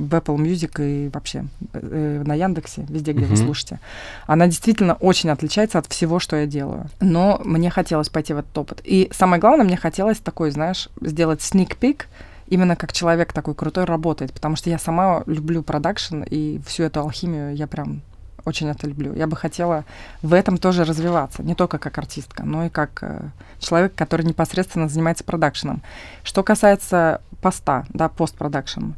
в 0.00 0.14
Apple 0.14 0.36
Music 0.36 0.82
и 0.82 1.08
вообще 1.08 1.44
э, 1.72 2.22
на 2.24 2.34
Яндексе, 2.34 2.86
везде, 2.88 3.12
где 3.12 3.26
uh-huh. 3.26 3.28
вы 3.28 3.36
слушаете. 3.36 3.80
Она 4.26 4.46
действительно 4.46 4.94
очень 4.94 5.30
отличается 5.30 5.78
от 5.78 5.86
всего, 5.86 6.18
что 6.18 6.36
я 6.36 6.46
делаю. 6.46 6.86
Но 7.00 7.40
мне 7.44 7.70
хотелось 7.70 8.08
пойти 8.08 8.32
в 8.32 8.38
этот 8.38 8.56
опыт. 8.56 8.80
И 8.84 9.10
самое 9.12 9.40
главное, 9.40 9.64
мне 9.64 9.76
хотелось 9.76 10.18
такой, 10.18 10.50
знаешь, 10.50 10.88
сделать 11.00 11.40
sneak 11.40 11.76
peek, 11.78 12.04
именно 12.50 12.76
как 12.76 12.92
человек 12.92 13.32
такой 13.32 13.54
крутой 13.54 13.84
работает, 13.84 14.32
потому 14.32 14.56
что 14.56 14.68
я 14.68 14.78
сама 14.78 15.22
люблю 15.26 15.62
продакшн, 15.62 16.22
и 16.22 16.60
всю 16.66 16.82
эту 16.82 17.00
алхимию 17.00 17.54
я 17.54 17.66
прям 17.66 18.02
очень 18.44 18.68
это 18.68 18.86
люблю. 18.86 19.14
Я 19.14 19.26
бы 19.26 19.36
хотела 19.36 19.84
в 20.22 20.32
этом 20.32 20.58
тоже 20.58 20.84
развиваться, 20.84 21.42
не 21.42 21.54
только 21.54 21.78
как 21.78 21.96
артистка, 21.98 22.42
но 22.44 22.66
и 22.66 22.68
как 22.68 22.98
э, 23.02 23.20
человек, 23.58 23.94
который 23.94 24.26
непосредственно 24.26 24.88
занимается 24.88 25.24
продакшеном. 25.24 25.82
Что 26.24 26.42
касается 26.42 27.20
поста, 27.42 27.84
да, 27.90 28.08
постпродакшн, 28.08 28.92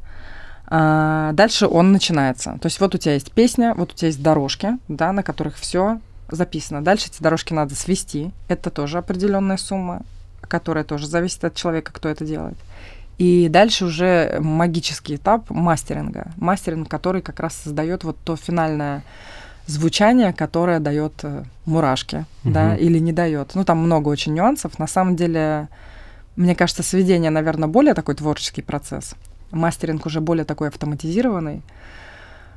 э, 0.70 1.30
дальше 1.34 1.66
он 1.66 1.92
начинается. 1.92 2.58
То 2.60 2.66
есть 2.66 2.80
вот 2.80 2.94
у 2.94 2.98
тебя 2.98 3.14
есть 3.14 3.32
песня, 3.32 3.74
вот 3.74 3.92
у 3.92 3.94
тебя 3.94 4.08
есть 4.08 4.22
дорожки, 4.22 4.78
да, 4.88 5.12
на 5.12 5.22
которых 5.22 5.56
все 5.56 6.00
записано. 6.28 6.82
Дальше 6.82 7.08
эти 7.08 7.22
дорожки 7.22 7.52
надо 7.52 7.74
свести. 7.74 8.30
Это 8.48 8.70
тоже 8.70 8.98
определенная 8.98 9.56
сумма, 9.56 10.02
которая 10.40 10.84
тоже 10.84 11.06
зависит 11.06 11.44
от 11.44 11.54
человека, 11.54 11.92
кто 11.92 12.08
это 12.08 12.24
делает. 12.24 12.56
И 13.22 13.48
дальше 13.48 13.84
уже 13.84 14.38
магический 14.40 15.14
этап 15.14 15.48
мастеринга. 15.48 16.32
Мастеринг, 16.38 16.88
который 16.88 17.22
как 17.22 17.38
раз 17.38 17.54
создает 17.54 18.02
вот 18.02 18.16
то 18.24 18.34
финальное 18.34 19.04
звучание, 19.68 20.32
которое 20.32 20.80
дает 20.80 21.12
э, 21.22 21.44
мурашки, 21.64 22.24
угу. 22.42 22.52
да, 22.52 22.74
или 22.74 22.98
не 22.98 23.12
дает. 23.12 23.54
Ну, 23.54 23.64
там 23.64 23.78
много 23.78 24.08
очень 24.08 24.34
нюансов. 24.34 24.76
На 24.80 24.88
самом 24.88 25.14
деле, 25.14 25.68
мне 26.34 26.56
кажется, 26.56 26.82
сведение, 26.82 27.30
наверное, 27.30 27.68
более 27.68 27.94
такой 27.94 28.16
творческий 28.16 28.60
процесс. 28.62 29.14
Мастеринг 29.52 30.04
уже 30.04 30.20
более 30.20 30.44
такой 30.44 30.66
автоматизированный. 30.66 31.62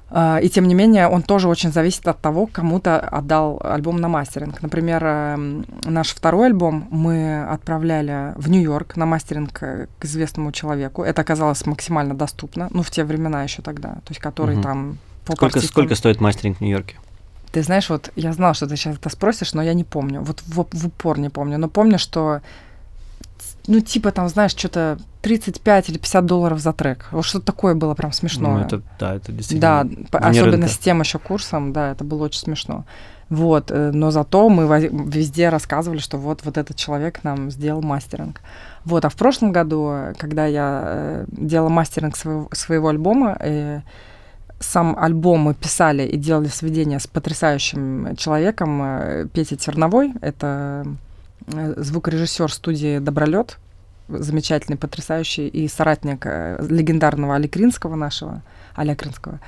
А, 0.10 0.40
и 0.40 0.50
тем 0.50 0.68
не 0.68 0.76
менее, 0.76 1.08
он 1.08 1.24
тоже 1.24 1.48
очень 1.48 1.72
зависит 1.72 2.08
от 2.08 2.20
того, 2.22 2.46
кому-то 2.46 3.00
отдал 3.00 3.60
альбом 3.64 3.98
на 3.98 4.08
мастеринг. 4.08 4.62
Например, 4.62 5.04
эм, 5.04 5.66
наш 5.84 6.10
второй 6.10 6.48
альбом 6.48 6.88
мы 6.92 7.44
отправляли 7.44 8.34
в 8.36 8.50
Нью-Йорк 8.50 8.98
на 8.98 9.06
мастеринг 9.06 9.58
э, 9.62 9.88
к 9.98 10.06
известному 10.06 10.52
человеку. 10.52 11.04
Это 11.04 11.22
оказалось 11.22 11.66
максимально 11.66 12.14
доступно, 12.14 12.68
ну, 12.72 12.84
в 12.84 12.92
те 12.92 13.04
времена 13.04 13.44
еще 13.44 13.62
тогда, 13.62 13.90
то 13.90 14.10
есть 14.10 14.22
который 14.22 14.56
угу. 14.56 14.64
там... 14.64 14.98
Сколько, 15.28 15.60
сколько 15.60 15.96
стоит 15.96 16.22
мастеринг 16.22 16.60
в 16.60 16.62
Нью-Йорке? 16.62 16.98
Ты 17.52 17.64
знаешь, 17.64 17.90
вот 17.90 18.12
я 18.16 18.32
знала, 18.32 18.54
что 18.54 18.68
ты 18.68 18.76
сейчас 18.76 18.98
это 18.98 19.10
спросишь, 19.10 19.54
но 19.54 19.64
я 19.64 19.74
не 19.74 19.84
помню. 19.84 20.22
Вот 20.22 20.44
в, 20.46 20.68
в 20.72 20.86
упор 20.88 21.18
не 21.18 21.30
помню. 21.30 21.58
Но 21.58 21.68
помню, 21.68 21.98
что 21.98 22.42
ну, 23.68 23.80
типа 23.80 24.12
там, 24.12 24.30
знаешь, 24.30 24.52
что-то 24.52 25.00
35 25.26 25.90
или 25.90 25.98
50 25.98 26.26
долларов 26.28 26.60
за 26.60 26.72
трек. 26.72 27.08
Вот 27.12 27.26
что-то 27.26 27.48
такое 27.48 27.74
было 27.74 27.96
прям 27.96 28.12
смешное. 28.12 28.58
Ну, 28.58 28.60
это, 28.60 28.82
да, 29.00 29.16
это 29.16 29.32
действительно 29.32 29.90
Да, 30.12 30.20
особенно 30.20 30.52
рынка. 30.52 30.68
с 30.68 30.78
тем 30.78 31.00
еще 31.00 31.18
курсом, 31.18 31.74
да, 31.74 31.94
это 31.94 32.04
было 32.04 32.26
очень 32.26 32.42
смешно. 32.42 32.86
Вот, 33.30 33.72
э, 33.72 33.90
но 33.92 34.12
зато 34.12 34.48
мы 34.50 34.68
везде 34.68 35.50
рассказывали, 35.50 35.98
что 35.98 36.20
вот, 36.20 36.42
вот 36.46 36.60
этот 36.60 36.78
человек 36.78 37.24
нам 37.24 37.50
сделал 37.50 37.82
мастеринг. 37.82 38.40
Вот, 38.84 39.04
а 39.04 39.10
в 39.10 39.16
прошлом 39.16 39.52
году, 39.52 40.14
когда 40.20 40.46
я 40.46 40.84
э, 40.86 41.26
делала 41.30 41.70
мастеринг 41.70 42.16
своего, 42.16 42.48
своего 42.52 42.90
альбома, 42.90 43.36
э, 43.40 43.82
сам 44.60 44.96
альбом 44.96 45.40
мы 45.40 45.56
писали 45.56 46.04
и 46.04 46.18
делали 46.18 46.50
сведения 46.50 47.00
с 47.00 47.08
потрясающим 47.08 48.16
человеком 48.16 49.28
Петей 49.34 49.58
Терновой. 49.58 50.14
Это 50.22 50.86
звукорежиссер 51.48 52.52
студии 52.54 53.00
Добролет, 53.00 53.58
замечательный, 54.08 54.78
потрясающий, 54.78 55.48
и 55.48 55.68
соратник 55.68 56.26
э, 56.26 56.66
легендарного 56.68 57.36
Али 57.36 57.48
Кринского 57.48 57.96
нашего, 57.96 58.42
Аля 58.78 58.96
Кринского. 58.96 59.40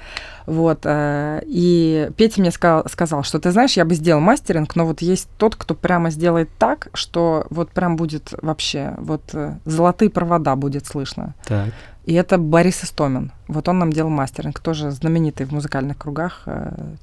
Вот. 0.45 0.81
Э, 0.83 1.41
и 1.45 2.09
Петя 2.17 2.41
мне 2.41 2.51
сказал, 2.51 2.85
сказал, 2.89 3.23
что 3.23 3.39
ты 3.39 3.51
знаешь, 3.51 3.73
я 3.73 3.85
бы 3.85 3.95
сделал 3.95 4.21
мастеринг, 4.21 4.75
но 4.75 4.85
вот 4.85 5.01
есть 5.01 5.29
тот, 5.37 5.55
кто 5.55 5.75
прямо 5.75 6.09
сделает 6.09 6.49
так, 6.57 6.89
что 6.93 7.45
вот 7.49 7.71
прям 7.71 7.95
будет 7.95 8.33
вообще, 8.41 8.93
вот 8.97 9.35
золотые 9.65 10.09
провода 10.09 10.55
будет 10.55 10.85
слышно. 10.85 11.35
Так. 11.45 11.69
И 12.05 12.13
это 12.13 12.37
Борис 12.37 12.83
Истомин. 12.83 13.31
Вот 13.47 13.67
он 13.67 13.79
нам 13.79 13.91
делал 13.91 14.09
мастеринг, 14.09 14.59
тоже 14.59 14.91
знаменитый 14.91 15.45
в 15.45 15.51
музыкальных 15.51 15.97
кругах 15.97 16.45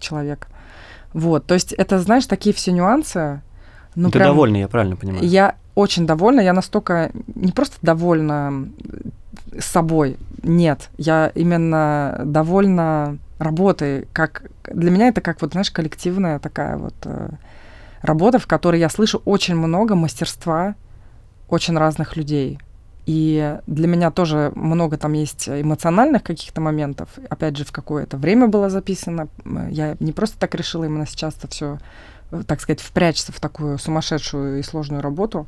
человек. 0.00 0.48
Вот, 1.12 1.46
то 1.46 1.55
есть 1.55 1.72
это, 1.72 2.00
знаешь, 2.00 2.26
такие 2.26 2.55
все 2.55 2.72
нюансы, 2.72 3.40
ну, 3.94 4.11
Ты 4.11 4.18
прям, 4.18 4.28
довольна, 4.28 4.57
я 4.57 4.68
правильно 4.68 4.96
понимаю? 4.96 5.24
Я 5.24 5.55
очень 5.75 6.07
довольна. 6.07 6.41
Я 6.41 6.53
настолько 6.53 7.11
не 7.35 7.53
просто 7.53 7.77
довольна 7.83 8.68
собой, 9.59 10.16
нет. 10.43 10.91
Я 10.99 11.31
именно 11.35 12.20
довольна 12.25 13.18
работой. 13.39 14.09
Как, 14.12 14.45
для 14.72 14.91
меня 14.91 15.09
это 15.09 15.20
как, 15.20 15.41
вот, 15.43 15.53
знаешь, 15.53 15.70
коллективная 15.70 16.39
такая 16.39 16.77
вот 16.77 16.95
э, 17.05 17.31
работа, 18.03 18.39
в 18.39 18.47
которой 18.47 18.81
я 18.81 18.89
слышу 18.89 19.22
очень 19.25 19.57
много 19.57 19.95
мастерства 19.95 20.75
очень 21.49 21.77
разных 21.77 22.16
людей. 22.16 22.59
И 23.07 23.59
для 23.66 23.87
меня 23.87 24.11
тоже 24.11 24.51
много 24.55 24.97
там 24.97 25.12
есть 25.12 25.49
эмоциональных 25.49 26.22
каких-то 26.22 26.61
моментов. 26.62 27.11
Опять 27.29 27.57
же, 27.57 27.64
в 27.64 27.72
какое-то 27.72 28.16
время 28.16 28.47
было 28.47 28.70
записано. 28.70 29.29
Я 29.70 29.97
не 30.01 30.12
просто 30.12 30.39
так 30.39 30.55
решила 30.55 30.85
именно 30.85 31.07
сейчас 31.07 31.35
это 31.37 31.49
все 31.49 31.79
так 32.47 32.61
сказать, 32.61 32.80
впрячься 32.80 33.32
в 33.32 33.41
такую 33.41 33.78
сумасшедшую 33.78 34.59
и 34.59 34.62
сложную 34.62 35.03
работу. 35.03 35.47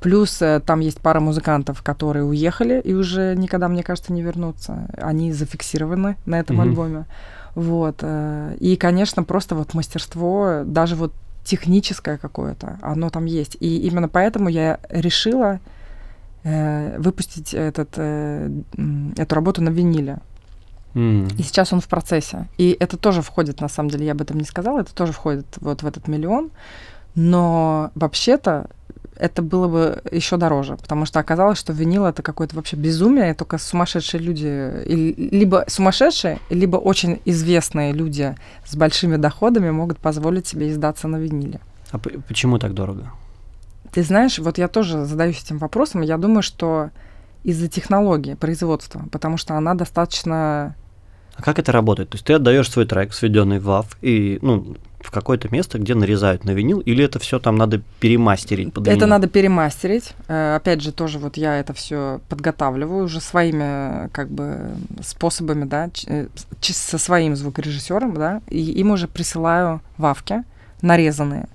Плюс 0.00 0.42
э, 0.42 0.60
там 0.60 0.80
есть 0.80 1.00
пара 1.00 1.20
музыкантов, 1.20 1.82
которые 1.82 2.24
уехали 2.24 2.80
и 2.84 2.92
уже 2.92 3.34
никогда, 3.36 3.68
мне 3.68 3.82
кажется, 3.82 4.12
не 4.12 4.22
вернутся. 4.22 4.86
Они 4.98 5.32
зафиксированы 5.32 6.16
на 6.26 6.38
этом 6.38 6.60
mm-hmm. 6.60 6.62
альбоме. 6.62 7.06
Вот. 7.54 7.96
Э, 8.02 8.56
и, 8.60 8.76
конечно, 8.76 9.22
просто 9.22 9.54
вот 9.54 9.74
мастерство, 9.74 10.62
даже 10.64 10.94
вот 10.96 11.12
техническое 11.44 12.18
какое-то, 12.18 12.78
оно 12.82 13.10
там 13.10 13.26
есть. 13.26 13.56
И 13.60 13.86
именно 13.86 14.08
поэтому 14.08 14.48
я 14.48 14.80
решила 14.88 15.60
э, 16.42 16.98
выпустить 16.98 17.54
этот, 17.54 17.90
э, 17.96 18.50
эту 19.16 19.34
работу 19.34 19.62
на 19.62 19.68
виниле. 19.68 20.18
И 20.94 21.42
сейчас 21.42 21.72
он 21.72 21.80
в 21.80 21.88
процессе. 21.88 22.48
И 22.56 22.76
это 22.78 22.96
тоже 22.96 23.22
входит, 23.22 23.60
на 23.60 23.68
самом 23.68 23.90
деле, 23.90 24.06
я 24.06 24.12
об 24.12 24.22
этом 24.22 24.38
не 24.38 24.44
сказала, 24.44 24.80
это 24.80 24.94
тоже 24.94 25.12
входит 25.12 25.46
вот 25.60 25.82
в 25.82 25.86
этот 25.86 26.08
миллион. 26.08 26.50
Но 27.14 27.90
вообще-то 27.94 28.68
это 29.16 29.42
было 29.42 29.68
бы 29.68 30.02
еще 30.10 30.36
дороже, 30.36 30.76
потому 30.76 31.06
что 31.06 31.20
оказалось, 31.20 31.58
что 31.58 31.72
винил 31.72 32.04
это 32.04 32.22
какое-то 32.22 32.56
вообще 32.56 32.76
безумие, 32.76 33.34
только 33.34 33.58
сумасшедшие 33.58 34.20
люди, 34.20 34.72
либо 34.86 35.64
сумасшедшие, 35.68 36.40
либо 36.50 36.76
очень 36.76 37.20
известные 37.24 37.92
люди 37.92 38.34
с 38.64 38.74
большими 38.74 39.16
доходами 39.16 39.70
могут 39.70 39.98
позволить 39.98 40.46
себе 40.46 40.70
издаться 40.70 41.08
на 41.08 41.16
виниле. 41.16 41.60
А 41.92 41.98
почему 41.98 42.58
так 42.58 42.74
дорого? 42.74 43.12
Ты 43.92 44.02
знаешь, 44.02 44.38
вот 44.40 44.58
я 44.58 44.66
тоже 44.66 45.04
задаюсь 45.04 45.42
этим 45.42 45.58
вопросом, 45.58 46.00
я 46.02 46.18
думаю, 46.18 46.42
что 46.42 46.90
из-за 47.44 47.68
технологии 47.68 48.34
производства, 48.34 49.04
потому 49.12 49.36
что 49.36 49.54
она 49.54 49.74
достаточно 49.74 50.74
а 51.36 51.42
как 51.42 51.58
это 51.58 51.72
работает? 51.72 52.10
То 52.10 52.14
есть 52.16 52.24
ты 52.24 52.34
отдаешь 52.34 52.70
свой 52.70 52.86
трек, 52.86 53.12
сведенный 53.12 53.58
в 53.58 53.68
WAV, 53.68 53.86
и 54.02 54.38
ну, 54.42 54.76
в 55.00 55.10
какое-то 55.10 55.48
место, 55.50 55.78
где 55.78 55.94
нарезают 55.94 56.44
на 56.44 56.52
винил, 56.52 56.80
или 56.80 57.04
это 57.04 57.18
все 57.18 57.38
там 57.38 57.56
надо 57.56 57.82
перемастерить 58.00 58.72
под 58.72 58.88
Это 58.88 59.06
надо 59.06 59.28
перемастерить. 59.28 60.14
Э, 60.28 60.56
опять 60.56 60.80
же, 60.80 60.92
тоже 60.92 61.18
вот 61.18 61.36
я 61.36 61.58
это 61.58 61.74
все 61.74 62.20
подготавливаю 62.28 63.04
уже 63.04 63.20
своими 63.20 64.08
как 64.10 64.30
бы 64.30 64.70
способами, 65.02 65.64
да, 65.64 65.90
э, 66.06 66.28
со 66.60 66.98
своим 66.98 67.36
звукорежиссером, 67.36 68.14
да, 68.14 68.40
и 68.48 68.60
им 68.60 68.92
уже 68.92 69.08
присылаю 69.08 69.80
вавки 69.98 70.42
нарезанные. 70.80 71.48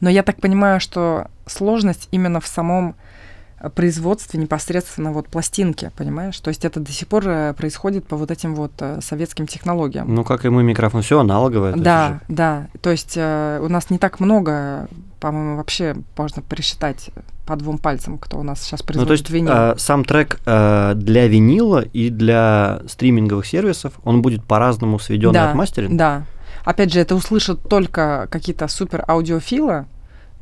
Но 0.00 0.10
я 0.10 0.22
так 0.22 0.40
понимаю, 0.40 0.80
что 0.80 1.28
сложность 1.46 2.08
именно 2.10 2.40
в 2.40 2.46
самом 2.46 2.94
производстве 3.70 4.40
непосредственно 4.40 5.12
вот 5.12 5.28
пластинки, 5.28 5.90
понимаешь? 5.96 6.38
То 6.40 6.48
есть 6.48 6.64
это 6.64 6.80
до 6.80 6.90
сих 6.90 7.08
пор 7.08 7.28
э, 7.28 7.54
происходит 7.54 8.06
по 8.06 8.16
вот 8.16 8.30
этим 8.30 8.54
вот 8.54 8.72
э, 8.80 9.00
советским 9.00 9.46
технологиям. 9.46 10.12
Ну, 10.12 10.24
как 10.24 10.44
и 10.44 10.48
мы, 10.48 10.62
микрофон, 10.62 11.02
все 11.02 11.20
аналоговое. 11.20 11.74
Да, 11.74 12.20
да. 12.28 12.68
То 12.80 12.90
есть 12.90 13.14
э, 13.16 13.60
у 13.62 13.68
нас 13.68 13.90
не 13.90 13.98
так 13.98 14.20
много, 14.20 14.88
по-моему, 15.20 15.56
вообще 15.56 15.96
можно 16.16 16.42
пересчитать 16.42 17.10
по 17.46 17.56
двум 17.56 17.78
пальцам, 17.78 18.18
кто 18.18 18.38
у 18.38 18.42
нас 18.42 18.62
сейчас 18.62 18.82
производит 18.82 19.08
ну, 19.08 19.08
то 19.08 19.12
есть, 19.12 19.30
винил. 19.30 19.52
Э, 19.52 19.74
сам 19.76 20.04
трек 20.04 20.40
э, 20.46 20.92
для 20.96 21.26
винила 21.28 21.80
и 21.80 22.10
для 22.10 22.82
стриминговых 22.88 23.46
сервисов, 23.46 23.94
он 24.04 24.22
будет 24.22 24.44
по-разному 24.44 24.98
сведен 24.98 25.32
да, 25.32 25.50
от 25.50 25.56
мастеринга? 25.56 25.96
Да. 25.96 26.22
Опять 26.64 26.92
же, 26.92 27.00
это 27.00 27.14
услышат 27.14 27.60
только 27.68 28.28
какие-то 28.30 28.68
супер 28.68 29.04
аудиофилы, 29.08 29.86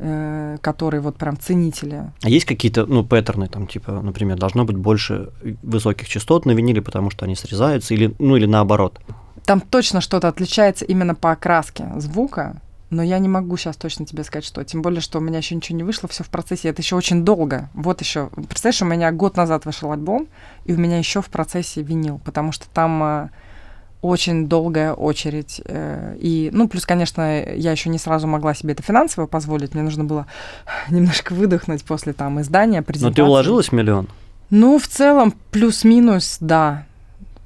э, 0.01 0.59
которые 0.61 1.01
вот 1.01 1.17
прям 1.17 1.39
ценители. 1.39 2.05
А 2.23 2.29
есть 2.29 2.47
какие-то, 2.47 2.87
ну, 2.87 3.05
паттерны, 3.05 3.49
там, 3.49 3.67
типа, 3.67 3.93
например, 3.93 4.39
должно 4.39 4.65
быть 4.65 4.77
больше 4.77 5.31
высоких 5.63 6.09
частот 6.09 6.47
на 6.47 6.53
виниле, 6.53 6.81
потому 6.83 7.11
что 7.11 7.25
они 7.25 7.37
срезаются, 7.37 7.95
или, 7.95 8.15
ну, 8.19 8.37
или 8.37 8.47
наоборот? 8.47 9.01
Там 9.45 9.61
точно 9.61 10.01
что-то 10.01 10.29
отличается 10.29 10.85
именно 10.85 11.15
по 11.15 11.33
окраске 11.33 11.87
звука, 11.97 12.61
но 12.91 13.03
я 13.03 13.19
не 13.19 13.29
могу 13.29 13.57
сейчас 13.57 13.77
точно 13.77 14.05
тебе 14.05 14.25
сказать, 14.25 14.45
что. 14.45 14.65
Тем 14.65 14.83
более, 14.83 15.01
что 15.01 15.19
у 15.19 15.23
меня 15.23 15.39
еще 15.39 15.55
ничего 15.55 15.77
не 15.77 15.85
вышло, 15.85 16.09
все 16.09 16.25
в 16.25 16.29
процессе. 16.29 16.69
Это 16.69 16.83
еще 16.83 16.97
очень 16.97 17.25
долго. 17.25 17.71
Вот 17.73 18.01
еще. 18.01 18.31
Представляешь, 18.49 18.83
у 18.83 18.87
меня 18.87 19.13
год 19.13 19.37
назад 19.37 19.65
вышел 19.65 19.93
альбом, 19.93 20.27
и 20.65 20.73
у 20.73 20.77
меня 20.77 20.99
еще 20.99 21.23
в 21.23 21.31
процессе 21.31 21.83
винил, 21.83 22.21
потому 22.25 22.51
что 22.51 22.69
там 22.69 23.03
э, 23.03 23.29
очень 24.03 24.49
долгая 24.49 24.95
очередь. 24.95 25.61
Э, 25.65 26.17
и, 26.19 26.51
ну, 26.53 26.69
плюс, 26.69 26.87
конечно, 26.87 27.43
я 27.45 27.73
еще 27.73 27.91
не 27.91 27.99
сразу 27.99 28.27
могла 28.27 28.55
себе 28.55 28.73
это 28.73 28.83
финансово 28.83 29.27
позволить. 29.27 29.75
Мне 29.75 29.83
нужно 29.83 30.05
было 30.05 30.27
немножко 30.91 31.35
выдохнуть 31.35 31.85
после 31.85 32.13
там 32.13 32.41
издания, 32.41 32.83
презентации. 32.83 33.21
Но 33.21 33.27
ты 33.27 33.31
уложилась 33.31 33.69
в 33.69 33.73
миллион? 33.73 34.09
Ну, 34.51 34.79
в 34.79 34.87
целом, 34.87 35.35
плюс-минус, 35.51 36.39
да. 36.41 36.87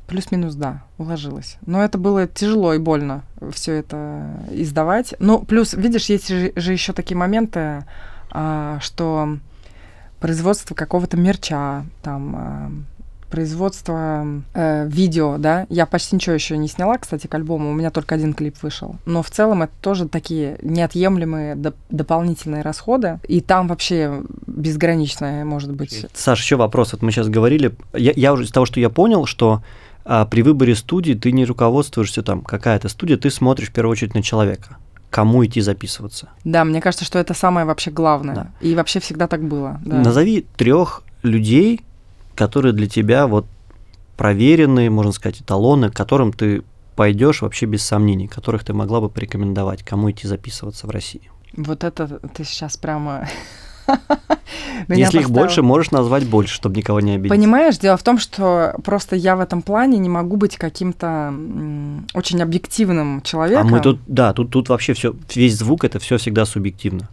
Плюс-минус, 0.06 0.54
да, 0.54 0.82
уложилась. 0.98 1.56
Но 1.66 1.82
это 1.82 1.98
было 1.98 2.26
тяжело 2.26 2.74
и 2.74 2.78
больно 2.78 3.22
все 3.52 3.72
это 3.72 4.44
издавать. 4.50 5.14
Ну, 5.18 5.40
плюс, 5.40 5.74
видишь, 5.74 6.06
есть 6.06 6.28
же, 6.28 6.52
же 6.54 6.72
еще 6.72 6.92
такие 6.92 7.16
моменты, 7.16 7.84
а, 8.30 8.78
что 8.80 9.38
производство 10.20 10.74
какого-то 10.74 11.16
мерча, 11.16 11.84
там, 12.02 12.86
а, 13.34 13.44
производство 13.44 14.26
э, 14.54 14.88
видео, 14.88 15.36
да, 15.38 15.66
я 15.68 15.86
почти 15.86 16.16
ничего 16.16 16.34
еще 16.34 16.56
не 16.56 16.68
сняла, 16.68 16.98
кстати, 16.98 17.26
к 17.26 17.34
альбому, 17.34 17.70
у 17.70 17.74
меня 17.74 17.90
только 17.90 18.14
один 18.14 18.32
клип 18.32 18.56
вышел. 18.62 18.96
Но 19.06 19.22
в 19.22 19.30
целом 19.30 19.62
это 19.62 19.72
тоже 19.80 20.08
такие 20.08 20.58
неотъемлемые 20.62 21.54
доп- 21.54 21.74
дополнительные 21.90 22.62
расходы, 22.62 23.18
и 23.26 23.40
там 23.40 23.68
вообще 23.68 24.22
безграничная 24.46 25.44
может 25.44 25.72
быть. 25.72 26.06
Саш, 26.14 26.40
еще 26.40 26.56
вопрос. 26.56 26.92
Вот 26.92 27.02
мы 27.02 27.10
сейчас 27.10 27.28
говорили, 27.28 27.74
я, 27.92 28.12
я 28.14 28.32
уже 28.32 28.44
из 28.44 28.50
того, 28.50 28.66
что 28.66 28.80
я 28.80 28.90
понял, 28.90 29.26
что 29.26 29.62
а 30.04 30.26
при 30.26 30.42
выборе 30.42 30.74
студии 30.74 31.14
ты 31.14 31.32
не 31.32 31.46
руководствуешься 31.46 32.22
там, 32.22 32.42
какая-то 32.42 32.88
студия, 32.88 33.16
ты 33.16 33.30
смотришь 33.30 33.70
в 33.70 33.72
первую 33.72 33.92
очередь 33.92 34.14
на 34.14 34.22
человека 34.22 34.76
кому 35.10 35.46
идти 35.46 35.60
записываться. 35.60 36.30
Да, 36.42 36.64
мне 36.64 36.80
кажется, 36.80 37.04
что 37.04 37.20
это 37.20 37.34
самое 37.34 37.64
вообще 37.64 37.92
главное. 37.92 38.34
Да. 38.34 38.46
И 38.60 38.74
вообще 38.74 38.98
всегда 38.98 39.28
так 39.28 39.44
было. 39.44 39.80
Да. 39.84 39.98
Назови 39.98 40.44
трех 40.56 41.04
людей, 41.22 41.82
которые 42.34 42.72
для 42.72 42.88
тебя 42.88 43.26
вот 43.26 43.46
проверенные, 44.16 44.90
можно 44.90 45.12
сказать, 45.12 45.40
эталоны, 45.40 45.90
к 45.90 45.94
которым 45.94 46.32
ты 46.32 46.62
пойдешь 46.96 47.42
вообще 47.42 47.66
без 47.66 47.84
сомнений, 47.84 48.28
которых 48.28 48.64
ты 48.64 48.72
могла 48.72 49.00
бы 49.00 49.08
порекомендовать, 49.08 49.82
кому 49.82 50.10
идти 50.10 50.28
записываться 50.28 50.86
в 50.86 50.90
России. 50.90 51.30
Вот 51.56 51.84
это 51.84 52.20
ты 52.34 52.44
сейчас 52.44 52.76
прямо 52.76 53.28
Если 54.88 55.20
их 55.20 55.30
больше, 55.30 55.62
можешь 55.62 55.90
назвать 55.90 56.26
больше, 56.26 56.54
чтобы 56.54 56.76
никого 56.76 57.00
не 57.00 57.12
обидеть. 57.12 57.30
Понимаешь, 57.30 57.78
дело 57.78 57.96
в 57.96 58.02
том, 58.02 58.18
что 58.18 58.74
просто 58.84 59.16
я 59.16 59.36
в 59.36 59.40
этом 59.40 59.62
плане 59.62 59.98
не 59.98 60.08
могу 60.08 60.36
быть 60.36 60.56
каким-то 60.56 61.34
очень 62.14 62.42
объективным 62.42 63.22
человеком. 63.22 63.68
А 63.68 63.70
мы 63.70 63.80
тут, 63.80 64.00
да, 64.06 64.32
тут, 64.32 64.50
тут 64.50 64.68
вообще 64.68 64.94
все, 64.94 65.14
весь 65.34 65.56
звук 65.56 65.84
это 65.84 65.98
все 65.98 66.18
всегда 66.18 66.44
субъективно. 66.44 67.08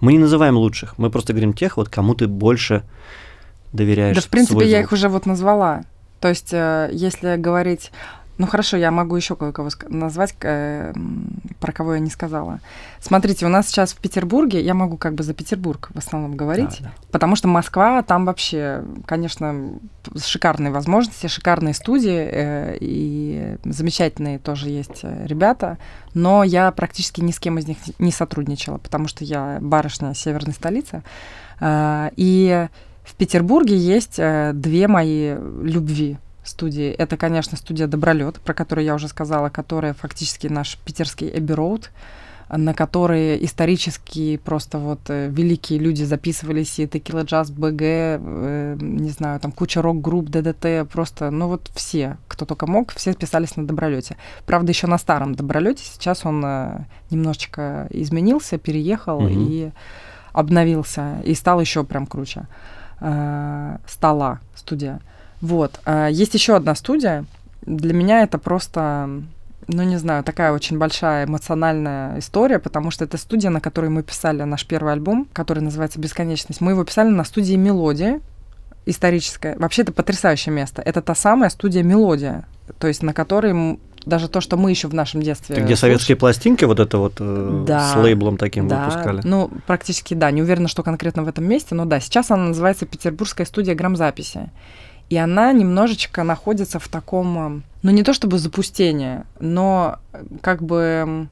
Мы 0.00 0.12
не 0.12 0.18
называем 0.18 0.56
лучших, 0.56 0.96
мы 0.98 1.10
просто 1.10 1.32
говорим 1.32 1.52
тех, 1.52 1.76
вот 1.76 1.88
кому 1.88 2.14
ты 2.14 2.26
больше 2.26 2.82
доверяешь. 3.72 4.16
Да, 4.16 4.22
в 4.22 4.28
принципе, 4.28 4.66
я 4.66 4.80
их 4.80 4.92
уже 4.92 5.08
вот 5.08 5.26
назвала. 5.26 5.82
То 6.20 6.28
есть, 6.28 6.52
э, 6.52 6.90
если 6.92 7.36
говорить 7.36 7.90
ну 8.40 8.46
хорошо, 8.46 8.78
я 8.78 8.90
могу 8.90 9.16
еще 9.16 9.36
кое-кого 9.36 9.68
назвать, 9.90 10.34
э, 10.40 10.94
про 11.60 11.72
кого 11.72 11.92
я 11.92 12.00
не 12.00 12.08
сказала. 12.08 12.60
Смотрите, 12.98 13.44
у 13.44 13.50
нас 13.50 13.68
сейчас 13.68 13.92
в 13.92 13.98
Петербурге, 13.98 14.62
я 14.62 14.72
могу 14.72 14.96
как 14.96 15.14
бы 15.14 15.22
за 15.22 15.34
Петербург 15.34 15.90
в 15.92 15.98
основном 15.98 16.36
говорить, 16.36 16.78
да, 16.80 16.86
да. 16.86 16.92
потому 17.10 17.36
что 17.36 17.48
Москва, 17.48 18.00
там 18.00 18.24
вообще, 18.24 18.82
конечно, 19.04 19.74
шикарные 20.16 20.72
возможности, 20.72 21.26
шикарные 21.26 21.74
студии 21.74 22.30
э, 22.32 22.78
и 22.80 23.56
замечательные 23.64 24.38
тоже 24.38 24.70
есть 24.70 25.00
э, 25.02 25.26
ребята, 25.26 25.76
но 26.14 26.42
я 26.42 26.72
практически 26.72 27.20
ни 27.20 27.32
с 27.32 27.38
кем 27.38 27.58
из 27.58 27.68
них 27.68 27.76
не 27.98 28.10
сотрудничала, 28.10 28.78
потому 28.78 29.06
что 29.06 29.22
я 29.22 29.58
барышня 29.60 30.14
северной 30.14 30.54
столицы. 30.54 31.02
Э, 31.60 32.08
и 32.16 32.68
в 33.10 33.14
Петербурге 33.16 33.76
есть 33.76 34.18
э, 34.18 34.52
две 34.54 34.86
мои 34.86 35.34
любви 35.62 36.18
студии. 36.44 36.90
Это, 36.90 37.16
конечно, 37.16 37.56
студия 37.56 37.88
Добролет, 37.88 38.40
про 38.40 38.54
которую 38.54 38.84
я 38.84 38.94
уже 38.94 39.08
сказала, 39.08 39.48
которая 39.48 39.94
фактически 39.94 40.46
наш 40.46 40.78
питерский 40.78 41.28
Эбби 41.34 41.52
Роуд, 41.52 41.90
на 42.48 42.72
которые 42.72 43.44
исторически 43.44 44.36
просто 44.36 44.78
вот 44.78 45.00
э, 45.08 45.28
великие 45.28 45.80
люди 45.80 46.04
записывались, 46.04 46.78
и 46.78 46.86
Текила 46.86 47.22
Джаз, 47.22 47.50
БГ, 47.50 47.80
э, 47.80 48.76
не 48.80 49.10
знаю, 49.10 49.40
там 49.40 49.50
куча 49.50 49.82
рок-групп, 49.82 50.28
ДДТ, 50.28 50.88
просто, 50.88 51.30
ну 51.30 51.48
вот 51.48 51.68
все, 51.74 52.16
кто 52.28 52.44
только 52.44 52.66
мог, 52.68 52.92
все 52.92 53.12
списались 53.12 53.56
на 53.56 53.66
Добролете. 53.66 54.16
Правда, 54.46 54.70
еще 54.70 54.86
на 54.86 54.98
старом 54.98 55.34
Добролете, 55.34 55.82
сейчас 55.84 56.24
он 56.24 56.44
э, 56.44 56.84
немножечко 57.10 57.88
изменился, 57.90 58.56
переехал 58.56 59.20
mm-hmm. 59.20 59.34
и 59.34 59.72
обновился, 60.32 61.20
и 61.24 61.34
стал 61.34 61.60
еще 61.60 61.82
прям 61.82 62.06
круче. 62.06 62.46
Э, 63.00 63.78
стала 63.86 64.40
студия. 64.54 65.00
Вот. 65.40 65.80
А 65.86 66.08
есть 66.08 66.34
еще 66.34 66.56
одна 66.56 66.74
студия. 66.74 67.24
Для 67.62 67.94
меня 67.94 68.22
это 68.22 68.36
просто, 68.38 69.08
ну 69.68 69.82
не 69.82 69.96
знаю, 69.96 70.22
такая 70.22 70.52
очень 70.52 70.78
большая 70.78 71.24
эмоциональная 71.24 72.18
история, 72.18 72.58
потому 72.58 72.90
что 72.90 73.04
это 73.04 73.16
студия, 73.16 73.50
на 73.50 73.60
которой 73.60 73.88
мы 73.88 74.02
писали 74.02 74.42
наш 74.42 74.66
первый 74.66 74.92
альбом, 74.92 75.26
который 75.32 75.60
называется 75.60 75.98
«Бесконечность». 75.98 76.60
Мы 76.60 76.72
его 76.72 76.84
писали 76.84 77.08
на 77.08 77.24
студии 77.24 77.54
«Мелодия», 77.54 78.20
историческая. 78.84 79.56
Вообще 79.56 79.82
это 79.82 79.92
потрясающее 79.92 80.54
место. 80.54 80.82
Это 80.82 81.00
та 81.00 81.14
самая 81.14 81.48
студия 81.50 81.82
«Мелодия», 81.82 82.44
то 82.78 82.86
есть 82.86 83.02
на 83.02 83.14
которой 83.14 83.78
даже 84.06 84.28
то, 84.28 84.40
что 84.40 84.56
мы 84.56 84.70
еще 84.70 84.88
в 84.88 84.94
нашем 84.94 85.22
детстве. 85.22 85.56
Где 85.56 85.68
слуш... 85.68 85.80
советские 85.80 86.16
пластинки 86.16 86.64
вот 86.64 86.80
это 86.80 86.98
вот 86.98 87.14
э, 87.18 87.64
да, 87.66 87.92
с 87.92 87.96
лейблом 87.96 88.36
таким 88.36 88.68
да, 88.68 88.84
выпускали. 88.84 89.20
Ну, 89.24 89.50
практически 89.66 90.14
да. 90.14 90.30
Не 90.30 90.42
уверена, 90.42 90.68
что 90.68 90.82
конкретно 90.82 91.22
в 91.22 91.28
этом 91.28 91.44
месте, 91.44 91.74
но 91.74 91.84
да, 91.84 92.00
сейчас 92.00 92.30
она 92.30 92.48
называется 92.48 92.86
Петербургская 92.86 93.46
студия 93.46 93.74
грамзаписи. 93.74 94.50
И 95.08 95.16
она 95.16 95.52
немножечко 95.52 96.22
находится 96.22 96.78
в 96.78 96.86
таком, 96.88 97.64
ну 97.82 97.90
не 97.90 98.04
то 98.04 98.14
чтобы 98.14 98.38
запустение, 98.38 99.24
но 99.40 99.98
как 100.40 100.62
бы 100.62 101.28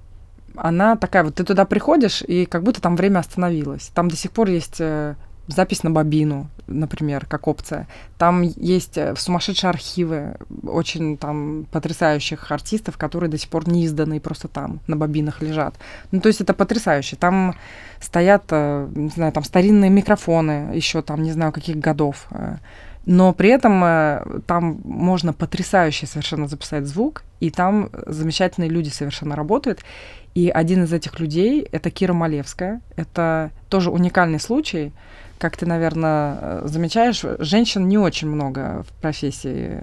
она 0.57 0.97
такая, 0.97 1.23
вот 1.23 1.37
ты 1.37 1.45
туда 1.45 1.65
приходишь, 1.65 2.23
и 2.23 2.45
как 2.45 2.65
будто 2.65 2.81
там 2.81 2.97
время 2.97 3.21
остановилось. 3.21 3.91
Там 3.95 4.09
до 4.09 4.17
сих 4.17 4.33
пор 4.33 4.49
есть 4.49 4.81
э, 4.81 5.15
запись 5.49 5.83
на 5.83 5.91
бобину, 5.91 6.49
например, 6.67 7.27
как 7.27 7.49
опция. 7.49 7.89
Там 8.19 8.43
есть 8.43 8.97
э, 8.97 9.15
сумасшедшие 9.17 9.71
архивы 9.71 10.37
очень 10.63 11.17
там 11.17 11.67
потрясающих 11.73 12.53
артистов, 12.53 12.97
которые 12.97 13.31
до 13.31 13.39
сих 13.39 13.49
пор 13.49 13.69
не 13.69 13.87
изданы, 13.87 14.21
просто 14.21 14.49
там 14.49 14.81
на 14.87 14.97
бобинах 14.97 15.43
лежат. 15.43 15.75
Ну, 16.13 16.21
то 16.21 16.29
есть 16.29 16.41
это 16.41 16.55
потрясающе. 16.55 17.17
Там 17.17 17.57
стоят, 18.01 18.45
э, 18.51 18.89
не 18.95 19.09
знаю, 19.09 19.33
там 19.33 19.43
старинные 19.43 19.91
микрофоны 19.91 20.71
еще 20.75 21.03
там, 21.03 21.23
не 21.23 21.33
знаю, 21.33 21.53
каких 21.53 21.77
годов 21.77 22.29
но 23.09 23.33
при 23.33 23.49
этом 23.49 23.83
э, 23.83 24.41
там 24.47 24.83
можно 24.85 25.33
потрясающе 25.33 26.07
совершенно 26.07 26.47
записать 26.47 26.85
звук, 26.85 27.25
и 27.41 27.51
там 27.51 27.89
замечательные 28.05 28.69
люди 28.69 28.91
совершенно 28.91 29.35
работают. 29.35 29.81
И 30.35 30.51
один 30.51 30.85
из 30.85 30.93
этих 30.93 31.19
людей— 31.19 31.67
это 31.73 31.91
Кира 31.91 32.13
Малевская. 32.13 32.83
Это 32.97 33.51
тоже 33.71 33.91
уникальный 33.91 34.39
случай. 34.39 34.93
Как 35.39 35.57
ты, 35.57 35.67
наверное, 35.67 36.39
э, 36.41 36.63
замечаешь, 36.65 37.25
женщин 37.39 37.89
не 37.89 37.99
очень 37.99 38.29
много 38.29 38.85
в 38.89 38.93
профессии, 39.01 39.83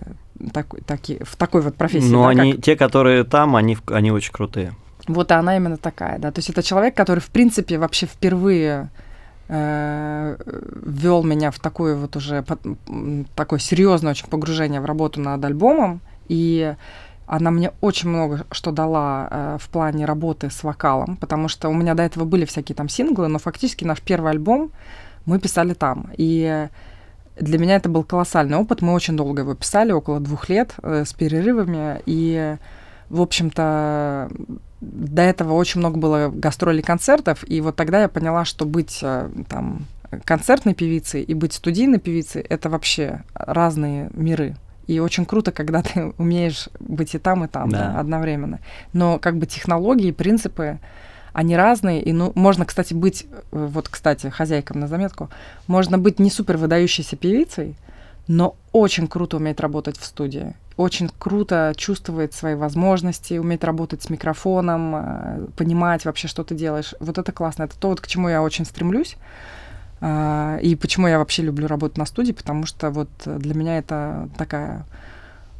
такой, 0.54 0.82
таки, 0.82 1.20
в 1.24 1.36
такой 1.36 1.62
вот 1.62 1.76
профессии. 1.76 2.12
Но 2.12 2.24
да, 2.24 2.30
они, 2.30 2.54
как... 2.54 2.64
те, 2.64 2.76
которые 2.76 3.24
там, 3.24 3.56
они, 3.56 3.78
они 3.88 4.12
очень 4.12 4.34
крутые. 4.34 4.74
Вот 5.08 5.32
она 5.32 5.56
именно 5.56 5.78
такая, 5.78 6.20
да. 6.20 6.32
То 6.32 6.40
есть 6.40 6.50
это 6.50 6.64
человек, 6.64 6.96
который, 6.96 7.20
в 7.20 7.30
принципе, 7.30 7.78
вообще 7.78 8.06
впервые 8.06 8.90
Э, 9.48 10.38
ввел 10.48 11.24
меня 11.24 11.52
в 11.52 11.60
такое 11.60 11.96
вот 11.96 12.16
уже 12.16 12.44
такое 13.36 13.60
серьезное 13.60 14.12
очень 14.12 14.28
погружение 14.28 14.82
в 14.82 14.86
работу 14.86 15.22
над 15.22 15.44
альбомом. 15.46 16.02
И 16.28 16.74
она 17.28 17.52
мне 17.52 17.72
очень 17.82 18.10
много 18.10 18.46
что 18.52 18.72
дала 18.72 19.28
э, 19.30 19.58
в 19.60 19.70
плане 19.70 20.06
работы 20.06 20.50
с 20.50 20.64
вокалом, 20.64 21.18
потому 21.18 21.48
что 21.48 21.70
у 21.70 21.74
меня 21.74 21.94
до 21.94 22.04
этого 22.04 22.26
были 22.26 22.46
всякие 22.46 22.76
там 22.76 22.90
синглы, 22.90 23.28
но 23.28 23.38
фактически 23.38 23.84
наш 23.84 24.02
первый 24.02 24.32
альбом 24.32 24.72
мы 25.26 25.40
писали 25.40 25.74
там. 25.74 26.12
И 26.18 26.68
для 27.40 27.58
меня 27.58 27.76
это 27.76 27.90
был 27.90 28.04
колоссальный 28.04 28.58
опыт. 28.58 28.82
Мы 28.82 28.94
очень 28.94 29.18
долго 29.18 29.42
его 29.42 29.56
писали, 29.56 29.92
около 29.92 30.20
двух 30.20 30.50
лет, 30.50 30.74
э, 30.82 31.04
с 31.06 31.14
перерывами. 31.14 32.02
И, 32.06 32.58
в 33.10 33.22
общем-то, 33.22 34.30
до 34.82 35.22
этого 35.22 35.54
очень 35.54 35.80
много 35.80 35.98
было 35.98 36.30
гастролей 36.30 36.84
концертов, 36.84 37.44
и 37.48 37.62
вот 37.62 37.76
тогда 37.76 38.02
я 38.02 38.10
поняла, 38.10 38.46
что 38.46 38.66
быть 38.66 39.00
э, 39.02 39.30
там 39.50 39.86
концертной 40.24 40.74
певицей 40.74 41.24
и 41.24 41.34
быть 41.34 41.54
студийной 41.54 42.00
певицей— 42.00 42.42
это 42.50 42.70
вообще 42.70 43.24
разные 43.34 44.10
миры. 44.14 44.56
И 44.88 45.00
очень 45.00 45.26
круто, 45.26 45.52
когда 45.52 45.82
ты 45.82 46.14
умеешь 46.18 46.70
быть 46.80 47.16
и 47.16 47.18
там, 47.18 47.44
и 47.44 47.48
там 47.48 47.70
да. 47.70 47.94
Да, 47.94 48.00
одновременно. 48.00 48.60
Но 48.94 49.20
как 49.20 49.38
бы 49.38 49.46
технологии, 49.46 50.12
принципы, 50.12 50.80
они 51.36 51.58
разные, 51.58 52.02
и 52.02 52.14
ну, 52.14 52.32
можно, 52.34 52.66
кстати, 52.66 52.94
быть, 52.94 53.28
э, 53.30 53.68
вот, 53.68 53.90
кстати, 53.90 54.28
хозяйкам 54.28 54.80
на 54.80 54.88
заметку, 54.88 55.30
можно 55.68 55.98
быть 55.98 56.18
не 56.18 56.32
супер 56.32 56.56
выдающейся 56.56 57.18
певицей, 57.18 57.76
но 58.28 58.56
очень 58.72 59.08
круто 59.08 59.36
уметь 59.36 59.60
работать 59.60 59.98
в 59.98 60.06
студии. 60.06 60.54
Очень 60.78 61.10
круто 61.10 61.74
чувствовать 61.76 62.34
свои 62.34 62.56
возможности, 62.56 63.38
уметь 63.38 63.66
работать 63.66 64.02
с 64.02 64.10
микрофоном, 64.10 64.96
э, 64.96 65.48
понимать 65.58 66.06
вообще, 66.06 66.30
что 66.30 66.46
ты 66.46 66.56
делаешь. 66.56 66.96
Вот 67.02 67.18
это 67.18 67.34
классно. 67.34 67.64
Это 67.64 67.78
то, 67.78 67.90
вот 67.90 68.00
к 68.00 68.08
чему 68.08 68.30
я 68.30 68.42
очень 68.42 68.64
стремлюсь. 68.64 69.18
А, 70.00 70.58
и 70.62 70.76
почему 70.76 71.08
я 71.08 71.20
вообще 71.20 71.42
люблю 71.42 71.68
работать 71.68 71.98
на 71.98 72.06
студии, 72.06 72.32
потому 72.32 72.66
что 72.66 72.92
вот 72.92 73.10
для 73.26 73.54
меня 73.54 73.78
это 73.78 74.30
такая 74.38 74.86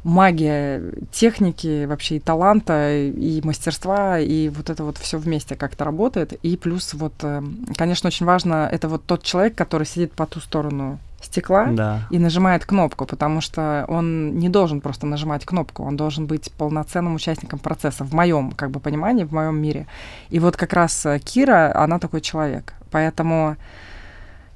магия 0.06 0.82
техники, 1.10 1.84
вообще 1.84 2.16
и 2.16 2.20
таланта, 2.20 2.96
и 2.96 3.40
мастерства, 3.44 4.20
и 4.20 4.48
вот 4.48 4.70
это 4.70 4.84
вот 4.84 4.98
все 4.98 5.18
вместе 5.18 5.56
как-то 5.56 5.84
работает. 5.84 6.32
И 6.44 6.56
плюс 6.56 6.94
вот, 6.94 7.14
э, 7.22 7.42
конечно, 7.76 8.06
очень 8.06 8.24
важно, 8.24 8.68
это 8.70 8.88
вот 8.88 9.04
тот 9.04 9.24
человек, 9.24 9.56
который 9.56 9.84
сидит 9.84 10.12
по 10.12 10.24
ту 10.26 10.38
сторону 10.38 11.00
стекла 11.20 11.66
Да. 11.72 12.02
и 12.10 12.20
нажимает 12.20 12.64
кнопку, 12.64 13.04
потому 13.04 13.40
что 13.40 13.84
он 13.88 14.38
не 14.38 14.48
должен 14.48 14.80
просто 14.80 15.06
нажимать 15.06 15.44
кнопку, 15.44 15.82
он 15.82 15.96
должен 15.96 16.26
быть 16.26 16.52
полноценным 16.52 17.16
участником 17.16 17.58
процесса 17.58 18.04
в 18.04 18.14
моем 18.14 18.52
как 18.52 18.70
бы 18.70 18.78
понимании, 18.78 19.24
в 19.24 19.32
моем 19.32 19.60
мире. 19.60 19.86
И 20.30 20.38
вот 20.38 20.56
как 20.56 20.72
раз 20.72 21.04
э, 21.04 21.18
Кира, 21.18 21.72
она 21.74 21.98
такой 21.98 22.20
человек, 22.20 22.74
поэтому 22.92 23.56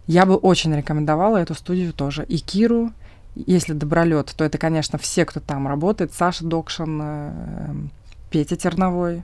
я 0.07 0.27
бы 0.27 0.37
очень 0.37 0.75
рекомендовала 0.77 1.39
эту 1.39 1.55
студию 1.55 1.93
тоже. 1.93 2.25
И 2.25 2.39
Киру, 2.39 2.93
если 3.35 3.73
добролет, 3.73 4.33
то 4.37 4.45
это, 4.45 4.59
конечно, 4.59 4.99
все, 4.99 5.25
кто 5.25 5.41
там 5.41 5.69
работает. 5.69 6.13
Саша 6.13 6.45
Докшин, 6.45 7.01
э, 7.03 7.75
Петя 8.31 8.57
Терновой, 8.57 9.23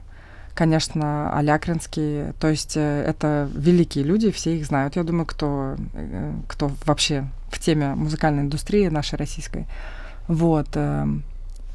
конечно, 0.53 1.35
Алякринский. 1.37 2.33
То 2.39 2.47
есть 2.47 2.77
э, 2.77 3.03
это 3.03 3.49
великие 3.53 4.03
люди, 4.03 4.31
все 4.31 4.57
их 4.57 4.65
знают. 4.65 4.95
Я 4.95 5.03
думаю, 5.03 5.25
кто, 5.25 5.75
э, 5.93 6.33
кто 6.47 6.71
вообще 6.85 7.27
в 7.49 7.59
теме 7.59 7.95
музыкальной 7.95 8.43
индустрии 8.43 8.87
нашей 8.87 9.15
российской. 9.15 9.65
Вот. 10.27 10.67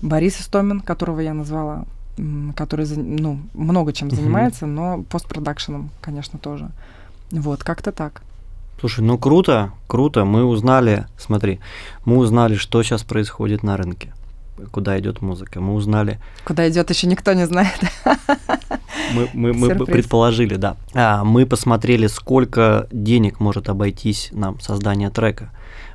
Борис 0.03 0.41
Истомин, 0.41 0.81
которого 0.81 1.21
я 1.21 1.33
назвала, 1.33 1.87
который 2.55 2.87
ну, 2.97 3.41
много 3.55 3.95
чем 3.95 4.11
занимается, 4.11 4.67
но 4.67 5.03
постпродакшеном, 5.05 5.91
конечно, 6.03 6.39
тоже. 6.39 6.71
Вот, 7.31 7.65
как-то 7.65 7.93
так. 7.93 8.23
Слушай, 8.81 9.05
ну 9.05 9.19
круто, 9.19 9.73
круто. 9.87 10.25
Мы 10.25 10.45
узнали, 10.45 11.07
смотри, 11.19 11.61
мы 12.05 12.17
узнали, 12.19 12.57
что 12.57 12.83
сейчас 12.83 13.03
происходит 13.03 13.63
на 13.63 13.77
рынке, 13.77 14.13
куда 14.71 14.99
идет 14.99 15.23
музыка. 15.23 15.61
Мы 15.61 15.75
узнали. 15.75 16.19
Куда 16.45 16.69
идет, 16.69 16.91
еще 16.91 17.07
никто 17.07 17.33
не 17.33 17.47
знает. 17.47 17.79
Мы, 19.15 19.29
мы, 19.35 19.53
мы 19.53 19.87
предположили, 19.87 20.57
да. 20.57 20.77
А, 20.95 21.25
мы 21.25 21.45
посмотрели, 21.45 22.07
сколько 22.07 22.87
денег 22.91 23.41
может 23.41 23.69
обойтись 23.69 24.31
нам 24.33 24.61
создание 24.61 25.11
трека. 25.11 25.51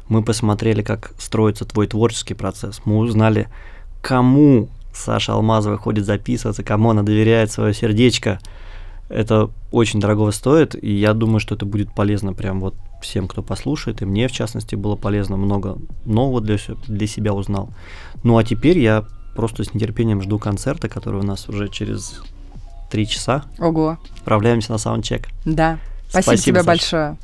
Мы 0.07 0.23
посмотрели, 0.23 0.81
как 0.81 1.13
строится 1.17 1.65
твой 1.65 1.87
творческий 1.87 2.33
процесс. 2.33 2.81
Мы 2.85 2.97
узнали, 2.97 3.49
кому 4.01 4.69
Саша 4.93 5.33
Алмазова 5.33 5.77
ходит 5.77 6.05
записываться, 6.05 6.63
кому 6.63 6.91
она 6.91 7.03
доверяет 7.03 7.51
свое 7.51 7.73
сердечко. 7.73 8.39
Это 9.09 9.49
очень 9.71 9.99
дорого 9.99 10.31
стоит, 10.31 10.81
и 10.81 10.93
я 10.93 11.13
думаю, 11.13 11.39
что 11.39 11.55
это 11.55 11.65
будет 11.65 11.93
полезно 11.93 12.33
прям 12.33 12.59
вот 12.59 12.75
всем, 13.01 13.27
кто 13.27 13.41
послушает, 13.41 14.01
и 14.01 14.05
мне, 14.05 14.27
в 14.27 14.31
частности, 14.31 14.75
было 14.75 14.95
полезно, 14.95 15.37
много 15.37 15.77
нового 16.05 16.41
для, 16.41 16.57
для 16.87 17.07
себя 17.07 17.33
узнал. 17.33 17.69
Ну 18.23 18.37
а 18.37 18.43
теперь 18.43 18.79
я 18.79 19.05
просто 19.35 19.63
с 19.63 19.73
нетерпением 19.73 20.21
жду 20.21 20.39
концерта, 20.39 20.89
который 20.89 21.21
у 21.21 21.25
нас 21.25 21.47
уже 21.47 21.69
через 21.69 22.21
три 22.89 23.07
часа. 23.07 23.43
Ого. 23.59 23.97
Отправляемся 24.17 24.71
на 24.71 24.77
саундчек. 24.77 25.27
Да. 25.45 25.79
Спасибо, 26.09 26.21
Спасибо 26.21 26.59
тебе 26.59 26.63
Саша. 26.63 26.67
большое. 26.67 27.17